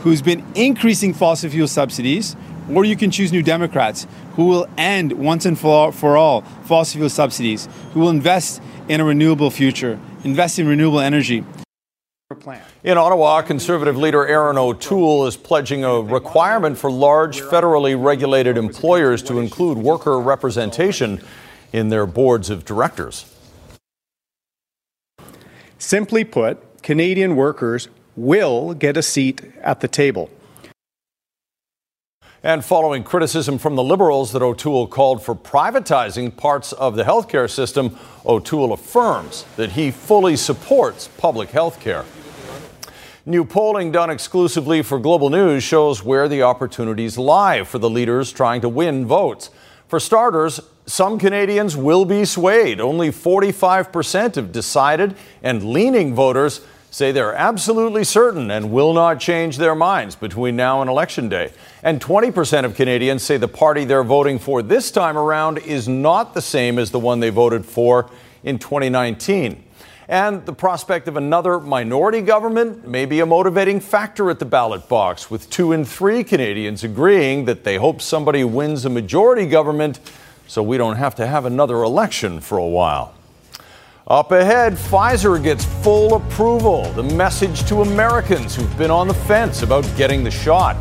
who's 0.00 0.20
been 0.20 0.44
increasing 0.54 1.14
fossil 1.14 1.48
fuel 1.48 1.66
subsidies, 1.66 2.36
or 2.68 2.84
you 2.84 2.94
can 2.94 3.10
choose 3.10 3.32
New 3.32 3.42
Democrats, 3.42 4.06
who 4.36 4.44
will 4.44 4.68
end 4.76 5.12
once 5.12 5.46
and 5.46 5.58
for 5.58 6.18
all 6.18 6.42
fossil 6.64 6.98
fuel 6.98 7.08
subsidies, 7.08 7.66
who 7.94 8.00
will 8.00 8.10
invest 8.10 8.60
in 8.90 9.00
a 9.00 9.04
renewable 9.04 9.50
future, 9.50 9.98
invest 10.22 10.58
in 10.58 10.68
renewable 10.68 11.00
energy. 11.00 11.46
In 12.84 12.98
Ottawa, 12.98 13.40
Conservative 13.40 13.96
leader 13.96 14.26
Erin 14.26 14.58
O'Toole 14.58 15.26
is 15.26 15.38
pledging 15.38 15.82
a 15.82 16.02
requirement 16.02 16.76
for 16.76 16.90
large 16.90 17.40
federally 17.40 17.96
regulated 17.98 18.58
employers 18.58 19.22
to 19.22 19.38
include 19.38 19.78
worker 19.78 20.20
representation 20.20 21.22
in 21.72 21.88
their 21.88 22.04
boards 22.04 22.50
of 22.50 22.66
directors. 22.66 23.34
Simply 25.78 26.22
put, 26.22 26.82
Canadian 26.82 27.36
workers 27.36 27.88
will 28.20 28.74
get 28.74 28.96
a 28.96 29.02
seat 29.02 29.42
at 29.62 29.80
the 29.80 29.88
table. 29.88 30.30
And 32.42 32.64
following 32.64 33.02
criticism 33.02 33.58
from 33.58 33.76
the 33.76 33.82
Liberals 33.82 34.32
that 34.32 34.42
O'Toole 34.42 34.86
called 34.86 35.22
for 35.22 35.34
privatizing 35.34 36.34
parts 36.34 36.72
of 36.72 36.96
the 36.96 37.04
healthcare 37.04 37.50
system, 37.50 37.98
O'Toole 38.24 38.72
affirms 38.72 39.44
that 39.56 39.72
he 39.72 39.90
fully 39.90 40.36
supports 40.36 41.08
public 41.18 41.50
health 41.50 41.80
care. 41.80 42.04
New 43.26 43.44
polling 43.44 43.92
done 43.92 44.08
exclusively 44.08 44.82
for 44.82 44.98
Global 44.98 45.28
News 45.28 45.62
shows 45.62 46.02
where 46.02 46.28
the 46.28 46.42
opportunities 46.42 47.18
lie 47.18 47.62
for 47.64 47.78
the 47.78 47.90
leaders 47.90 48.32
trying 48.32 48.62
to 48.62 48.68
win 48.68 49.04
votes. 49.04 49.50
For 49.86 50.00
starters, 50.00 50.60
some 50.86 51.18
Canadians 51.18 51.76
will 51.76 52.04
be 52.04 52.24
swayed. 52.24 52.80
Only 52.80 53.10
45% 53.10 54.36
of 54.38 54.50
decided 54.50 55.14
and 55.42 55.62
leaning 55.62 56.14
voters 56.14 56.62
say 56.90 57.12
they're 57.12 57.34
absolutely 57.34 58.04
certain 58.04 58.50
and 58.50 58.72
will 58.72 58.92
not 58.92 59.20
change 59.20 59.56
their 59.56 59.74
minds 59.74 60.16
between 60.16 60.56
now 60.56 60.80
and 60.80 60.90
Election 60.90 61.28
Day. 61.28 61.52
And 61.82 62.00
20% 62.00 62.64
of 62.64 62.74
Canadians 62.74 63.22
say 63.22 63.36
the 63.36 63.48
party 63.48 63.84
they're 63.84 64.04
voting 64.04 64.38
for 64.38 64.62
this 64.62 64.90
time 64.90 65.16
around 65.16 65.58
is 65.58 65.88
not 65.88 66.34
the 66.34 66.42
same 66.42 66.78
as 66.78 66.90
the 66.90 66.98
one 66.98 67.20
they 67.20 67.30
voted 67.30 67.64
for 67.64 68.10
in 68.42 68.58
2019. 68.58 69.64
And 70.08 70.44
the 70.44 70.52
prospect 70.52 71.06
of 71.06 71.16
another 71.16 71.60
minority 71.60 72.20
government 72.20 72.86
may 72.88 73.06
be 73.06 73.20
a 73.20 73.26
motivating 73.26 73.78
factor 73.78 74.28
at 74.28 74.40
the 74.40 74.44
ballot 74.44 74.88
box, 74.88 75.30
with 75.30 75.48
two 75.50 75.70
in 75.70 75.84
three 75.84 76.24
Canadians 76.24 76.82
agreeing 76.82 77.44
that 77.44 77.62
they 77.62 77.76
hope 77.76 78.02
somebody 78.02 78.42
wins 78.42 78.84
a 78.84 78.90
majority 78.90 79.46
government 79.46 80.00
so 80.48 80.64
we 80.64 80.76
don't 80.76 80.96
have 80.96 81.14
to 81.14 81.28
have 81.28 81.44
another 81.44 81.84
election 81.84 82.40
for 82.40 82.58
a 82.58 82.66
while. 82.66 83.14
Up 84.06 84.32
ahead, 84.32 84.72
Pfizer 84.72 85.40
gets 85.42 85.64
full 85.64 86.14
approval, 86.14 86.84
the 86.92 87.02
message 87.02 87.64
to 87.68 87.82
Americans 87.82 88.56
who've 88.56 88.78
been 88.78 88.90
on 88.90 89.06
the 89.06 89.14
fence 89.14 89.62
about 89.62 89.84
getting 89.96 90.24
the 90.24 90.30
shot. 90.30 90.74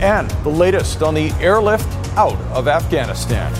And 0.00 0.30
the 0.44 0.50
latest 0.50 1.02
on 1.02 1.14
the 1.14 1.30
airlift 1.40 1.88
out 2.16 2.38
of 2.52 2.68
Afghanistan. 2.68 3.50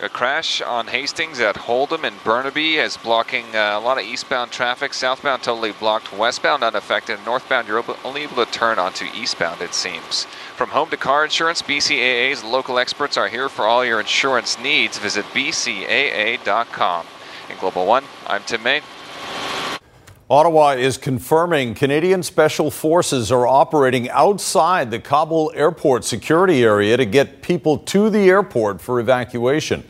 A 0.00 0.08
crash 0.08 0.62
on 0.62 0.86
Hastings 0.86 1.40
at 1.40 1.56
Holdom 1.56 2.04
and 2.04 2.22
Burnaby 2.22 2.76
is 2.76 2.96
blocking 2.96 3.46
uh, 3.56 3.76
a 3.76 3.80
lot 3.80 3.98
of 3.98 4.04
eastbound 4.04 4.52
traffic. 4.52 4.94
Southbound 4.94 5.42
totally 5.42 5.72
blocked, 5.72 6.12
westbound 6.12 6.62
unaffected, 6.62 7.18
northbound 7.26 7.66
you're 7.66 7.84
only 8.04 8.22
able 8.22 8.44
to 8.44 8.52
turn 8.52 8.78
onto 8.78 9.06
eastbound 9.06 9.60
it 9.60 9.74
seems. 9.74 10.26
From 10.54 10.70
home 10.70 10.88
to 10.90 10.96
car 10.96 11.24
insurance, 11.24 11.62
BCAA's 11.62 12.44
local 12.44 12.78
experts 12.78 13.16
are 13.16 13.26
here 13.26 13.48
for 13.48 13.64
all 13.64 13.84
your 13.84 13.98
insurance 13.98 14.56
needs. 14.56 14.98
Visit 14.98 15.24
bcaa.com. 15.34 17.06
In 17.50 17.56
Global 17.56 17.84
One, 17.84 18.04
I'm 18.28 18.44
Tim 18.44 18.62
Main. 18.62 18.82
Ottawa 20.30 20.72
is 20.72 20.98
confirming 20.98 21.74
Canadian 21.74 22.22
Special 22.22 22.70
Forces 22.70 23.32
are 23.32 23.46
operating 23.46 24.10
outside 24.10 24.90
the 24.90 24.98
Kabul 24.98 25.50
airport 25.54 26.04
security 26.04 26.62
area 26.62 26.98
to 26.98 27.06
get 27.06 27.40
people 27.40 27.78
to 27.78 28.10
the 28.10 28.28
airport 28.28 28.82
for 28.82 29.00
evacuation. 29.00 29.84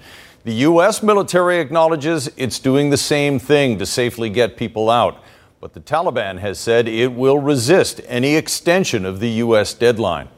The 0.44 0.54
U.S. 0.54 1.02
military 1.02 1.58
acknowledges 1.58 2.30
it's 2.36 2.60
doing 2.60 2.90
the 2.90 2.96
same 2.96 3.40
thing 3.40 3.80
to 3.80 3.86
safely 3.86 4.30
get 4.30 4.56
people 4.56 4.90
out. 4.90 5.24
But 5.60 5.72
the 5.72 5.80
Taliban 5.80 6.38
has 6.38 6.60
said 6.60 6.86
it 6.86 7.14
will 7.14 7.40
resist 7.40 8.00
any 8.06 8.36
extension 8.36 9.04
of 9.04 9.18
the 9.18 9.30
U.S. 9.30 9.74
deadline. 9.74 10.28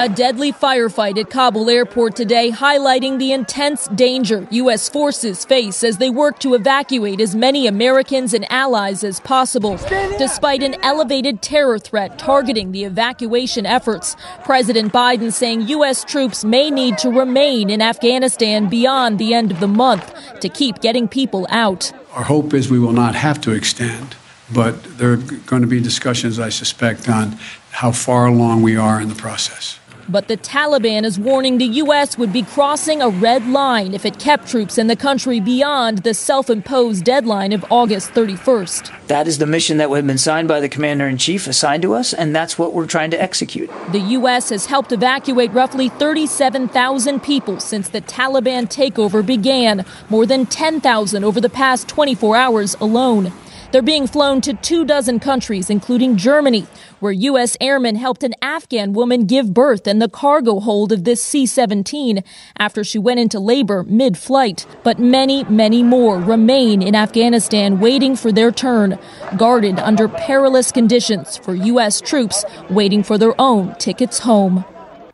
A 0.00 0.08
deadly 0.08 0.52
firefight 0.52 1.18
at 1.18 1.28
Kabul 1.28 1.68
airport 1.68 2.14
today, 2.14 2.52
highlighting 2.52 3.18
the 3.18 3.32
intense 3.32 3.88
danger 3.88 4.46
U.S. 4.52 4.88
forces 4.88 5.44
face 5.44 5.82
as 5.82 5.98
they 5.98 6.08
work 6.08 6.38
to 6.38 6.54
evacuate 6.54 7.20
as 7.20 7.34
many 7.34 7.66
Americans 7.66 8.32
and 8.32 8.46
allies 8.48 9.02
as 9.02 9.18
possible. 9.18 9.76
Despite 10.16 10.62
an 10.62 10.76
elevated 10.84 11.42
terror 11.42 11.80
threat 11.80 12.16
targeting 12.16 12.70
the 12.70 12.84
evacuation 12.84 13.66
efforts, 13.66 14.14
President 14.44 14.92
Biden 14.92 15.32
saying 15.32 15.62
U.S. 15.62 16.04
troops 16.04 16.44
may 16.44 16.70
need 16.70 16.96
to 16.98 17.10
remain 17.10 17.68
in 17.68 17.82
Afghanistan 17.82 18.68
beyond 18.68 19.18
the 19.18 19.34
end 19.34 19.50
of 19.50 19.58
the 19.58 19.66
month 19.66 20.14
to 20.38 20.48
keep 20.48 20.78
getting 20.80 21.08
people 21.08 21.44
out. 21.50 21.92
Our 22.12 22.22
hope 22.22 22.54
is 22.54 22.70
we 22.70 22.78
will 22.78 22.92
not 22.92 23.16
have 23.16 23.40
to 23.40 23.50
extend, 23.50 24.14
but 24.54 24.80
there 24.98 25.14
are 25.14 25.16
going 25.16 25.62
to 25.62 25.68
be 25.68 25.80
discussions, 25.80 26.38
I 26.38 26.50
suspect, 26.50 27.08
on 27.08 27.36
how 27.72 27.90
far 27.90 28.26
along 28.26 28.62
we 28.62 28.76
are 28.76 29.00
in 29.00 29.08
the 29.08 29.16
process. 29.16 29.80
But 30.10 30.28
the 30.28 30.38
Taliban 30.38 31.04
is 31.04 31.18
warning 31.18 31.58
the 31.58 31.66
U.S. 31.66 32.16
would 32.16 32.32
be 32.32 32.42
crossing 32.42 33.02
a 33.02 33.10
red 33.10 33.46
line 33.46 33.92
if 33.92 34.06
it 34.06 34.18
kept 34.18 34.48
troops 34.48 34.78
in 34.78 34.86
the 34.86 34.96
country 34.96 35.38
beyond 35.38 35.98
the 35.98 36.14
self 36.14 36.48
imposed 36.48 37.04
deadline 37.04 37.52
of 37.52 37.62
August 37.70 38.12
31st. 38.12 39.06
That 39.08 39.28
is 39.28 39.36
the 39.36 39.46
mission 39.46 39.76
that 39.76 39.90
had 39.90 40.06
been 40.06 40.16
signed 40.16 40.48
by 40.48 40.60
the 40.60 40.68
commander 40.68 41.06
in 41.06 41.18
chief, 41.18 41.46
assigned 41.46 41.82
to 41.82 41.92
us, 41.92 42.14
and 42.14 42.34
that's 42.34 42.58
what 42.58 42.72
we're 42.72 42.86
trying 42.86 43.10
to 43.10 43.20
execute. 43.20 43.70
The 43.92 44.00
U.S. 44.00 44.48
has 44.48 44.64
helped 44.64 44.92
evacuate 44.92 45.52
roughly 45.52 45.90
37,000 45.90 47.22
people 47.22 47.60
since 47.60 47.90
the 47.90 48.00
Taliban 48.00 48.66
takeover 48.66 49.24
began, 49.24 49.84
more 50.08 50.24
than 50.24 50.46
10,000 50.46 51.22
over 51.22 51.38
the 51.38 51.50
past 51.50 51.86
24 51.86 52.34
hours 52.34 52.76
alone. 52.80 53.30
They're 53.70 53.82
being 53.82 54.06
flown 54.06 54.40
to 54.42 54.54
two 54.54 54.86
dozen 54.86 55.20
countries, 55.20 55.68
including 55.68 56.16
Germany, 56.16 56.66
where 57.00 57.12
U.S. 57.12 57.54
airmen 57.60 57.96
helped 57.96 58.22
an 58.22 58.34
Afghan 58.40 58.94
woman 58.94 59.26
give 59.26 59.52
birth 59.52 59.86
in 59.86 59.98
the 59.98 60.08
cargo 60.08 60.58
hold 60.58 60.90
of 60.90 61.04
this 61.04 61.22
C 61.22 61.44
17 61.44 62.24
after 62.58 62.82
she 62.82 62.98
went 62.98 63.20
into 63.20 63.38
labor 63.38 63.84
mid 63.84 64.16
flight. 64.16 64.64
But 64.84 64.98
many, 64.98 65.44
many 65.44 65.82
more 65.82 66.18
remain 66.18 66.80
in 66.80 66.94
Afghanistan 66.94 67.78
waiting 67.78 68.16
for 68.16 68.32
their 68.32 68.50
turn, 68.50 68.98
guarded 69.36 69.78
under 69.78 70.08
perilous 70.08 70.72
conditions 70.72 71.36
for 71.36 71.54
U.S. 71.54 72.00
troops 72.00 72.46
waiting 72.70 73.02
for 73.02 73.18
their 73.18 73.38
own 73.38 73.74
tickets 73.74 74.20
home. 74.20 74.64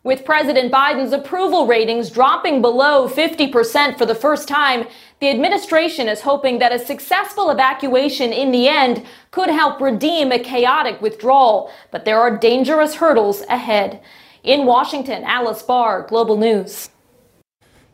With 0.04 0.26
President 0.26 0.70
Biden's 0.70 1.14
approval 1.14 1.66
ratings 1.66 2.10
dropping 2.10 2.60
below 2.60 3.08
50% 3.08 3.96
for 3.96 4.04
the 4.04 4.14
first 4.14 4.46
time, 4.46 4.86
the 5.24 5.30
administration 5.30 6.06
is 6.06 6.20
hoping 6.20 6.58
that 6.58 6.70
a 6.70 6.78
successful 6.78 7.48
evacuation 7.48 8.30
in 8.30 8.52
the 8.52 8.68
end 8.68 9.06
could 9.30 9.48
help 9.48 9.80
redeem 9.80 10.30
a 10.30 10.38
chaotic 10.38 11.00
withdrawal. 11.00 11.72
But 11.90 12.04
there 12.04 12.20
are 12.20 12.36
dangerous 12.36 12.96
hurdles 12.96 13.40
ahead. 13.48 14.02
In 14.42 14.66
Washington, 14.66 15.24
Alice 15.24 15.62
Barr, 15.62 16.02
Global 16.02 16.36
News. 16.36 16.90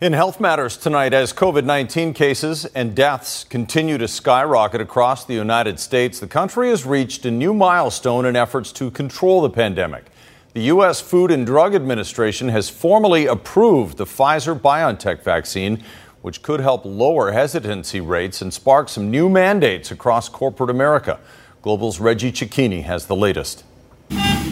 In 0.01 0.13
Health 0.13 0.41
Matters 0.41 0.77
tonight, 0.77 1.15
as 1.15 1.33
COVID 1.33 1.63
19 1.63 2.15
cases 2.15 2.65
and 2.65 2.97
deaths 2.97 3.45
continue 3.45 3.97
to 3.97 4.09
skyrocket 4.09 4.81
across 4.81 5.25
the 5.25 5.35
United 5.35 5.79
States, 5.79 6.19
the 6.19 6.27
country 6.27 6.71
has 6.71 6.85
reached 6.85 7.25
a 7.25 7.31
new 7.31 7.55
milestone 7.55 8.27
in 8.27 8.35
efforts 8.35 8.73
to 8.73 8.91
control 8.91 9.41
the 9.41 9.51
pandemic. 9.51 10.07
The 10.53 10.63
U.S. 10.63 11.01
Food 11.01 11.31
and 11.31 11.47
Drug 11.47 11.77
Administration 11.77 12.49
has 12.49 12.69
formally 12.69 13.27
approved 13.27 13.99
the 13.99 14.05
Pfizer 14.05 14.59
BioNTech 14.59 15.23
vaccine, 15.23 15.85
which 16.23 16.43
could 16.43 16.61
help 16.61 16.85
lower 16.85 17.33
hesitancy 17.33 18.01
rates 18.01 18.43
and 18.43 18.53
spark 18.53 18.89
some 18.89 19.11
new 19.11 19.29
mandates 19.29 19.91
across 19.91 20.29
corporate 20.29 20.71
America. 20.71 21.19
Global's 21.63 22.01
Reggie 22.01 22.33
Cecchini 22.33 22.83
has 22.85 23.07
the 23.07 23.17
latest. 23.17 23.65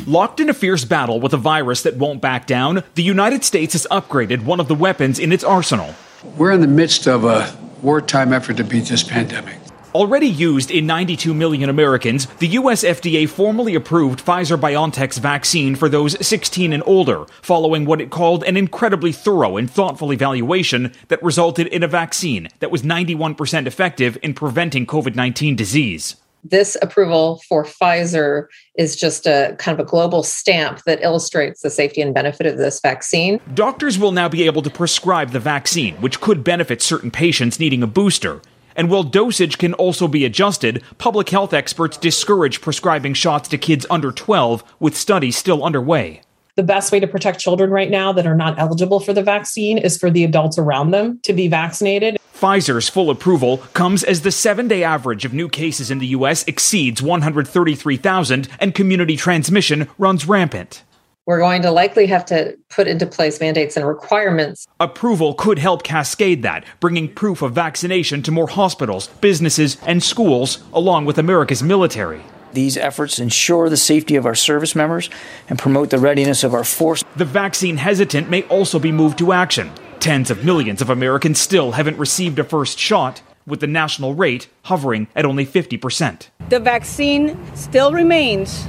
Locked 0.07 0.41
in 0.41 0.49
a 0.49 0.55
fierce 0.55 0.85
battle 0.85 1.21
with 1.21 1.35
a 1.35 1.39
virus 1.39 1.83
that 1.83 1.97
won't 1.97 2.21
back 2.21 2.47
down, 2.47 2.85
the 2.95 3.03
United 3.03 3.45
States 3.45 3.73
has 3.75 3.87
upgraded 3.91 4.45
one 4.45 4.61
of 4.61 4.69
the 4.69 4.75
weapons 4.75 5.19
in 5.19 5.33
its 5.33 5.45
arsenal. 5.45 5.95
We're 6.37 6.53
in 6.53 6.61
the 6.61 6.67
midst 6.67 7.07
of 7.07 7.25
a 7.25 7.55
wartime 7.83 8.33
effort 8.33 8.57
to 8.57 8.65
beat 8.65 8.87
this 8.87 9.03
pandemic. 9.03 9.59
Already 9.95 10.27
used 10.27 10.71
in 10.71 10.87
92 10.87 11.33
million 11.33 11.71
Americans, 11.71 12.27
the 12.41 12.49
US 12.49 12.85
FDA 12.85 13.27
formally 13.27 13.75
approved 13.75 14.23
Pfizer 14.25 14.61
BioNTech's 14.61 15.17
vaccine 15.17 15.75
for 15.77 15.89
those 15.89 16.27
16 16.27 16.75
and 16.75 16.83
older, 16.85 17.25
following 17.41 17.87
what 17.87 18.03
it 18.03 18.11
called 18.11 18.45
an 18.45 18.59
incredibly 18.59 19.13
thorough 19.13 19.57
and 19.57 19.71
thoughtful 19.71 20.13
evaluation 20.13 20.93
that 21.09 21.23
resulted 21.23 21.69
in 21.69 21.83
a 21.83 21.89
vaccine 21.89 22.49
that 22.61 22.71
was 22.71 22.83
91% 22.83 23.67
effective 23.67 24.19
in 24.23 24.35
preventing 24.35 24.87
COVID 24.87 25.15
19 25.15 25.57
disease. 25.57 26.17
This 26.45 26.77
approval 26.83 27.41
for 27.49 27.65
Pfizer 27.65 28.47
is 28.77 28.95
just 28.95 29.27
a 29.27 29.57
kind 29.59 29.79
of 29.79 29.87
a 29.87 29.89
global 29.89 30.23
stamp 30.23 30.83
that 30.85 31.03
illustrates 31.03 31.63
the 31.63 31.71
safety 31.71 32.03
and 32.03 32.13
benefit 32.13 32.47
of 32.47 32.59
this 32.59 32.79
vaccine. 32.81 33.41
Doctors 33.55 33.99
will 33.99 34.13
now 34.13 34.29
be 34.29 34.45
able 34.45 34.63
to 34.63 34.71
prescribe 34.71 35.31
the 35.31 35.41
vaccine, 35.41 35.97
which 35.97 36.21
could 36.21 36.45
benefit 36.45 36.83
certain 36.83 37.11
patients 37.11 37.59
needing 37.59 37.83
a 37.83 37.87
booster. 37.87 38.43
And 38.79 38.89
while 38.89 39.03
dosage 39.03 39.59
can 39.59 39.75
also 39.75 40.07
be 40.07 40.25
adjusted, 40.25 40.85
public 40.99 41.31
health 41.31 41.53
experts 41.53 41.97
discourage 41.97 42.61
prescribing 42.61 43.13
shots 43.13 43.49
to 43.49 43.59
kids 43.59 43.85
under 43.91 44.13
12, 44.13 44.63
with 44.79 44.97
studies 44.97 45.37
still 45.37 45.65
underway. 45.65 46.23
the 46.55 46.63
best 46.65 46.91
way 46.91 46.99
to 46.99 47.07
protect 47.07 47.39
children 47.39 47.71
right 47.71 47.89
now 47.89 48.13
that 48.13 48.27
are 48.27 48.35
not 48.35 48.59
eligible 48.59 48.99
for 48.99 49.13
the 49.13 49.23
vaccine 49.23 49.79
is 49.79 49.97
for 49.97 50.11
the 50.11 50.25
adults 50.25 50.59
around 50.59 50.91
them 50.91 51.21
to 51.23 51.33
be 51.33 51.47
vaccinated. 51.47 52.19
Pfizer's 52.35 52.89
full 52.89 53.11
approval 53.11 53.59
comes 53.75 54.03
as 54.03 54.23
the 54.23 54.33
seven 54.33 54.67
day 54.67 54.83
average 54.83 55.25
of 55.25 55.33
new 55.33 55.49
cases 55.49 55.89
in 55.89 55.99
the 56.01 56.09
U.S. 56.09 56.43
exceeds 56.49 57.01
133,000 57.01 58.49
and 58.59 58.75
community 58.75 59.17
transmission 59.17 59.89
runs 59.99 60.27
rampant. 60.27 60.83
We're 61.29 61.41
going 61.41 61.61
to 61.61 61.71
likely 61.71 62.07
have 62.07 62.25
to 62.27 62.57
put 62.71 62.89
into 62.89 63.05
place 63.05 63.39
mandates 63.39 63.77
and 63.77 63.87
requirements. 63.87 64.67
Approval 64.81 65.35
could 65.35 65.59
help 65.59 65.83
cascade 65.83 66.43
that, 66.43 66.65
bringing 66.81 67.13
proof 67.13 67.43
of 67.43 67.53
vaccination 67.53 68.23
to 68.23 68.31
more 68.31 68.49
hospitals, 68.49 69.09
businesses, 69.21 69.77
and 69.83 70.03
schools, 70.03 70.65
along 70.73 71.05
with 71.05 71.19
America's 71.19 71.63
military. 71.63 72.23
These 72.55 72.79
efforts 72.79 73.19
ensure 73.19 73.69
the 73.69 73.77
safety 73.77 74.17
of 74.17 74.25
our 74.25 74.35
service 74.35 74.75
members 74.75 75.11
and 75.51 75.59
promote 75.59 75.91
the 75.91 75.99
readiness 75.99 76.45
of 76.45 76.55
our 76.55 76.65
force. 76.65 77.05
The 77.17 77.27
vaccine 77.27 77.77
hesitant 77.77 78.31
may 78.31 78.45
also 78.45 78.79
be 78.79 78.91
moved 78.91 79.19
to 79.19 79.33
action. 79.33 79.71
Tens 80.01 80.31
of 80.31 80.47
millions 80.47 80.81
of 80.81 80.89
Americans 80.89 81.39
still 81.39 81.73
haven't 81.73 81.99
received 81.99 82.39
a 82.39 82.45
first 82.45 82.79
shot, 82.79 83.21
with 83.47 83.61
the 83.61 83.67
national 83.67 84.15
rate 84.15 84.49
hovering 84.63 85.09
at 85.15 85.27
only 85.27 85.45
50%. 85.45 86.29
The 86.49 86.61
vaccine 86.61 87.39
still 87.55 87.93
remains 87.93 88.67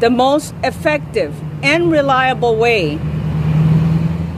the 0.00 0.10
most 0.10 0.54
effective 0.64 1.34
and 1.62 1.90
reliable 1.90 2.56
way 2.56 2.96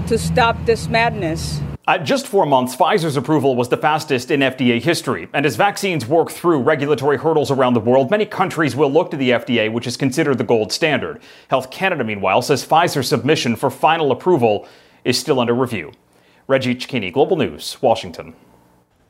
to 0.06 0.18
stop 0.18 0.56
this 0.66 0.88
madness. 0.88 1.60
At 1.88 2.04
just 2.04 2.26
four 2.26 2.46
months, 2.46 2.74
Pfizer's 2.74 3.16
approval 3.16 3.54
was 3.54 3.68
the 3.68 3.76
fastest 3.76 4.32
in 4.32 4.40
FDA 4.40 4.82
history. 4.82 5.28
And 5.32 5.46
as 5.46 5.54
vaccines 5.54 6.04
work 6.04 6.30
through 6.30 6.62
regulatory 6.62 7.16
hurdles 7.16 7.50
around 7.50 7.74
the 7.74 7.80
world, 7.80 8.10
many 8.10 8.26
countries 8.26 8.74
will 8.74 8.90
look 8.90 9.12
to 9.12 9.16
the 9.16 9.30
FDA, 9.30 9.72
which 9.72 9.86
is 9.86 9.96
considered 9.96 10.38
the 10.38 10.44
gold 10.44 10.72
standard. 10.72 11.20
Health 11.48 11.70
Canada, 11.70 12.02
meanwhile, 12.02 12.42
says 12.42 12.66
Pfizer's 12.66 13.08
submission 13.08 13.54
for 13.54 13.70
final 13.70 14.10
approval 14.10 14.66
is 15.04 15.16
still 15.16 15.38
under 15.38 15.54
review. 15.54 15.92
Reggie 16.48 16.74
Cecchini, 16.74 17.12
Global 17.12 17.36
News, 17.36 17.76
Washington. 17.80 18.34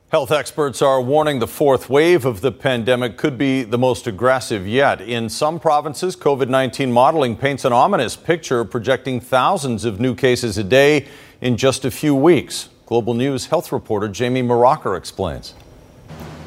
Health 0.09 0.31
experts 0.31 0.81
are 0.81 1.01
warning 1.01 1.39
the 1.39 1.47
fourth 1.47 1.89
wave 1.89 2.23
of 2.23 2.39
the 2.39 2.53
pandemic 2.53 3.17
could 3.17 3.37
be 3.37 3.63
the 3.63 3.77
most 3.77 4.07
aggressive 4.07 4.65
yet. 4.65 5.01
In 5.01 5.27
some 5.27 5.59
provinces, 5.59 6.15
COVID 6.15 6.47
19 6.47 6.93
modeling 6.93 7.35
paints 7.35 7.65
an 7.65 7.73
ominous 7.73 8.15
picture, 8.15 8.63
projecting 8.63 9.19
thousands 9.19 9.83
of 9.83 9.99
new 9.99 10.15
cases 10.15 10.57
a 10.57 10.63
day 10.63 11.07
in 11.41 11.57
just 11.57 11.83
a 11.83 11.91
few 11.91 12.15
weeks. 12.15 12.69
Global 12.85 13.15
News 13.15 13.47
health 13.47 13.73
reporter 13.73 14.07
Jamie 14.07 14.41
Mauracher 14.41 14.97
explains. 14.97 15.53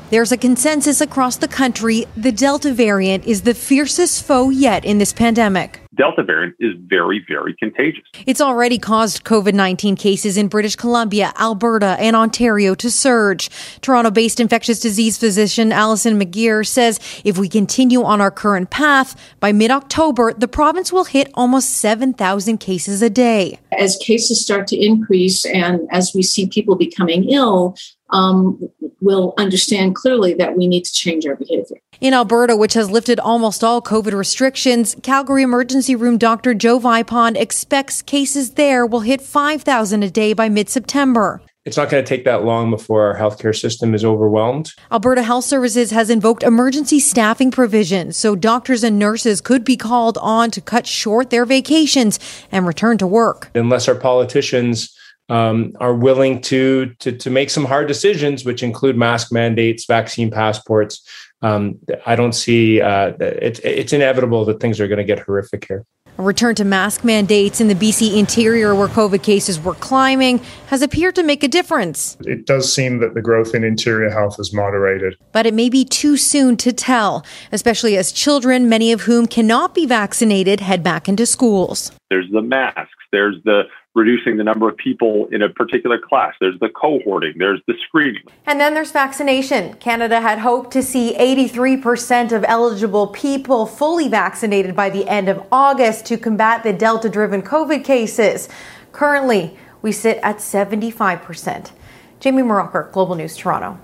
There's 0.08 0.32
a 0.32 0.38
consensus 0.38 1.02
across 1.02 1.36
the 1.36 1.46
country 1.46 2.06
the 2.16 2.32
Delta 2.32 2.72
variant 2.72 3.26
is 3.26 3.42
the 3.42 3.52
fiercest 3.52 4.24
foe 4.24 4.48
yet 4.48 4.86
in 4.86 4.96
this 4.96 5.12
pandemic. 5.12 5.82
Delta 6.00 6.22
variant 6.22 6.56
is 6.58 6.72
very, 6.78 7.22
very 7.28 7.54
contagious. 7.56 8.02
It's 8.24 8.40
already 8.40 8.78
caused 8.78 9.22
COVID 9.24 9.52
19 9.52 9.96
cases 9.96 10.38
in 10.38 10.48
British 10.48 10.74
Columbia, 10.74 11.34
Alberta, 11.38 11.98
and 12.00 12.16
Ontario 12.16 12.74
to 12.76 12.90
surge. 12.90 13.50
Toronto 13.82 14.10
based 14.10 14.40
infectious 14.40 14.80
disease 14.80 15.18
physician 15.18 15.72
Alison 15.72 16.18
McGeer 16.18 16.66
says 16.66 17.00
if 17.22 17.36
we 17.36 17.50
continue 17.50 18.02
on 18.02 18.22
our 18.22 18.30
current 18.30 18.70
path, 18.70 19.14
by 19.40 19.52
mid 19.52 19.70
October, 19.70 20.32
the 20.32 20.48
province 20.48 20.90
will 20.90 21.04
hit 21.04 21.30
almost 21.34 21.68
7,000 21.68 22.56
cases 22.56 23.02
a 23.02 23.10
day. 23.10 23.58
As 23.78 23.98
cases 23.98 24.40
start 24.40 24.68
to 24.68 24.82
increase 24.82 25.44
and 25.44 25.86
as 25.90 26.12
we 26.14 26.22
see 26.22 26.46
people 26.46 26.76
becoming 26.76 27.28
ill, 27.28 27.76
um, 28.12 28.70
will 29.00 29.34
understand 29.38 29.94
clearly 29.94 30.34
that 30.34 30.56
we 30.56 30.66
need 30.66 30.84
to 30.84 30.92
change 30.92 31.26
our 31.26 31.36
behavior. 31.36 31.76
In 32.00 32.14
Alberta, 32.14 32.56
which 32.56 32.74
has 32.74 32.90
lifted 32.90 33.20
almost 33.20 33.62
all 33.62 33.82
COVID 33.82 34.12
restrictions, 34.12 34.96
Calgary 35.02 35.42
Emergency 35.42 35.94
Room 35.94 36.18
Dr. 36.18 36.54
Joe 36.54 36.78
Vipond 36.78 37.36
expects 37.36 38.02
cases 38.02 38.52
there 38.52 38.86
will 38.86 39.00
hit 39.00 39.20
5,000 39.20 40.02
a 40.02 40.10
day 40.10 40.32
by 40.32 40.48
mid 40.48 40.68
September. 40.68 41.42
It's 41.66 41.76
not 41.76 41.90
going 41.90 42.02
to 42.02 42.08
take 42.08 42.24
that 42.24 42.42
long 42.42 42.70
before 42.70 43.04
our 43.04 43.18
healthcare 43.18 43.54
system 43.54 43.94
is 43.94 44.02
overwhelmed. 44.02 44.72
Alberta 44.90 45.22
Health 45.22 45.44
Services 45.44 45.90
has 45.90 46.08
invoked 46.08 46.42
emergency 46.42 46.98
staffing 46.98 47.50
provisions, 47.50 48.16
so 48.16 48.34
doctors 48.34 48.82
and 48.82 48.98
nurses 48.98 49.42
could 49.42 49.62
be 49.62 49.76
called 49.76 50.16
on 50.22 50.50
to 50.52 50.62
cut 50.62 50.86
short 50.86 51.28
their 51.28 51.44
vacations 51.44 52.18
and 52.50 52.66
return 52.66 52.96
to 52.96 53.06
work. 53.06 53.50
Unless 53.54 53.88
our 53.88 53.94
politicians 53.94 54.96
um, 55.30 55.72
are 55.80 55.94
willing 55.94 56.42
to, 56.42 56.92
to 56.98 57.12
to 57.12 57.30
make 57.30 57.48
some 57.48 57.64
hard 57.64 57.88
decisions, 57.88 58.44
which 58.44 58.62
include 58.62 58.96
mask 58.96 59.32
mandates, 59.32 59.86
vaccine 59.86 60.30
passports. 60.30 61.08
Um, 61.40 61.78
I 62.04 62.16
don't 62.16 62.34
see 62.34 62.82
uh, 62.82 63.12
it's 63.20 63.60
it's 63.60 63.92
inevitable 63.94 64.44
that 64.46 64.60
things 64.60 64.80
are 64.80 64.88
going 64.88 64.98
to 64.98 65.04
get 65.04 65.20
horrific 65.20 65.66
here. 65.66 65.86
A 66.18 66.22
return 66.22 66.54
to 66.56 66.64
mask 66.64 67.02
mandates 67.02 67.62
in 67.62 67.68
the 67.68 67.74
BC 67.74 68.18
interior, 68.18 68.74
where 68.74 68.88
COVID 68.88 69.22
cases 69.22 69.58
were 69.58 69.74
climbing, 69.74 70.38
has 70.66 70.82
appeared 70.82 71.14
to 71.14 71.22
make 71.22 71.42
a 71.42 71.48
difference. 71.48 72.18
It 72.26 72.44
does 72.44 72.70
seem 72.70 72.98
that 72.98 73.14
the 73.14 73.22
growth 73.22 73.54
in 73.54 73.64
interior 73.64 74.10
health 74.10 74.36
has 74.36 74.52
moderated. 74.52 75.16
But 75.32 75.46
it 75.46 75.54
may 75.54 75.70
be 75.70 75.82
too 75.82 76.18
soon 76.18 76.58
to 76.58 76.72
tell, 76.74 77.24
especially 77.52 77.96
as 77.96 78.12
children, 78.12 78.68
many 78.68 78.92
of 78.92 79.02
whom 79.02 79.26
cannot 79.26 79.74
be 79.74 79.86
vaccinated, 79.86 80.60
head 80.60 80.82
back 80.82 81.08
into 81.08 81.24
schools. 81.24 81.90
There's 82.10 82.30
the 82.30 82.42
masks. 82.42 82.92
There's 83.12 83.36
the 83.44 83.62
reducing 83.94 84.36
the 84.36 84.44
number 84.44 84.68
of 84.68 84.76
people 84.76 85.26
in 85.32 85.42
a 85.42 85.48
particular 85.48 85.98
class. 85.98 86.34
There's 86.40 86.58
the 86.60 86.68
cohorting, 86.68 87.34
there's 87.38 87.60
the 87.66 87.74
screening. 87.86 88.22
And 88.46 88.60
then 88.60 88.74
there's 88.74 88.92
vaccination. 88.92 89.74
Canada 89.74 90.20
had 90.20 90.38
hoped 90.38 90.70
to 90.72 90.82
see 90.82 91.14
83% 91.18 92.32
of 92.32 92.44
eligible 92.46 93.08
people 93.08 93.66
fully 93.66 94.08
vaccinated 94.08 94.76
by 94.76 94.90
the 94.90 95.08
end 95.08 95.28
of 95.28 95.44
August 95.50 96.06
to 96.06 96.16
combat 96.16 96.62
the 96.62 96.72
Delta 96.72 97.08
driven 97.08 97.42
COVID 97.42 97.84
cases. 97.84 98.48
Currently, 98.92 99.56
we 99.82 99.92
sit 99.92 100.18
at 100.22 100.36
75%. 100.36 101.72
Jamie 102.20 102.42
Mauracher, 102.42 102.92
Global 102.92 103.14
News, 103.16 103.36
Toronto. 103.36 103.78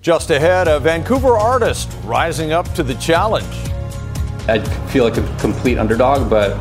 Just 0.00 0.30
ahead, 0.30 0.68
a 0.68 0.78
Vancouver 0.78 1.38
artist 1.38 1.90
rising 2.04 2.52
up 2.52 2.72
to 2.74 2.82
the 2.82 2.94
challenge. 2.96 3.46
I 4.48 4.60
feel 4.88 5.04
like 5.04 5.16
a 5.16 5.36
complete 5.38 5.78
underdog, 5.78 6.30
but 6.30 6.56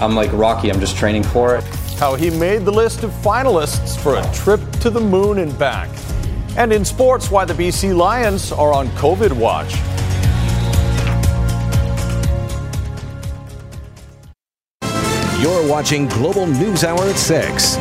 I'm 0.00 0.14
like 0.14 0.32
Rocky, 0.32 0.70
I'm 0.70 0.80
just 0.80 0.96
training 0.96 1.22
for 1.22 1.56
it. 1.56 1.64
How 1.98 2.14
he 2.14 2.30
made 2.30 2.64
the 2.64 2.72
list 2.72 3.02
of 3.02 3.10
finalists 3.10 3.98
for 3.98 4.16
a 4.16 4.34
trip 4.34 4.60
to 4.80 4.90
the 4.90 5.00
moon 5.00 5.38
and 5.38 5.58
back. 5.58 5.88
And 6.56 6.72
in 6.72 6.84
sports, 6.84 7.30
why 7.30 7.44
the 7.44 7.54
BC 7.54 7.96
Lions 7.96 8.52
are 8.52 8.72
on 8.72 8.88
COVID 8.88 9.32
watch. 9.32 9.74
You're 15.40 15.68
watching 15.68 16.08
Global 16.08 16.46
News 16.46 16.82
Hour 16.82 17.02
at 17.02 17.16
6. 17.16 17.76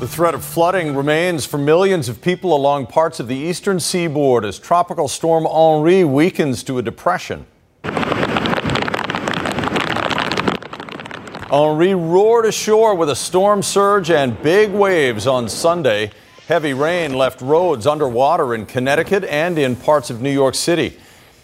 The 0.00 0.08
threat 0.08 0.34
of 0.34 0.42
flooding 0.42 0.96
remains 0.96 1.44
for 1.44 1.58
millions 1.58 2.08
of 2.08 2.22
people 2.22 2.56
along 2.56 2.86
parts 2.86 3.20
of 3.20 3.28
the 3.28 3.36
eastern 3.36 3.80
seaboard 3.80 4.46
as 4.46 4.58
Tropical 4.58 5.08
Storm 5.08 5.46
Henri 5.46 6.04
weakens 6.04 6.62
to 6.64 6.78
a 6.78 6.82
depression. 6.82 7.44
Henri 11.52 11.96
roared 11.96 12.46
ashore 12.46 12.94
with 12.94 13.10
a 13.10 13.16
storm 13.16 13.60
surge 13.64 14.08
and 14.08 14.40
big 14.40 14.70
waves 14.70 15.26
on 15.26 15.48
Sunday. 15.48 16.12
Heavy 16.46 16.72
rain 16.72 17.14
left 17.14 17.40
roads 17.40 17.88
underwater 17.88 18.54
in 18.54 18.66
Connecticut 18.66 19.24
and 19.24 19.58
in 19.58 19.74
parts 19.74 20.10
of 20.10 20.22
New 20.22 20.30
York 20.30 20.54
City. 20.54 20.96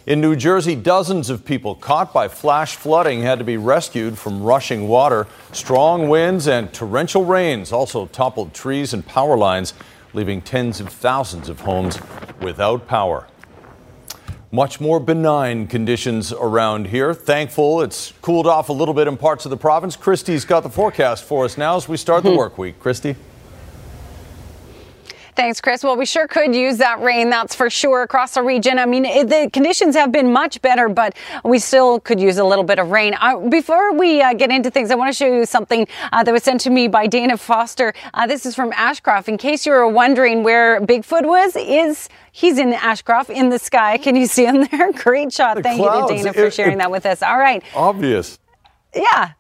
In 0.07 0.21
New 0.21 0.37
Jersey, 0.37 0.77
dozens 0.77 1.29
of 1.29 1.45
people 1.45 1.75
caught 1.75 2.13
by 2.13 2.29
flash 2.29 2.77
flooding 2.77 3.23
had 3.23 3.41
to 3.41 3.45
be 3.45 3.57
rescued 3.57 4.17
from 4.17 4.45
rushing 4.45 4.87
water. 4.87 5.27
Strong 5.51 6.09
winds 6.09 6.47
and 6.47 6.73
torrential 6.73 7.25
rains 7.25 7.73
also 7.73 8.07
toppled 8.07 8.55
trees 8.55 8.95
and 8.95 9.05
power 9.05 9.37
lines, 9.37 9.75
leaving 10.15 10.41
tens 10.41 10.79
of 10.79 10.89
thousands 10.89 11.49
of 11.49 11.63
homes 11.63 11.99
without 12.41 12.87
power 12.87 13.27
much 14.51 14.81
more 14.81 15.01
benign 15.01 15.67
conditions 15.67 16.33
around 16.33 16.89
here. 16.89 17.13
Thankful 17.13 17.83
it's 17.83 18.13
cooled 18.23 18.47
off 18.47 18.69
a 18.69 18.73
little 18.73 18.95
bit 18.95 19.09
in 19.09 19.17
parts 19.17 19.45
of 19.45 19.51
the 19.51 19.57
province. 19.57 19.97
Christy's 19.97 20.45
got 20.45 20.63
the 20.63 20.71
forecast 20.71 21.25
for 21.25 21.45
us 21.45 21.59
now 21.59 21.77
as 21.77 21.89
we 21.89 21.97
start 21.97 22.23
the 22.23 22.31
hmm. 22.31 22.37
work 22.37 22.59
week. 22.59 22.79
Christy? 22.81 23.17
Thanks, 25.37 25.61
Chris. 25.61 25.85
Well, 25.85 25.99
we 25.99 26.07
sure 26.07 26.27
could 26.27 26.55
use 26.55 26.79
that 26.79 27.03
rain, 27.03 27.29
that's 27.29 27.55
for 27.55 27.69
sure, 27.69 28.03
across 28.03 28.33
the 28.35 28.43
region. 28.43 28.79
I 28.79 28.87
mean, 28.87 29.05
it, 29.05 29.29
the 29.29 29.51
conditions 29.53 29.95
have 29.95 30.11
been 30.11 30.33
much 30.33 30.63
better, 30.63 30.89
but 30.89 31.15
we 31.45 31.59
still 31.59 32.01
could 32.01 32.19
use 32.19 32.39
a 32.39 32.45
little 32.45 32.65
bit 32.65 32.79
of 32.79 32.91
rain. 32.91 33.15
Uh, 33.21 33.39
before 33.41 33.93
we 33.93 34.23
uh, 34.23 34.33
get 34.33 34.51
into 34.51 34.71
things, 34.71 34.91
I 34.91 34.95
want 34.95 35.13
to 35.13 35.17
show 35.17 35.27
you 35.27 35.45
something 35.45 35.87
uh, 36.11 36.23
that 36.25 36.33
was 36.33 36.43
sent 36.43 36.63
to 36.63 36.71
me 36.71 36.89
by 36.89 37.07
Dana 37.07 37.37
Foster. 37.37 37.93
Uh, 38.15 38.27
this 38.27 38.47
is 38.47 38.55
from 38.55 38.73
Ashcroft. 38.73 39.29
In 39.29 39.37
case 39.37 39.67
you 39.67 39.73
were 39.73 39.87
wondering 39.87 40.43
where 40.43 40.81
Bigfoot 40.81 41.27
was, 41.27 41.55
is 41.55 42.09
he's 42.33 42.57
in 42.57 42.73
Ashcroft 42.73 43.29
in 43.29 43.51
the 43.51 43.59
sky. 43.59 43.99
Can 43.99 44.17
you 44.17 44.25
see 44.25 44.47
him 44.47 44.67
there? 44.71 44.91
Great 44.95 45.35
shot. 45.35 45.59
The 45.59 45.63
Thank 45.63 45.83
clouds. 45.83 46.13
you 46.13 46.17
to 46.17 46.23
Dana 46.25 46.33
for 46.33 46.51
sharing 46.51 46.79
that 46.79 46.91
with 46.91 47.05
us. 47.05 47.23
All 47.23 47.39
right. 47.39 47.63
Obvious. 47.75 48.39
Yeah. 48.95 49.33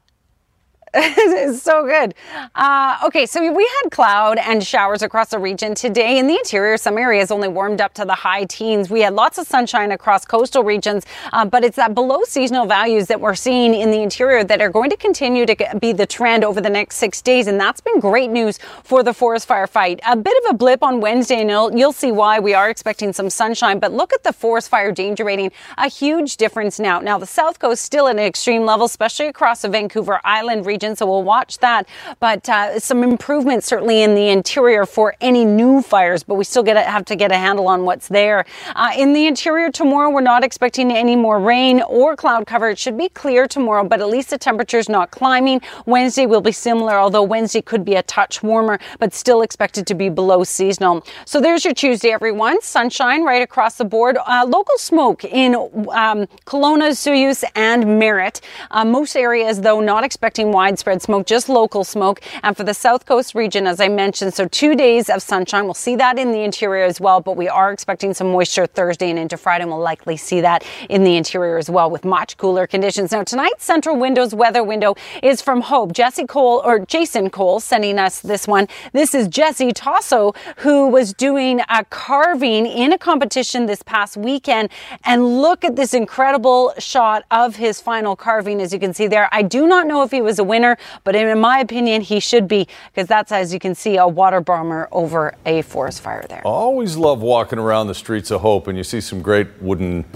it's 0.94 1.62
so 1.62 1.84
good. 1.84 2.14
Uh, 2.54 2.96
okay, 3.04 3.26
so 3.26 3.52
we 3.52 3.68
had 3.82 3.90
cloud 3.90 4.38
and 4.38 4.64
showers 4.64 5.02
across 5.02 5.30
the 5.30 5.38
region 5.38 5.74
today. 5.74 6.18
In 6.18 6.28
the 6.28 6.34
interior, 6.34 6.76
some 6.76 6.96
areas 6.96 7.32
only 7.32 7.48
warmed 7.48 7.80
up 7.80 7.92
to 7.94 8.04
the 8.04 8.14
high 8.14 8.44
teens. 8.44 8.88
We 8.88 9.00
had 9.00 9.12
lots 9.12 9.36
of 9.36 9.48
sunshine 9.48 9.90
across 9.90 10.24
coastal 10.24 10.62
regions, 10.62 11.04
uh, 11.32 11.44
but 11.44 11.64
it's 11.64 11.74
that 11.74 11.94
below 11.94 12.22
seasonal 12.22 12.66
values 12.66 13.08
that 13.08 13.20
we're 13.20 13.34
seeing 13.34 13.74
in 13.74 13.90
the 13.90 14.00
interior 14.00 14.44
that 14.44 14.60
are 14.60 14.70
going 14.70 14.88
to 14.90 14.96
continue 14.96 15.44
to 15.44 15.78
be 15.80 15.92
the 15.92 16.06
trend 16.06 16.44
over 16.44 16.60
the 16.60 16.70
next 16.70 16.96
six 16.96 17.20
days, 17.20 17.48
and 17.48 17.58
that's 17.58 17.80
been 17.80 17.98
great 17.98 18.30
news 18.30 18.58
for 18.84 19.02
the 19.02 19.12
forest 19.12 19.48
fire 19.48 19.66
fight. 19.66 19.98
A 20.06 20.16
bit 20.16 20.34
of 20.44 20.52
a 20.52 20.54
blip 20.54 20.84
on 20.84 21.00
Wednesday, 21.00 21.40
and 21.40 21.50
you'll, 21.50 21.76
you'll 21.76 21.92
see 21.92 22.12
why 22.12 22.38
we 22.38 22.54
are 22.54 22.70
expecting 22.70 23.12
some 23.12 23.28
sunshine. 23.28 23.80
But 23.80 23.92
look 23.92 24.12
at 24.12 24.22
the 24.22 24.32
forest 24.32 24.68
fire 24.68 24.92
danger 24.92 25.24
rating, 25.24 25.50
a 25.78 25.88
huge 25.88 26.36
difference 26.36 26.78
now. 26.78 27.00
Now 27.00 27.18
the 27.18 27.26
south 27.26 27.58
coast 27.58 27.82
still 27.82 28.06
at 28.06 28.16
an 28.16 28.22
extreme 28.22 28.64
level, 28.64 28.86
especially 28.86 29.26
across 29.26 29.62
the 29.62 29.68
Vancouver 29.68 30.20
Island 30.24 30.64
region 30.64 30.75
region. 30.76 30.94
So 30.94 31.06
we'll 31.06 31.22
watch 31.22 31.58
that. 31.60 31.88
But 32.20 32.48
uh, 32.48 32.78
some 32.78 33.02
improvements 33.02 33.66
certainly 33.66 34.02
in 34.02 34.14
the 34.14 34.28
interior 34.28 34.84
for 34.84 35.14
any 35.22 35.44
new 35.44 35.80
fires, 35.80 36.22
but 36.22 36.34
we 36.34 36.44
still 36.44 36.62
get 36.62 36.76
have 36.76 37.06
to 37.06 37.16
get 37.16 37.32
a 37.32 37.36
handle 37.36 37.66
on 37.66 37.84
what's 37.84 38.08
there. 38.08 38.44
Uh, 38.74 38.92
in 38.96 39.14
the 39.14 39.26
interior 39.26 39.70
tomorrow, 39.70 40.10
we're 40.10 40.20
not 40.34 40.44
expecting 40.44 40.90
any 40.92 41.16
more 41.16 41.38
rain 41.40 41.80
or 41.88 42.14
cloud 42.14 42.46
cover. 42.46 42.68
It 42.68 42.78
should 42.78 42.98
be 42.98 43.08
clear 43.08 43.48
tomorrow, 43.48 43.84
but 43.84 44.00
at 44.00 44.08
least 44.08 44.28
the 44.30 44.38
temperature's 44.38 44.88
not 44.88 45.10
climbing. 45.10 45.62
Wednesday 45.86 46.26
will 46.26 46.42
be 46.42 46.52
similar, 46.52 46.94
although 46.98 47.22
Wednesday 47.22 47.62
could 47.62 47.84
be 47.84 47.94
a 47.94 48.02
touch 48.02 48.42
warmer, 48.42 48.78
but 48.98 49.14
still 49.14 49.40
expected 49.40 49.86
to 49.86 49.94
be 49.94 50.08
below 50.10 50.44
seasonal. 50.44 51.04
So 51.24 51.40
there's 51.40 51.64
your 51.64 51.74
Tuesday, 51.74 52.10
everyone. 52.10 52.60
Sunshine 52.60 53.24
right 53.24 53.42
across 53.42 53.76
the 53.76 53.84
board. 53.84 54.18
Uh, 54.18 54.44
local 54.46 54.76
smoke 54.76 55.24
in 55.24 55.54
um, 55.54 56.26
Kelowna, 56.44 56.90
Osoyoos, 56.90 57.44
and 57.54 57.98
Merritt. 57.98 58.42
Uh, 58.70 58.84
most 58.84 59.16
areas, 59.16 59.62
though, 59.62 59.80
not 59.80 60.04
expecting 60.04 60.52
wide 60.52 60.65
widespread 60.66 61.00
smoke, 61.00 61.24
just 61.24 61.48
local 61.48 61.84
smoke. 61.84 62.20
And 62.42 62.56
for 62.56 62.64
the 62.64 62.74
South 62.74 63.06
Coast 63.06 63.36
region, 63.36 63.68
as 63.68 63.80
I 63.80 63.86
mentioned, 63.86 64.34
so 64.34 64.48
two 64.48 64.74
days 64.74 65.08
of 65.08 65.22
sunshine. 65.22 65.64
We'll 65.64 65.74
see 65.74 65.94
that 65.94 66.18
in 66.18 66.32
the 66.32 66.42
interior 66.42 66.84
as 66.84 67.00
well, 67.00 67.20
but 67.20 67.36
we 67.36 67.48
are 67.48 67.70
expecting 67.70 68.12
some 68.14 68.32
moisture 68.32 68.66
Thursday 68.66 69.10
and 69.10 69.16
into 69.16 69.36
Friday, 69.36 69.62
and 69.62 69.70
we'll 69.70 69.80
likely 69.80 70.16
see 70.16 70.40
that 70.40 70.64
in 70.88 71.04
the 71.04 71.16
interior 71.16 71.56
as 71.56 71.70
well 71.70 71.88
with 71.88 72.04
much 72.04 72.36
cooler 72.36 72.66
conditions. 72.66 73.12
Now, 73.12 73.22
tonight's 73.22 73.64
Centra 73.64 73.96
Windows 73.96 74.34
weather 74.34 74.64
window 74.64 74.96
is 75.22 75.40
from 75.40 75.60
Hope. 75.60 75.92
Jesse 75.92 76.26
Cole, 76.26 76.62
or 76.64 76.80
Jason 76.80 77.30
Cole, 77.30 77.60
sending 77.60 78.00
us 78.00 78.20
this 78.20 78.48
one. 78.48 78.66
This 78.92 79.14
is 79.14 79.28
Jesse 79.28 79.70
Tasso, 79.70 80.34
who 80.58 80.88
was 80.88 81.14
doing 81.14 81.60
a 81.68 81.84
carving 81.90 82.66
in 82.66 82.92
a 82.92 82.98
competition 82.98 83.66
this 83.66 83.82
past 83.84 84.16
weekend. 84.16 84.70
And 85.04 85.40
look 85.40 85.64
at 85.64 85.76
this 85.76 85.94
incredible 85.94 86.74
shot 86.78 87.22
of 87.30 87.54
his 87.54 87.80
final 87.80 88.16
carving, 88.16 88.60
as 88.60 88.72
you 88.72 88.80
can 88.80 88.92
see 88.92 89.06
there. 89.06 89.28
I 89.30 89.42
do 89.42 89.68
not 89.68 89.86
know 89.86 90.02
if 90.02 90.10
he 90.10 90.20
was 90.20 90.40
a 90.40 90.44
winner 90.44 90.55
winner, 90.56 90.78
but 91.04 91.14
in 91.14 91.38
my 91.38 91.58
opinion, 91.58 92.00
he 92.00 92.18
should 92.18 92.48
be 92.48 92.66
because 92.86 93.06
that's, 93.06 93.30
as 93.30 93.52
you 93.52 93.58
can 93.58 93.74
see, 93.74 93.98
a 93.98 94.08
water 94.08 94.40
bomber 94.40 94.88
over 94.90 95.34
a 95.44 95.60
forest 95.62 96.00
fire 96.00 96.24
there. 96.28 96.40
I 96.46 96.48
always 96.48 96.96
love 96.96 97.20
walking 97.20 97.58
around 97.58 97.88
the 97.88 97.94
streets 97.94 98.30
of 98.30 98.40
Hope, 98.40 98.68
and 98.68 98.78
you 98.78 98.84
see 98.84 99.02
some 99.02 99.20
great 99.20 99.48
wooden 99.60 100.06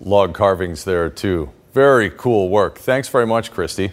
log 0.00 0.34
carvings 0.34 0.84
there, 0.84 1.10
too. 1.10 1.50
Very 1.72 2.10
cool 2.10 2.48
work. 2.48 2.78
Thanks 2.78 3.08
very 3.08 3.26
much, 3.26 3.50
Christy. 3.50 3.90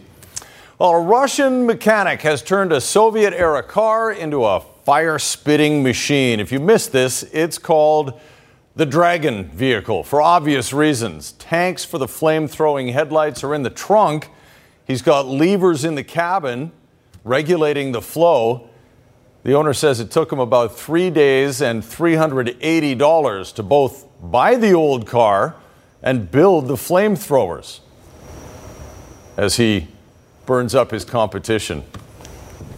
Well, 0.78 0.92
a 0.92 1.02
Russian 1.02 1.66
mechanic 1.66 2.22
has 2.22 2.44
turned 2.44 2.72
a 2.72 2.82
Soviet 2.82 3.34
era 3.34 3.64
car 3.64 4.12
into 4.12 4.46
a 4.46 4.60
fire 4.60 5.18
spitting 5.18 5.82
machine. 5.82 6.40
If 6.40 6.52
you 6.52 6.60
missed 6.60 6.92
this, 6.92 7.24
it's 7.34 7.58
called 7.58 8.20
the 8.76 8.86
Dragon 8.86 9.46
vehicle 9.46 10.04
for 10.04 10.22
obvious 10.22 10.74
reasons. 10.74 11.32
Tanks 11.34 11.84
for 11.84 11.98
the 11.98 12.08
flame 12.08 12.48
throwing 12.48 12.90
headlights 12.90 13.44
are 13.44 13.56
in 13.56 13.64
the 13.64 13.70
trunk, 13.72 14.30
He's 14.86 15.02
got 15.02 15.26
levers 15.26 15.84
in 15.84 15.96
the 15.96 16.04
cabin 16.04 16.72
regulating 17.24 17.92
the 17.92 18.02
flow. 18.02 18.70
The 19.44 19.54
owner 19.54 19.74
says 19.74 20.00
it 20.00 20.12
took 20.12 20.32
him 20.32 20.40
about 20.40 20.78
three 20.78 21.10
days 21.10 21.62
and 21.62 21.84
$380 21.84 23.54
to 23.56 23.64
both 23.64 24.06
buy 24.22 24.56
the 24.56 24.74
old 24.74 25.08
car 25.08 25.56
and 26.02 26.30
build 26.30 26.68
the 26.68 26.76
flamethrowers 26.76 27.80
as 29.38 29.58
he 29.58 29.88
burns 30.46 30.76
up 30.76 30.92
his 30.92 31.04
competition 31.04 31.84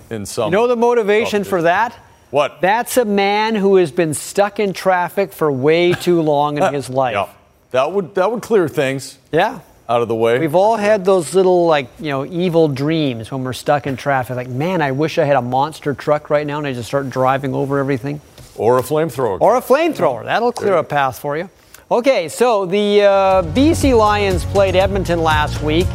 in 0.10 0.26
some. 0.26 0.51
You 0.51 0.60
know 0.60 0.68
the 0.68 0.78
motivation 0.78 1.43
for 1.43 1.62
that? 1.64 1.93
What? 2.32 2.60
That's 2.62 2.97
a 2.97 3.05
man 3.05 3.55
who 3.55 3.78
has 3.78 3.91
been 3.91 4.14
stuck 4.14 4.60
in 4.60 4.74
traffic 4.74 5.32
for 5.34 5.51
way 5.51 5.93
too 5.93 6.22
long 6.22 6.58
in 6.58 6.74
his 6.74 6.89
life. 6.89 7.14
Yeah. 7.14 7.30
That 7.72 7.91
would 7.91 8.16
that 8.16 8.32
would 8.32 8.41
clear 8.41 8.70
things. 8.70 9.18
Yeah 9.32 9.60
out 9.89 10.01
of 10.01 10.07
the 10.07 10.15
way. 10.15 10.38
We've 10.39 10.55
all 10.55 10.75
had 10.75 11.05
those 11.05 11.33
little 11.33 11.65
like 11.65 11.88
you 11.99 12.09
know 12.09 12.25
evil 12.25 12.67
dreams 12.67 13.31
when 13.31 13.43
we're 13.43 13.53
stuck 13.53 13.88
in 13.88 13.95
traffic. 13.95 14.35
Like, 14.35 14.49
man, 14.49 14.81
I 14.81 14.91
wish 14.91 15.17
I 15.17 15.25
had 15.25 15.35
a 15.35 15.41
monster 15.41 15.93
truck 15.93 16.29
right 16.29 16.45
now 16.45 16.57
and 16.57 16.67
I 16.67 16.73
just 16.73 16.88
start 16.88 17.09
driving 17.09 17.53
over 17.53 17.79
everything. 17.79 18.21
Or 18.55 18.79
a 18.79 18.81
flamethrower. 18.81 19.39
Or 19.39 19.55
a 19.55 19.61
flamethrower. 19.61 20.25
That'll 20.25 20.51
clear 20.51 20.75
a 20.75 20.83
path 20.83 21.19
for 21.19 21.38
you. 21.38 21.49
Okay, 21.89 22.27
so 22.27 22.65
the 22.65 23.03
uh, 23.03 23.43
BC 23.53 23.97
Lions 23.97 24.43
played 24.45 24.75
Edmonton 24.75 25.21
last 25.21 25.61
week, 25.61 25.88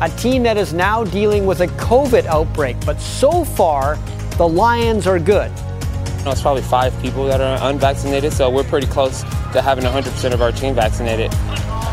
a 0.00 0.08
team 0.16 0.42
that 0.42 0.56
is 0.56 0.72
now 0.72 1.04
dealing 1.04 1.46
with 1.46 1.60
a 1.60 1.68
COVID 1.68 2.24
outbreak. 2.26 2.76
But 2.84 3.00
so 3.00 3.44
far, 3.44 3.96
the 4.36 4.48
Lions 4.48 5.06
are 5.06 5.20
good. 5.20 5.52
It's 6.26 6.42
probably 6.42 6.62
five 6.62 6.98
people 7.00 7.26
that 7.26 7.40
are 7.40 7.70
unvaccinated, 7.70 8.32
so 8.32 8.50
we're 8.50 8.64
pretty 8.64 8.88
close 8.88 9.22
to 9.52 9.62
having 9.62 9.84
100% 9.84 10.32
of 10.32 10.42
our 10.42 10.50
team 10.50 10.74
vaccinated. 10.74 11.32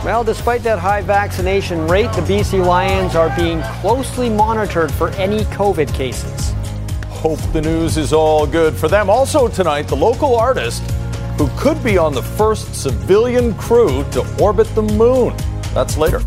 Well, 0.05 0.23
despite 0.23 0.61
that 0.61 0.77
high 0.77 1.01
vaccination 1.01 1.87
rate, 1.87 2.13
the 2.13 2.21
BC 2.21 2.63
Lions 2.63 3.15
are 3.15 3.35
being 3.35 3.63
closely 3.81 4.29
monitored 4.29 4.91
for 4.91 5.09
any 5.13 5.39
COVID 5.45 5.91
cases. 5.95 6.53
Hope 7.07 7.39
the 7.53 7.61
news 7.63 7.97
is 7.97 8.13
all 8.13 8.45
good 8.45 8.75
for 8.75 8.87
them. 8.87 9.09
Also, 9.09 9.47
tonight, 9.47 9.87
the 9.87 9.95
local 9.95 10.35
artist 10.35 10.83
who 11.39 11.49
could 11.57 11.83
be 11.83 11.97
on 11.97 12.13
the 12.13 12.21
first 12.21 12.75
civilian 12.75 13.55
crew 13.55 14.05
to 14.11 14.23
orbit 14.39 14.67
the 14.75 14.83
moon. 14.83 15.35
That's 15.73 15.97
later. 15.97 16.21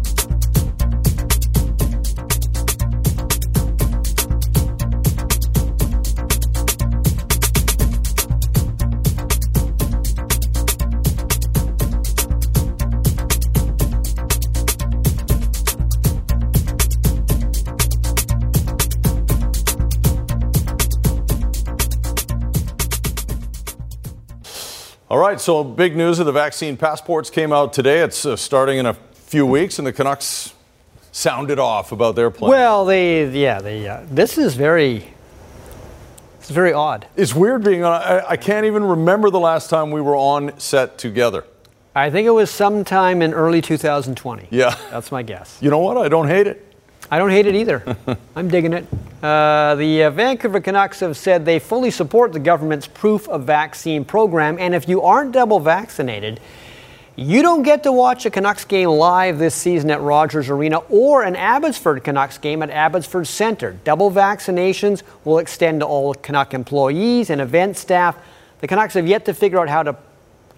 Right, 25.38 25.44
so 25.44 25.62
big 25.62 25.96
news 25.96 26.18
of 26.18 26.26
the 26.26 26.32
vaccine 26.32 26.76
passports 26.76 27.30
came 27.30 27.52
out 27.52 27.72
today. 27.72 28.00
It's 28.00 28.26
uh, 28.26 28.34
starting 28.34 28.78
in 28.78 28.86
a 28.86 28.94
few 28.94 29.46
weeks, 29.46 29.78
and 29.78 29.86
the 29.86 29.92
Canucks 29.92 30.52
sounded 31.12 31.58
off 31.60 31.92
about 31.92 32.16
their 32.16 32.30
plan. 32.30 32.50
Well, 32.50 32.84
they, 32.84 33.28
yeah, 33.30 33.60
they, 33.60 33.86
uh, 33.86 34.04
this 34.10 34.36
is 34.36 34.54
very, 34.54 35.14
it's 36.40 36.50
very 36.50 36.72
odd. 36.72 37.06
It's 37.16 37.34
weird 37.34 37.62
being 37.62 37.84
on. 37.84 38.02
I, 38.02 38.30
I 38.30 38.36
can't 38.36 38.66
even 38.66 38.82
remember 38.82 39.30
the 39.30 39.38
last 39.38 39.70
time 39.70 39.92
we 39.92 40.00
were 40.00 40.16
on 40.16 40.58
set 40.58 40.98
together. 40.98 41.44
I 41.94 42.10
think 42.10 42.26
it 42.26 42.30
was 42.30 42.50
sometime 42.50 43.22
in 43.22 43.32
early 43.32 43.60
2020. 43.60 44.48
Yeah. 44.50 44.76
That's 44.90 45.12
my 45.12 45.22
guess. 45.22 45.58
You 45.60 45.70
know 45.70 45.78
what? 45.78 45.96
I 45.96 46.08
don't 46.08 46.28
hate 46.28 46.46
it. 46.46 46.67
I 47.10 47.18
don't 47.18 47.30
hate 47.30 47.46
it 47.46 47.54
either. 47.54 47.96
I'm 48.36 48.48
digging 48.48 48.74
it. 48.74 48.86
Uh, 49.22 49.74
the 49.76 50.04
uh, 50.04 50.10
Vancouver 50.10 50.60
Canucks 50.60 51.00
have 51.00 51.16
said 51.16 51.44
they 51.44 51.58
fully 51.58 51.90
support 51.90 52.32
the 52.32 52.38
government's 52.38 52.86
proof 52.86 53.28
of 53.28 53.44
vaccine 53.44 54.04
program, 54.04 54.58
and 54.58 54.74
if 54.74 54.88
you 54.88 55.02
aren't 55.02 55.32
double 55.32 55.58
vaccinated, 55.58 56.38
you 57.16 57.42
don't 57.42 57.64
get 57.64 57.82
to 57.82 57.90
watch 57.90 58.26
a 58.26 58.30
Canucks 58.30 58.64
game 58.64 58.90
live 58.90 59.38
this 59.38 59.54
season 59.54 59.90
at 59.90 60.00
Rogers 60.00 60.50
Arena 60.50 60.78
or 60.88 61.24
an 61.24 61.34
Abbotsford 61.34 62.04
Canucks 62.04 62.38
game 62.38 62.62
at 62.62 62.70
Abbotsford 62.70 63.26
Centre. 63.26 63.76
Double 63.82 64.10
vaccinations 64.10 65.02
will 65.24 65.38
extend 65.38 65.80
to 65.80 65.86
all 65.86 66.14
Canuck 66.14 66.54
employees 66.54 67.30
and 67.30 67.40
event 67.40 67.76
staff. 67.76 68.16
The 68.60 68.68
Canucks 68.68 68.94
have 68.94 69.08
yet 69.08 69.24
to 69.24 69.34
figure 69.34 69.58
out 69.58 69.68
how 69.68 69.82
to 69.82 69.96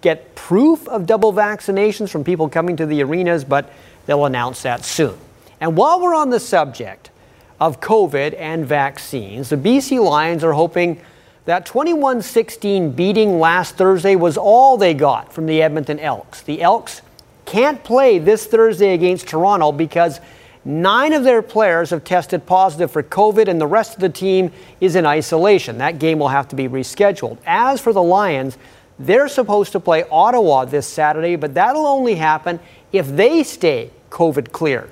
get 0.01 0.35
proof 0.35 0.87
of 0.87 1.07
double 1.07 1.33
vaccinations 1.33 2.09
from 2.09 2.23
people 2.23 2.47
coming 2.47 2.75
to 2.77 2.85
the 2.85 3.01
arenas, 3.01 3.43
but 3.43 3.71
they'll 4.05 4.25
announce 4.25 4.61
that 4.61 4.85
soon. 4.85 5.17
And 5.61 5.77
while 5.77 6.01
we're 6.01 6.15
on 6.15 6.31
the 6.31 6.39
subject 6.39 7.11
of 7.59 7.79
COVID 7.79 8.35
and 8.37 8.65
vaccines, 8.65 9.49
the 9.49 9.55
BC 9.55 10.03
Lions 10.03 10.43
are 10.43 10.53
hoping 10.53 10.99
that 11.45 11.67
21 11.67 12.23
16 12.23 12.91
beating 12.91 13.39
last 13.39 13.77
Thursday 13.77 14.15
was 14.15 14.37
all 14.37 14.75
they 14.75 14.95
got 14.95 15.31
from 15.31 15.45
the 15.45 15.61
Edmonton 15.61 15.99
Elks. 15.99 16.41
The 16.41 16.63
Elks 16.63 17.03
can't 17.45 17.83
play 17.83 18.17
this 18.17 18.47
Thursday 18.47 18.93
against 18.93 19.27
Toronto 19.27 19.71
because 19.71 20.19
nine 20.65 21.13
of 21.13 21.23
their 21.23 21.43
players 21.43 21.91
have 21.91 22.03
tested 22.03 22.47
positive 22.47 22.89
for 22.89 23.03
COVID 23.03 23.47
and 23.47 23.61
the 23.61 23.67
rest 23.67 23.93
of 23.93 23.99
the 23.99 24.09
team 24.09 24.51
is 24.79 24.95
in 24.95 25.05
isolation. 25.05 25.77
That 25.77 25.99
game 25.99 26.17
will 26.17 26.29
have 26.29 26.47
to 26.49 26.55
be 26.55 26.67
rescheduled. 26.67 27.37
As 27.45 27.79
for 27.79 27.93
the 27.93 28.01
Lions, 28.01 28.57
they're 28.97 29.27
supposed 29.27 29.71
to 29.73 29.79
play 29.79 30.05
Ottawa 30.09 30.65
this 30.65 30.87
Saturday, 30.87 31.35
but 31.35 31.53
that'll 31.53 31.85
only 31.85 32.15
happen 32.15 32.59
if 32.91 33.07
they 33.07 33.43
stay 33.43 33.91
COVID 34.09 34.51
clear. 34.51 34.89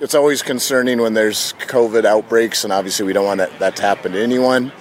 It's 0.00 0.14
always 0.14 0.42
concerning 0.42 1.00
when 1.00 1.14
there's 1.14 1.52
COVID 1.54 2.04
outbreaks, 2.04 2.64
and 2.64 2.72
obviously 2.72 3.06
we 3.06 3.12
don't 3.12 3.24
want 3.24 3.38
that, 3.38 3.58
that 3.58 3.76
to 3.76 3.82
happen 3.82 4.12
to 4.12 4.22
anyone. 4.22 4.72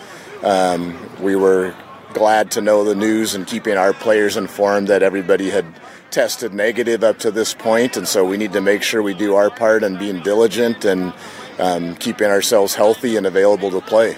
Um, 0.44 0.98
we 1.22 1.36
were 1.36 1.74
glad 2.14 2.52
to 2.52 2.62
know 2.62 2.84
the 2.84 2.96
news 2.96 3.36
and 3.36 3.48
keeping 3.48 3.78
our 3.78 3.94
players 3.94 4.38
informed 4.38 4.88
that 4.88 5.04
everybody 5.04 5.50
had 5.50 5.66
tested 6.12 6.54
negative 6.54 7.04
up 7.04 7.20
to 7.20 7.32
this 7.32 7.54
point, 7.54 7.98
and 7.98 8.08
so 8.08 8.24
we 8.24 8.38
need 8.38 8.54
to 8.54 8.62
make 8.62 8.84
sure 8.84 9.02
we 9.02 9.14
do 9.14 9.36
our 9.36 9.50
part 9.50 9.84
and 9.84 9.98
being 9.98 10.22
diligent 10.22 10.86
and 10.86 11.14
um, 11.60 11.96
keeping 11.96 12.28
ourselves 12.28 12.76
healthy 12.76 13.18
and 13.18 13.26
available 13.26 13.72
to 13.72 13.82
play. 13.82 14.16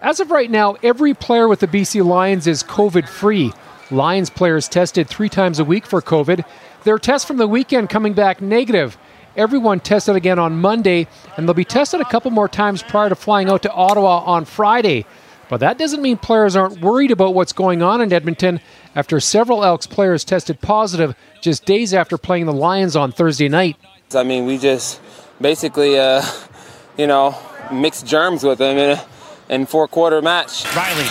As 0.00 0.20
of 0.20 0.30
right 0.30 0.50
now, 0.50 0.76
every 0.82 1.14
player 1.14 1.46
with 1.48 1.60
the 1.60 1.68
BC 1.68 2.04
Lions 2.04 2.46
is 2.46 2.62
COVID 2.62 3.08
free. 3.08 3.52
Lions 3.90 4.30
players 4.30 4.68
tested 4.68 5.08
three 5.08 5.28
times 5.28 5.58
a 5.58 5.64
week 5.64 5.86
for 5.86 6.02
COVID. 6.02 6.44
Their 6.84 6.98
test 6.98 7.26
from 7.26 7.36
the 7.36 7.46
weekend 7.46 7.90
coming 7.90 8.12
back 8.12 8.40
negative. 8.40 8.98
Everyone 9.36 9.80
tested 9.80 10.16
again 10.16 10.38
on 10.38 10.60
Monday, 10.60 11.06
and 11.36 11.46
they'll 11.46 11.54
be 11.54 11.64
tested 11.64 12.00
a 12.00 12.04
couple 12.04 12.30
more 12.30 12.48
times 12.48 12.82
prior 12.82 13.08
to 13.08 13.14
flying 13.14 13.48
out 13.48 13.62
to 13.62 13.72
Ottawa 13.72 14.18
on 14.24 14.44
Friday. 14.44 15.06
But 15.48 15.58
that 15.60 15.78
doesn't 15.78 16.02
mean 16.02 16.16
players 16.16 16.56
aren't 16.56 16.80
worried 16.80 17.10
about 17.10 17.34
what's 17.34 17.52
going 17.52 17.82
on 17.82 18.00
in 18.00 18.12
Edmonton 18.12 18.60
after 18.94 19.20
several 19.20 19.64
Elks 19.64 19.86
players 19.86 20.24
tested 20.24 20.60
positive 20.60 21.14
just 21.40 21.64
days 21.64 21.94
after 21.94 22.18
playing 22.18 22.46
the 22.46 22.52
Lions 22.52 22.96
on 22.96 23.12
Thursday 23.12 23.48
night. 23.48 23.76
I 24.14 24.22
mean, 24.22 24.46
we 24.46 24.58
just 24.58 25.00
basically, 25.40 25.98
uh, 25.98 26.22
you 26.98 27.06
know, 27.06 27.36
mixed 27.70 28.06
germs 28.06 28.44
with 28.44 28.58
them 28.58 28.76
in 28.76 28.98
a 28.98 29.04
in 29.48 29.66
four 29.66 29.88
quarter 29.88 30.22
match. 30.22 30.64
Riley 30.74 31.04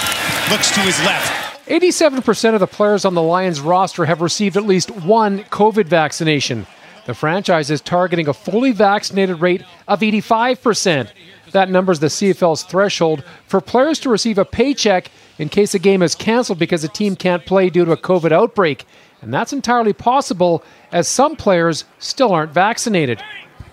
looks 0.50 0.72
to 0.72 0.80
his 0.82 1.00
left. 1.06 1.41
87% 1.72 2.54
of 2.54 2.60
the 2.60 2.68
players 2.68 3.06
on 3.06 3.14
the 3.14 3.22
Lions 3.22 3.62
roster 3.62 4.04
have 4.04 4.20
received 4.20 4.58
at 4.58 4.66
least 4.66 4.92
one 4.92 5.44
COVID 5.46 5.86
vaccination. 5.86 6.68
The 7.06 7.14
franchise 7.14 7.72
is 7.72 7.80
targeting 7.80 8.28
a 8.28 8.34
fully 8.34 8.74
vaccinated 8.74 9.40
rate 9.40 9.64
of 9.88 10.02
85%. 10.02 11.10
That 11.54 11.70
number 11.70 11.94
is 11.94 12.02
the 12.02 12.08
CFL's 12.08 12.64
threshold 12.64 13.24
for 13.48 13.62
players 13.62 14.00
to 14.00 14.10
receive 14.10 14.38
a 14.38 14.44
paycheck 14.44 15.10
in 15.38 15.48
case 15.48 15.74
a 15.74 15.80
game 15.80 16.02
is 16.02 16.14
canceled 16.14 16.60
because 16.60 16.84
a 16.84 16.90
team 16.90 17.16
can't 17.16 17.46
play 17.46 17.70
due 17.70 17.86
to 17.86 17.94
a 17.94 17.98
COVID 17.98 18.34
outbreak. 18.34 18.86
And 19.22 19.34
that's 19.34 19.54
entirely 19.54 19.94
possible 19.94 20.66
as 20.92 21.08
some 21.08 21.38
players 21.38 21.86
still 22.00 22.34
aren't 22.34 22.52
vaccinated. 22.52 23.24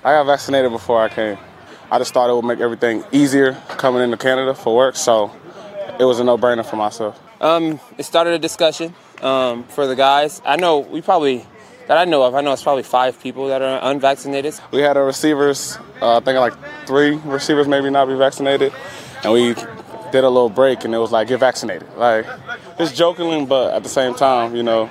I 0.05 0.13
got 0.13 0.27
vaccinated 0.27 0.71
before 0.71 1.03
I 1.03 1.09
came. 1.09 1.37
I 1.91 1.99
just 1.99 2.15
thought 2.15 2.31
it 2.31 2.35
would 2.35 2.45
make 2.45 2.61
everything 2.61 3.03
easier 3.11 3.55
coming 3.71 4.03
into 4.03 4.19
Canada 4.19 4.55
for 4.55 4.77
work, 4.77 4.95
so 4.95 5.33
it 5.99 6.05
was 6.05 6.21
a 6.21 6.25
no 6.25 6.39
brainer 6.39 6.65
for 6.65 6.77
myself. 6.77 7.21
Um, 7.41 7.81
it 7.97 8.05
started 8.05 8.35
a 8.35 8.39
discussion 8.39 8.95
um, 9.23 9.65
for 9.65 9.87
the 9.87 9.95
guys. 9.95 10.43
I 10.45 10.57
know 10.57 10.79
we 10.79 11.03
probably 11.03 11.47
that 11.87 11.97
I 11.97 12.05
know 12.05 12.23
of. 12.23 12.35
I 12.35 12.43
know 12.43 12.53
it's 12.53 12.63
probably 12.63 12.83
five 12.83 13.21
people 13.21 13.49
that 13.49 13.63
are 13.63 13.81
unvaccinated. 13.91 14.55
We 14.73 14.81
had 14.83 14.97
our 14.97 15.05
receivers. 15.05 15.79
Uh, 16.03 16.19
I 16.19 16.21
think 16.21 16.39
like 16.39 16.55
three 16.87 17.17
receivers 17.25 17.67
maybe 17.67 17.91
not 17.91 18.07
be 18.07 18.15
vaccinated, 18.15 18.73
and 19.25 19.33
we 19.33 19.55
did 20.13 20.25
a 20.25 20.29
little 20.29 20.51
break, 20.51 20.85
and 20.85 20.95
it 20.95 20.99
was 20.99 21.13
like 21.13 21.29
get 21.29 21.41
vaccinated. 21.41 21.89
Like 21.97 22.27
it's 22.79 22.93
joking, 22.93 23.47
but 23.47 23.75
at 23.75 23.83
the 23.83 23.89
same 23.89 24.15
time, 24.15 24.55
you 24.55 24.63
know, 24.63 24.91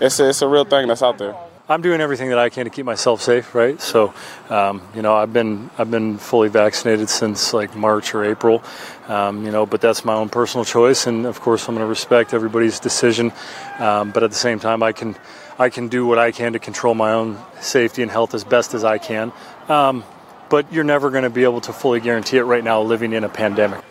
it's 0.00 0.18
a, 0.20 0.28
it's 0.28 0.42
a 0.42 0.48
real 0.48 0.64
thing 0.64 0.88
that's 0.88 1.02
out 1.02 1.18
there. 1.18 1.36
I'm 1.66 1.80
doing 1.80 2.02
everything 2.02 2.28
that 2.28 2.38
I 2.38 2.50
can 2.50 2.64
to 2.64 2.70
keep 2.70 2.84
myself 2.84 3.22
safe, 3.22 3.54
right? 3.54 3.80
So, 3.80 4.12
um, 4.50 4.82
you 4.94 5.00
know, 5.00 5.14
I've 5.14 5.32
been 5.32 5.70
I've 5.78 5.90
been 5.90 6.18
fully 6.18 6.50
vaccinated 6.50 7.08
since 7.08 7.54
like 7.54 7.74
March 7.74 8.14
or 8.14 8.22
April, 8.22 8.62
um, 9.08 9.46
you 9.46 9.50
know, 9.50 9.64
but 9.64 9.80
that's 9.80 10.04
my 10.04 10.12
own 10.12 10.28
personal 10.28 10.66
choice, 10.66 11.06
and 11.06 11.24
of 11.24 11.40
course, 11.40 11.66
I'm 11.66 11.74
going 11.74 11.82
to 11.82 11.88
respect 11.88 12.34
everybody's 12.34 12.80
decision. 12.80 13.32
Um, 13.78 14.10
but 14.10 14.22
at 14.22 14.30
the 14.30 14.36
same 14.36 14.60
time, 14.60 14.82
I 14.82 14.92
can 14.92 15.16
I 15.58 15.70
can 15.70 15.88
do 15.88 16.04
what 16.04 16.18
I 16.18 16.32
can 16.32 16.52
to 16.52 16.58
control 16.58 16.94
my 16.94 17.12
own 17.12 17.38
safety 17.60 18.02
and 18.02 18.10
health 18.10 18.34
as 18.34 18.44
best 18.44 18.74
as 18.74 18.84
I 18.84 18.98
can. 18.98 19.32
Um, 19.66 20.04
but 20.50 20.70
you're 20.70 20.84
never 20.84 21.08
going 21.08 21.24
to 21.24 21.30
be 21.30 21.44
able 21.44 21.62
to 21.62 21.72
fully 21.72 22.00
guarantee 22.00 22.36
it 22.36 22.42
right 22.42 22.62
now, 22.62 22.82
living 22.82 23.14
in 23.14 23.24
a 23.24 23.30
pandemic. 23.30 23.82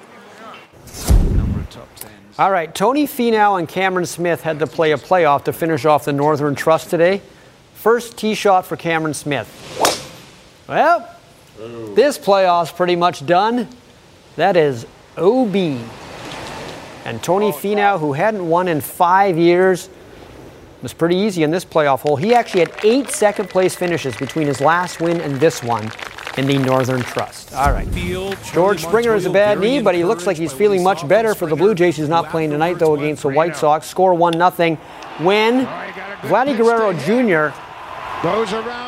All 2.38 2.52
right, 2.52 2.74
Tony 2.74 3.08
Finau 3.08 3.58
and 3.58 3.68
Cameron 3.68 4.06
Smith 4.06 4.42
had 4.42 4.60
to 4.60 4.68
play 4.68 4.92
a 4.92 4.98
playoff 4.98 5.46
to 5.46 5.54
finish 5.54 5.86
off 5.86 6.06
the 6.06 6.14
Northern 6.14 6.54
Trust 6.54 6.92
today. 6.92 7.22
First 7.84 8.16
tee 8.16 8.34
shot 8.34 8.66
for 8.66 8.78
Cameron 8.78 9.14
Smith. 9.14 9.50
Well, 10.70 11.06
Ooh. 11.60 11.94
this 11.94 12.18
playoff's 12.18 12.72
pretty 12.72 12.96
much 12.96 13.26
done. 13.26 13.68
That 14.38 14.56
is 14.56 14.88
OB. 15.18 15.54
And 17.04 17.22
Tony 17.22 17.48
oh, 17.48 17.52
Finau, 17.52 18.00
who 18.00 18.14
hadn't 18.14 18.48
won 18.48 18.70
in 18.70 18.80
five 18.80 19.38
years, 19.38 19.90
was 20.82 20.94
pretty 20.94 21.18
easy 21.18 21.44
in 21.44 21.52
this 21.52 21.66
playoff 21.66 22.00
hole. 22.00 22.16
He 22.16 22.34
actually 22.34 22.62
had 22.62 22.74
eight 22.86 23.10
second 23.10 23.50
place 23.50 23.76
finishes 23.76 24.16
between 24.16 24.48
his 24.48 24.62
last 24.62 25.02
win 25.02 25.20
and 25.20 25.36
this 25.36 25.62
one 25.62 25.92
in 26.38 26.48
the 26.48 26.58
Northern 26.60 27.02
Trust. 27.02 27.54
All 27.54 27.74
right. 27.74 27.92
George 28.54 28.82
Springer 28.82 29.12
has 29.12 29.26
a 29.26 29.30
bad 29.30 29.60
knee, 29.60 29.82
but 29.82 29.94
he 29.94 30.06
looks 30.06 30.26
like 30.26 30.38
he's 30.38 30.54
feeling 30.54 30.84
much 30.84 31.06
better 31.06 31.36
for 31.36 31.48
the 31.48 31.56
Blue 31.58 31.76
Jays. 31.76 31.98
He's 31.98 32.08
not 32.08 32.30
playing 32.30 32.52
tonight, 32.52 32.80
though, 32.80 32.96
against 32.96 33.24
the 33.24 33.30
White 33.30 33.58
Sox. 33.58 33.88
Score 33.88 34.14
1 34.14 34.36
0 34.36 34.78
when 35.20 35.66
Vladdy 36.22 36.56
Guerrero 36.56 36.94
Jr 36.94 37.54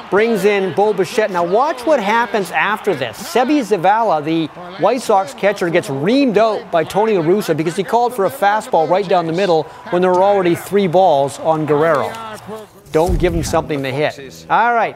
brings 0.10 0.46
in 0.46 0.74
Bo 0.74 0.94
Bichette. 0.94 1.30
Now 1.30 1.46
watch 1.46 1.86
what 1.86 2.00
happens 2.02 2.52
after 2.52 2.96
this. 2.96 3.18
Seby 3.18 3.60
Zavala, 3.60 4.24
the 4.24 4.48
White 4.82 5.02
Sox 5.02 5.34
catcher, 5.34 5.70
gets 5.70 5.90
reamed 5.90 6.38
out 6.38 6.72
by 6.72 6.84
Tony 6.84 7.18
La 7.18 7.24
Russa 7.24 7.56
because 7.56 7.76
he 7.76 7.84
called 7.84 8.14
for 8.14 8.26
a 8.26 8.30
fastball 8.30 8.90
right 8.90 9.08
down 9.08 9.28
the 9.28 9.34
middle 9.34 9.64
when 9.92 10.02
there 10.02 10.12
were 10.12 10.24
already 10.24 10.56
three 10.56 10.88
balls 10.88 11.38
on 11.40 11.66
Guerrero. 11.66 12.12
Don't 12.92 13.20
give 13.20 13.34
him 13.34 13.44
something 13.44 13.84
to 13.84 13.92
hit. 13.92 14.46
All 14.50 14.74
right. 14.74 14.96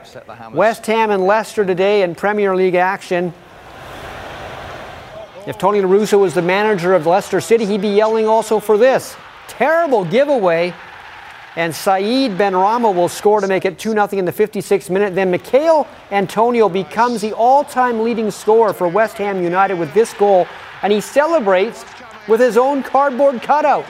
West 0.53 0.85
Ham 0.85 1.11
and 1.11 1.25
Leicester 1.25 1.65
today 1.65 2.03
in 2.03 2.15
Premier 2.15 2.55
League 2.55 2.75
action. 2.75 3.33
If 5.45 5.57
Tony 5.57 5.81
La 5.81 5.89
Russa 5.89 6.17
was 6.19 6.33
the 6.33 6.41
manager 6.41 6.93
of 6.93 7.05
Leicester 7.05 7.41
City, 7.41 7.65
he'd 7.65 7.81
be 7.81 7.89
yelling 7.89 8.27
also 8.27 8.59
for 8.59 8.77
this. 8.77 9.15
Terrible 9.47 10.05
giveaway 10.05 10.73
and 11.59 11.75
Said 11.75 12.37
Benrahma 12.37 12.95
will 12.95 13.09
score 13.09 13.41
to 13.41 13.47
make 13.47 13.65
it 13.65 13.77
2 13.77 13.91
0 13.91 14.07
in 14.13 14.23
the 14.23 14.31
56th 14.31 14.89
minute. 14.89 15.13
Then 15.13 15.29
Michail 15.29 15.85
Antonio 16.09 16.69
becomes 16.69 17.19
the 17.19 17.33
all 17.33 17.65
time 17.65 17.99
leading 17.99 18.31
scorer 18.31 18.71
for 18.71 18.87
West 18.87 19.17
Ham 19.17 19.43
United 19.43 19.73
with 19.77 19.93
this 19.93 20.13
goal, 20.13 20.47
and 20.83 20.93
he 20.93 21.01
celebrates 21.01 21.83
with 22.29 22.39
his 22.39 22.55
own 22.55 22.81
cardboard 22.81 23.41
cutout. 23.41 23.85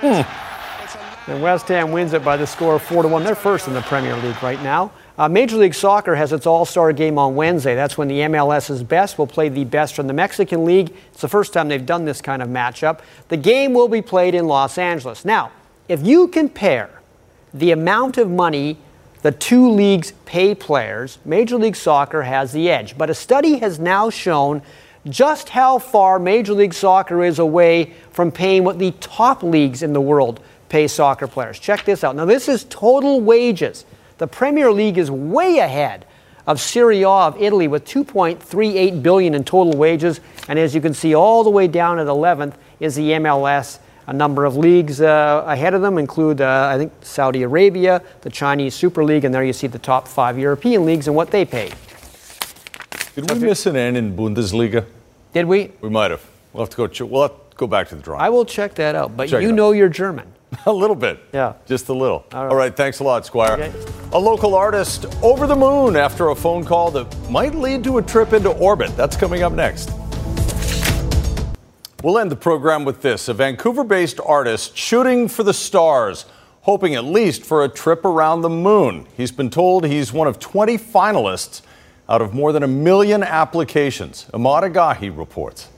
and 0.00 1.42
West 1.42 1.66
Ham 1.66 1.90
wins 1.90 2.12
it 2.12 2.24
by 2.24 2.36
the 2.36 2.46
score 2.46 2.76
of 2.76 2.82
4 2.82 3.08
1. 3.08 3.24
They're 3.24 3.34
first 3.34 3.66
in 3.66 3.74
the 3.74 3.82
Premier 3.82 4.14
League 4.18 4.40
right 4.40 4.62
now. 4.62 4.92
Uh, 5.18 5.28
Major 5.28 5.56
League 5.56 5.74
Soccer 5.74 6.14
has 6.14 6.32
its 6.32 6.46
All 6.46 6.64
Star 6.64 6.92
game 6.92 7.18
on 7.18 7.34
Wednesday. 7.34 7.74
That's 7.74 7.98
when 7.98 8.06
the 8.06 8.20
MLS's 8.20 8.84
best 8.84 9.18
will 9.18 9.26
play 9.26 9.48
the 9.48 9.64
best 9.64 9.96
from 9.96 10.06
the 10.06 10.12
Mexican 10.12 10.64
League. 10.64 10.94
It's 11.10 11.22
the 11.22 11.28
first 11.28 11.52
time 11.52 11.66
they've 11.66 11.84
done 11.84 12.04
this 12.04 12.20
kind 12.20 12.42
of 12.42 12.48
matchup. 12.48 13.00
The 13.26 13.36
game 13.36 13.74
will 13.74 13.88
be 13.88 14.02
played 14.02 14.36
in 14.36 14.46
Los 14.46 14.78
Angeles. 14.78 15.24
Now, 15.24 15.50
if 15.88 16.06
you 16.06 16.28
compare 16.28 16.90
the 17.52 17.70
amount 17.70 18.18
of 18.18 18.30
money 18.30 18.78
the 19.22 19.32
two 19.32 19.68
leagues 19.70 20.12
pay 20.26 20.54
players, 20.54 21.18
Major 21.24 21.56
League 21.56 21.76
Soccer 21.76 22.22
has 22.22 22.52
the 22.52 22.70
edge. 22.70 22.96
But 22.96 23.10
a 23.10 23.14
study 23.14 23.58
has 23.58 23.78
now 23.78 24.10
shown 24.10 24.62
just 25.08 25.48
how 25.48 25.78
far 25.78 26.18
Major 26.18 26.52
League 26.52 26.74
Soccer 26.74 27.24
is 27.24 27.38
away 27.38 27.94
from 28.12 28.30
paying 28.30 28.62
what 28.62 28.78
the 28.78 28.92
top 29.00 29.42
leagues 29.42 29.82
in 29.82 29.92
the 29.92 30.00
world 30.00 30.40
pay 30.68 30.86
soccer 30.86 31.26
players. 31.26 31.58
Check 31.58 31.84
this 31.84 32.04
out. 32.04 32.14
Now, 32.14 32.26
this 32.26 32.48
is 32.48 32.64
total 32.64 33.20
wages. 33.20 33.84
The 34.18 34.26
Premier 34.26 34.70
League 34.70 34.98
is 34.98 35.10
way 35.10 35.58
ahead 35.58 36.04
of 36.46 36.60
Serie 36.60 37.02
A 37.02 37.08
of 37.08 37.40
Italy 37.40 37.68
with 37.68 37.84
2.38 37.84 39.02
billion 39.02 39.34
in 39.34 39.44
total 39.44 39.78
wages, 39.78 40.20
and 40.48 40.58
as 40.58 40.74
you 40.74 40.80
can 40.80 40.94
see, 40.94 41.14
all 41.14 41.44
the 41.44 41.50
way 41.50 41.68
down 41.68 41.98
at 41.98 42.06
11th 42.06 42.54
is 42.80 42.94
the 42.94 43.10
MLS 43.10 43.78
a 44.08 44.12
number 44.12 44.46
of 44.46 44.56
leagues 44.56 45.02
uh, 45.02 45.44
ahead 45.46 45.74
of 45.74 45.82
them 45.82 45.98
include, 45.98 46.40
uh, 46.40 46.70
I 46.72 46.78
think, 46.78 46.92
Saudi 47.02 47.42
Arabia, 47.42 48.02
the 48.22 48.30
Chinese 48.30 48.74
Super 48.74 49.04
League, 49.04 49.24
and 49.24 49.34
there 49.34 49.44
you 49.44 49.52
see 49.52 49.66
the 49.66 49.78
top 49.78 50.08
five 50.08 50.38
European 50.38 50.86
leagues 50.86 51.08
and 51.08 51.14
what 51.14 51.30
they 51.30 51.44
pay. 51.44 51.70
Did 53.14 53.30
we 53.30 53.38
miss 53.38 53.66
an 53.66 53.76
N 53.76 53.96
in 53.96 54.16
Bundesliga? 54.16 54.86
Did 55.34 55.44
we? 55.44 55.72
We 55.82 55.90
might 55.90 56.10
have. 56.10 56.24
We'll 56.54 56.64
have 56.64 56.70
to 56.70 56.76
go. 56.78 56.86
Ch- 56.86 57.02
we'll 57.02 57.22
have 57.22 57.50
to 57.50 57.56
go 57.56 57.66
back 57.66 57.88
to 57.88 57.96
the 57.96 58.02
drawing. 58.02 58.22
I 58.22 58.30
will 58.30 58.46
check 58.46 58.74
that 58.76 58.94
out. 58.94 59.14
But 59.14 59.28
check 59.28 59.42
you 59.42 59.52
know 59.52 59.72
you're 59.72 59.90
German. 59.90 60.32
a 60.66 60.72
little 60.72 60.96
bit. 60.96 61.20
Yeah. 61.34 61.52
Just 61.66 61.90
a 61.90 61.92
little. 61.92 62.24
All 62.32 62.44
right. 62.44 62.50
All 62.50 62.56
right 62.56 62.74
thanks 62.74 63.00
a 63.00 63.04
lot, 63.04 63.26
Squire. 63.26 63.52
Okay. 63.52 63.72
A 64.12 64.18
local 64.18 64.54
artist 64.54 65.04
over 65.22 65.46
the 65.46 65.56
moon 65.56 65.96
after 65.96 66.28
a 66.28 66.34
phone 66.34 66.64
call 66.64 66.90
that 66.92 67.30
might 67.30 67.54
lead 67.54 67.84
to 67.84 67.98
a 67.98 68.02
trip 68.02 68.32
into 68.32 68.50
orbit. 68.52 68.96
That's 68.96 69.16
coming 69.16 69.42
up 69.42 69.52
next. 69.52 69.90
We'll 72.08 72.20
end 72.20 72.32
the 72.32 72.36
program 72.36 72.86
with 72.86 73.02
this 73.02 73.28
a 73.28 73.34
Vancouver 73.34 73.84
based 73.84 74.18
artist 74.18 74.74
shooting 74.74 75.28
for 75.28 75.42
the 75.42 75.52
stars, 75.52 76.24
hoping 76.62 76.94
at 76.94 77.04
least 77.04 77.44
for 77.44 77.64
a 77.64 77.68
trip 77.68 78.02
around 78.02 78.40
the 78.40 78.48
moon. 78.48 79.06
He's 79.14 79.30
been 79.30 79.50
told 79.50 79.84
he's 79.84 80.10
one 80.10 80.26
of 80.26 80.38
20 80.38 80.78
finalists 80.78 81.60
out 82.08 82.22
of 82.22 82.32
more 82.32 82.50
than 82.54 82.62
a 82.62 82.66
million 82.66 83.22
applications. 83.22 84.24
Emad 84.32 84.72
Agahi 84.72 85.14
reports. 85.14 85.68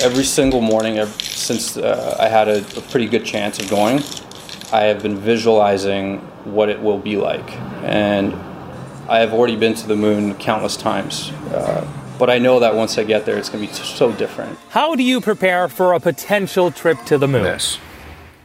Every 0.00 0.22
single 0.22 0.60
morning 0.60 1.04
since 1.18 1.76
uh, 1.76 2.16
I 2.20 2.28
had 2.28 2.46
a, 2.46 2.58
a 2.78 2.80
pretty 2.82 3.08
good 3.08 3.24
chance 3.24 3.58
of 3.58 3.68
going, 3.68 4.04
I 4.72 4.82
have 4.82 5.02
been 5.02 5.16
visualizing 5.16 6.18
what 6.44 6.68
it 6.68 6.80
will 6.80 6.98
be 6.98 7.16
like. 7.16 7.50
And 7.82 8.32
I 9.08 9.18
have 9.18 9.32
already 9.32 9.56
been 9.56 9.74
to 9.74 9.88
the 9.88 9.96
moon 9.96 10.36
countless 10.36 10.76
times. 10.76 11.32
Uh, 11.50 11.99
but 12.20 12.30
I 12.30 12.38
know 12.38 12.60
that 12.60 12.76
once 12.76 12.98
I 12.98 13.04
get 13.04 13.24
there, 13.24 13.38
it's 13.38 13.48
going 13.48 13.66
to 13.66 13.72
be 13.72 13.74
so 13.74 14.12
different. 14.12 14.56
How 14.68 14.94
do 14.94 15.02
you 15.02 15.20
prepare 15.20 15.68
for 15.68 15.94
a 15.94 15.98
potential 15.98 16.70
trip 16.70 17.02
to 17.06 17.18
the 17.18 17.26
moon? 17.26 17.44
Yes. 17.44 17.78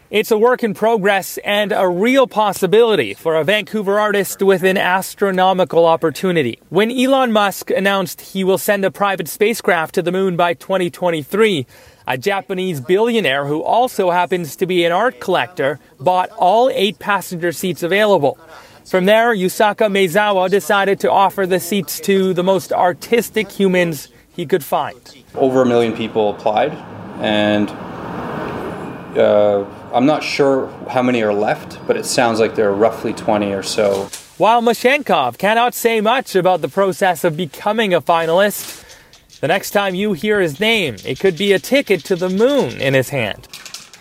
It's 0.09 0.32
a 0.32 0.38
work 0.38 0.63
in 0.63 0.73
progress 0.73 1.38
and 1.43 1.73
a 1.73 1.89
real 1.89 2.26
possibility 2.26 3.13
for 3.13 3.36
a 3.36 3.43
Vancouver 3.43 3.99
artist 3.99 4.41
with 4.41 4.63
an 4.63 4.78
astronomical 4.78 5.86
opportunity. 5.86 6.57
When 6.69 6.89
Elon 6.89 7.34
Musk 7.34 7.69
announced 7.69 8.21
he 8.21 8.45
will 8.45 8.57
send 8.57 8.86
a 8.86 8.91
private 8.91 9.28
spacecraft 9.28 9.93
to 9.95 10.01
the 10.01 10.11
moon 10.11 10.38
by 10.38 10.53
2023, 10.53 11.67
a 12.07 12.17
Japanese 12.17 12.80
billionaire 12.80 13.45
who 13.45 13.61
also 13.61 14.11
happens 14.11 14.55
to 14.55 14.65
be 14.65 14.86
an 14.86 14.93
art 14.93 15.19
collector 15.19 15.80
bought 15.99 16.30
all 16.38 16.69
eight 16.69 16.97
passenger 16.97 17.51
seats 17.51 17.84
available. 17.84 18.38
From 18.86 19.05
there, 19.05 19.33
Yusaku 19.33 19.89
Maezawa 19.89 20.47
decided 20.47 20.99
to 20.99 21.11
offer 21.11 21.47
the 21.47 21.59
seats 21.59 21.99
to 22.01 22.36
the 22.36 22.43
most 22.43 22.71
artistic 22.71 23.51
humans 23.51 24.09
he 24.36 24.45
could 24.45 24.63
find. 24.63 25.23
Over 25.33 25.63
a 25.63 25.65
million 25.65 25.97
people 25.97 26.29
applied, 26.29 26.71
and 27.19 27.67
uh, 29.17 29.65
I'm 29.91 30.05
not 30.05 30.23
sure 30.23 30.67
how 30.88 31.01
many 31.01 31.23
are 31.23 31.33
left, 31.33 31.79
but 31.88 31.97
it 31.97 32.05
sounds 32.05 32.39
like 32.39 32.53
there 32.53 32.69
are 32.69 32.75
roughly 32.75 33.11
20 33.11 33.53
or 33.53 33.63
so. 33.63 34.07
While 34.38 34.61
Mashenkov 34.61 35.39
cannot 35.39 35.73
say 35.73 35.99
much 35.99 36.36
about 36.36 36.61
the 36.61 36.69
process 36.69 37.23
of 37.23 37.36
becoming 37.36 37.91
a 37.91 38.01
finalist, 38.01 38.83
the 39.39 39.47
next 39.47 39.71
time 39.71 39.95
you 39.95 40.13
hear 40.13 40.39
his 40.39 40.59
name, 40.59 40.97
it 41.03 41.19
could 41.19 41.39
be 41.39 41.53
a 41.53 41.59
ticket 41.59 42.05
to 42.05 42.15
the 42.15 42.29
moon 42.29 42.79
in 42.79 42.93
his 42.93 43.09
hand. 43.09 43.47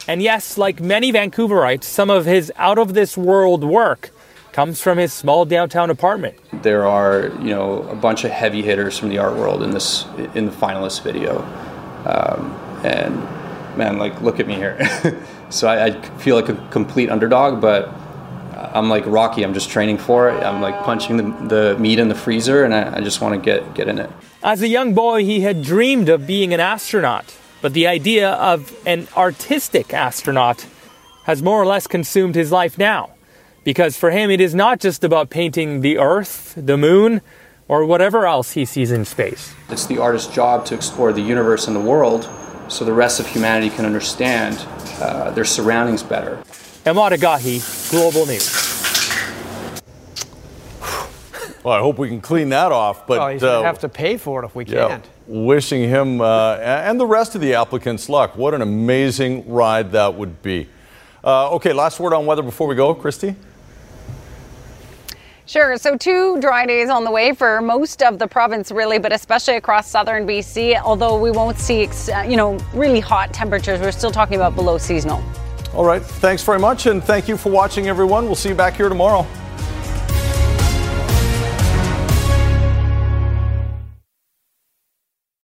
And 0.07 0.21
yes, 0.21 0.59
like 0.59 0.81
many 0.81 1.11
Vancouverites, 1.11 1.85
some 1.85 2.11
of 2.11 2.27
his 2.27 2.53
out 2.57 2.77
of 2.77 2.93
this 2.93 3.17
world 3.17 3.65
work 3.65 4.11
comes 4.55 4.81
from 4.81 4.99
his 4.99 5.13
small 5.13 5.45
downtown 5.45 5.91
apartment. 5.91 6.37
There 6.63 6.87
are, 6.87 7.25
you 7.41 7.51
know, 7.51 7.83
a 7.89 7.97
bunch 7.97 8.23
of 8.23 8.31
heavy 8.31 8.63
hitters 8.63 8.97
from 8.97 9.09
the 9.09 9.19
art 9.19 9.35
world 9.35 9.65
in 9.65 9.73
this 9.73 10.05
in 10.35 10.47
the 10.47 10.53
finalist 10.53 11.03
video, 11.03 11.43
um, 12.07 12.53
and 12.85 13.17
man, 13.77 13.99
like 13.99 14.21
look 14.23 14.39
at 14.39 14.47
me 14.47 14.55
here. 14.55 14.79
so 15.51 15.67
I, 15.67 15.87
I, 15.87 16.01
feel 16.19 16.37
like 16.37 16.49
a 16.49 16.69
complete 16.71 17.11
underdog, 17.11 17.61
but 17.61 17.89
I'm 18.73 18.89
like 18.89 19.05
Rocky. 19.07 19.43
I'm 19.43 19.55
just 19.55 19.71
training 19.71 19.99
for 19.99 20.31
it. 20.31 20.41
I'm 20.45 20.63
like 20.63 20.85
punching 20.85 21.17
the, 21.17 21.49
the 21.49 21.79
meat 21.81 21.99
in 21.99 22.07
the 22.07 22.15
freezer, 22.15 22.63
and 22.63 22.73
I, 22.73 22.99
I 22.99 23.01
just 23.01 23.21
want 23.21 23.35
to 23.35 23.41
get 23.45 23.75
get 23.75 23.89
in 23.89 23.99
it. 23.99 24.11
As 24.45 24.63
a 24.63 24.69
young 24.69 24.95
boy, 24.95 25.25
he 25.25 25.41
had 25.41 25.63
dreamed 25.63 26.09
of 26.09 26.29
being 26.29 26.55
an 26.55 26.61
astronaut, 26.61 27.37
but 27.61 27.73
the 27.73 27.89
idea 27.89 28.31
of 28.35 28.73
an 28.87 29.09
artistic 29.17 29.93
astronaut 29.93 30.65
has 31.25 31.43
more 31.43 31.61
or 31.61 31.67
less 31.67 31.89
consumed 31.89 32.37
his 32.37 32.53
life 32.53 32.79
now. 32.79 33.14
Because 33.65 33.97
for 33.97 34.11
him, 34.11 34.31
it 34.31 34.41
is 34.41 34.55
not 34.55 34.79
just 34.79 35.03
about 35.03 35.31
painting 35.31 35.81
the 35.81 35.99
Earth, 35.99 36.53
the 36.57 36.77
moon, 36.77 37.23
or 37.67 37.85
whatever 37.87 38.27
else 38.27 38.53
he 38.53 38.67
sees 38.67 38.91
in 38.91 39.07
space. 39.07 39.55
It's 39.71 39.87
the 39.87 39.99
artist's 39.99 40.33
job 40.33 40.67
to 40.67 40.75
explore 40.75 41.13
the 41.13 41.23
universe 41.23 41.67
and 41.67 41.75
the 41.75 41.81
world 41.81 42.29
so 42.69 42.85
the 42.85 42.93
rest 42.93 43.21
of 43.21 43.27
humanity 43.27 43.75
can 43.75 43.87
understand 43.87 44.65
uh, 45.01 45.31
their 45.31 45.45
surroundings 45.45 46.03
better. 46.03 46.43
Emad 46.85 47.13
Agahi, 47.13 47.91
Global 47.91 48.27
News. 48.27 48.73
Well, 51.63 51.75
I 51.75 51.81
hope 51.81 51.97
we 51.97 52.09
can 52.09 52.21
clean 52.21 52.51
that 52.51 52.73
off. 52.73 53.07
But 53.07 53.19
oh, 53.21 53.29
he's 53.29 53.43
uh, 53.43 53.57
gonna 53.57 53.67
have 53.67 53.79
to 53.79 53.89
pay 53.89 54.19
for 54.19 54.43
it 54.43 54.47
if 54.47 54.55
we 54.55 54.67
yeah, 54.67 54.89
can't. 54.89 55.09
Wishing 55.27 55.89
him 55.89 56.21
uh, 56.21 56.57
and 56.57 57.01
the 57.01 57.07
rest 57.07 57.35
of 57.35 57.41
the 57.41 57.55
applicants 57.55 58.11
luck. 58.11 58.37
What 58.37 58.53
an 58.53 58.61
amazing 58.61 59.51
ride 59.51 59.93
that 59.93 60.15
would 60.15 60.43
be. 60.43 60.69
Uh, 61.25 61.55
okay, 61.55 61.73
last 61.73 61.99
word 61.99 62.13
on 62.13 62.27
weather 62.27 62.43
before 62.43 62.67
we 62.67 62.75
go, 62.75 62.95
Christy. 62.95 63.35
Sure. 65.47 65.77
So, 65.77 65.97
two 65.97 66.41
dry 66.41 66.65
days 66.65 66.89
on 66.89 67.05
the 67.05 67.11
way 67.11 67.35
for 67.35 67.61
most 67.61 68.03
of 68.03 68.19
the 68.19 68.27
province, 68.27 68.71
really, 68.73 68.99
but 68.99 69.13
especially 69.13 69.57
across 69.57 69.91
southern 69.91 70.27
BC. 70.27 70.81
Although 70.81 71.21
we 71.21 71.31
won't 71.31 71.59
see, 71.59 71.87
uh, 71.87 72.23
you 72.23 72.37
know, 72.37 72.57
really 72.73 73.01
hot 73.01 73.35
temperatures, 73.35 73.81
we're 73.81 73.93
still 73.93 74.11
talking 74.11 74.37
about 74.37 74.55
below 74.55 74.79
seasonal. 74.79 75.23
All 75.75 75.85
right. 75.85 76.03
Thanks 76.03 76.43
very 76.43 76.59
much, 76.59 76.87
and 76.87 77.05
thank 77.05 77.29
you 77.29 77.37
for 77.37 77.51
watching, 77.51 77.89
everyone. 77.89 78.25
We'll 78.25 78.37
see 78.37 78.49
you 78.49 78.55
back 78.55 78.75
here 78.75 78.89
tomorrow. 78.89 79.27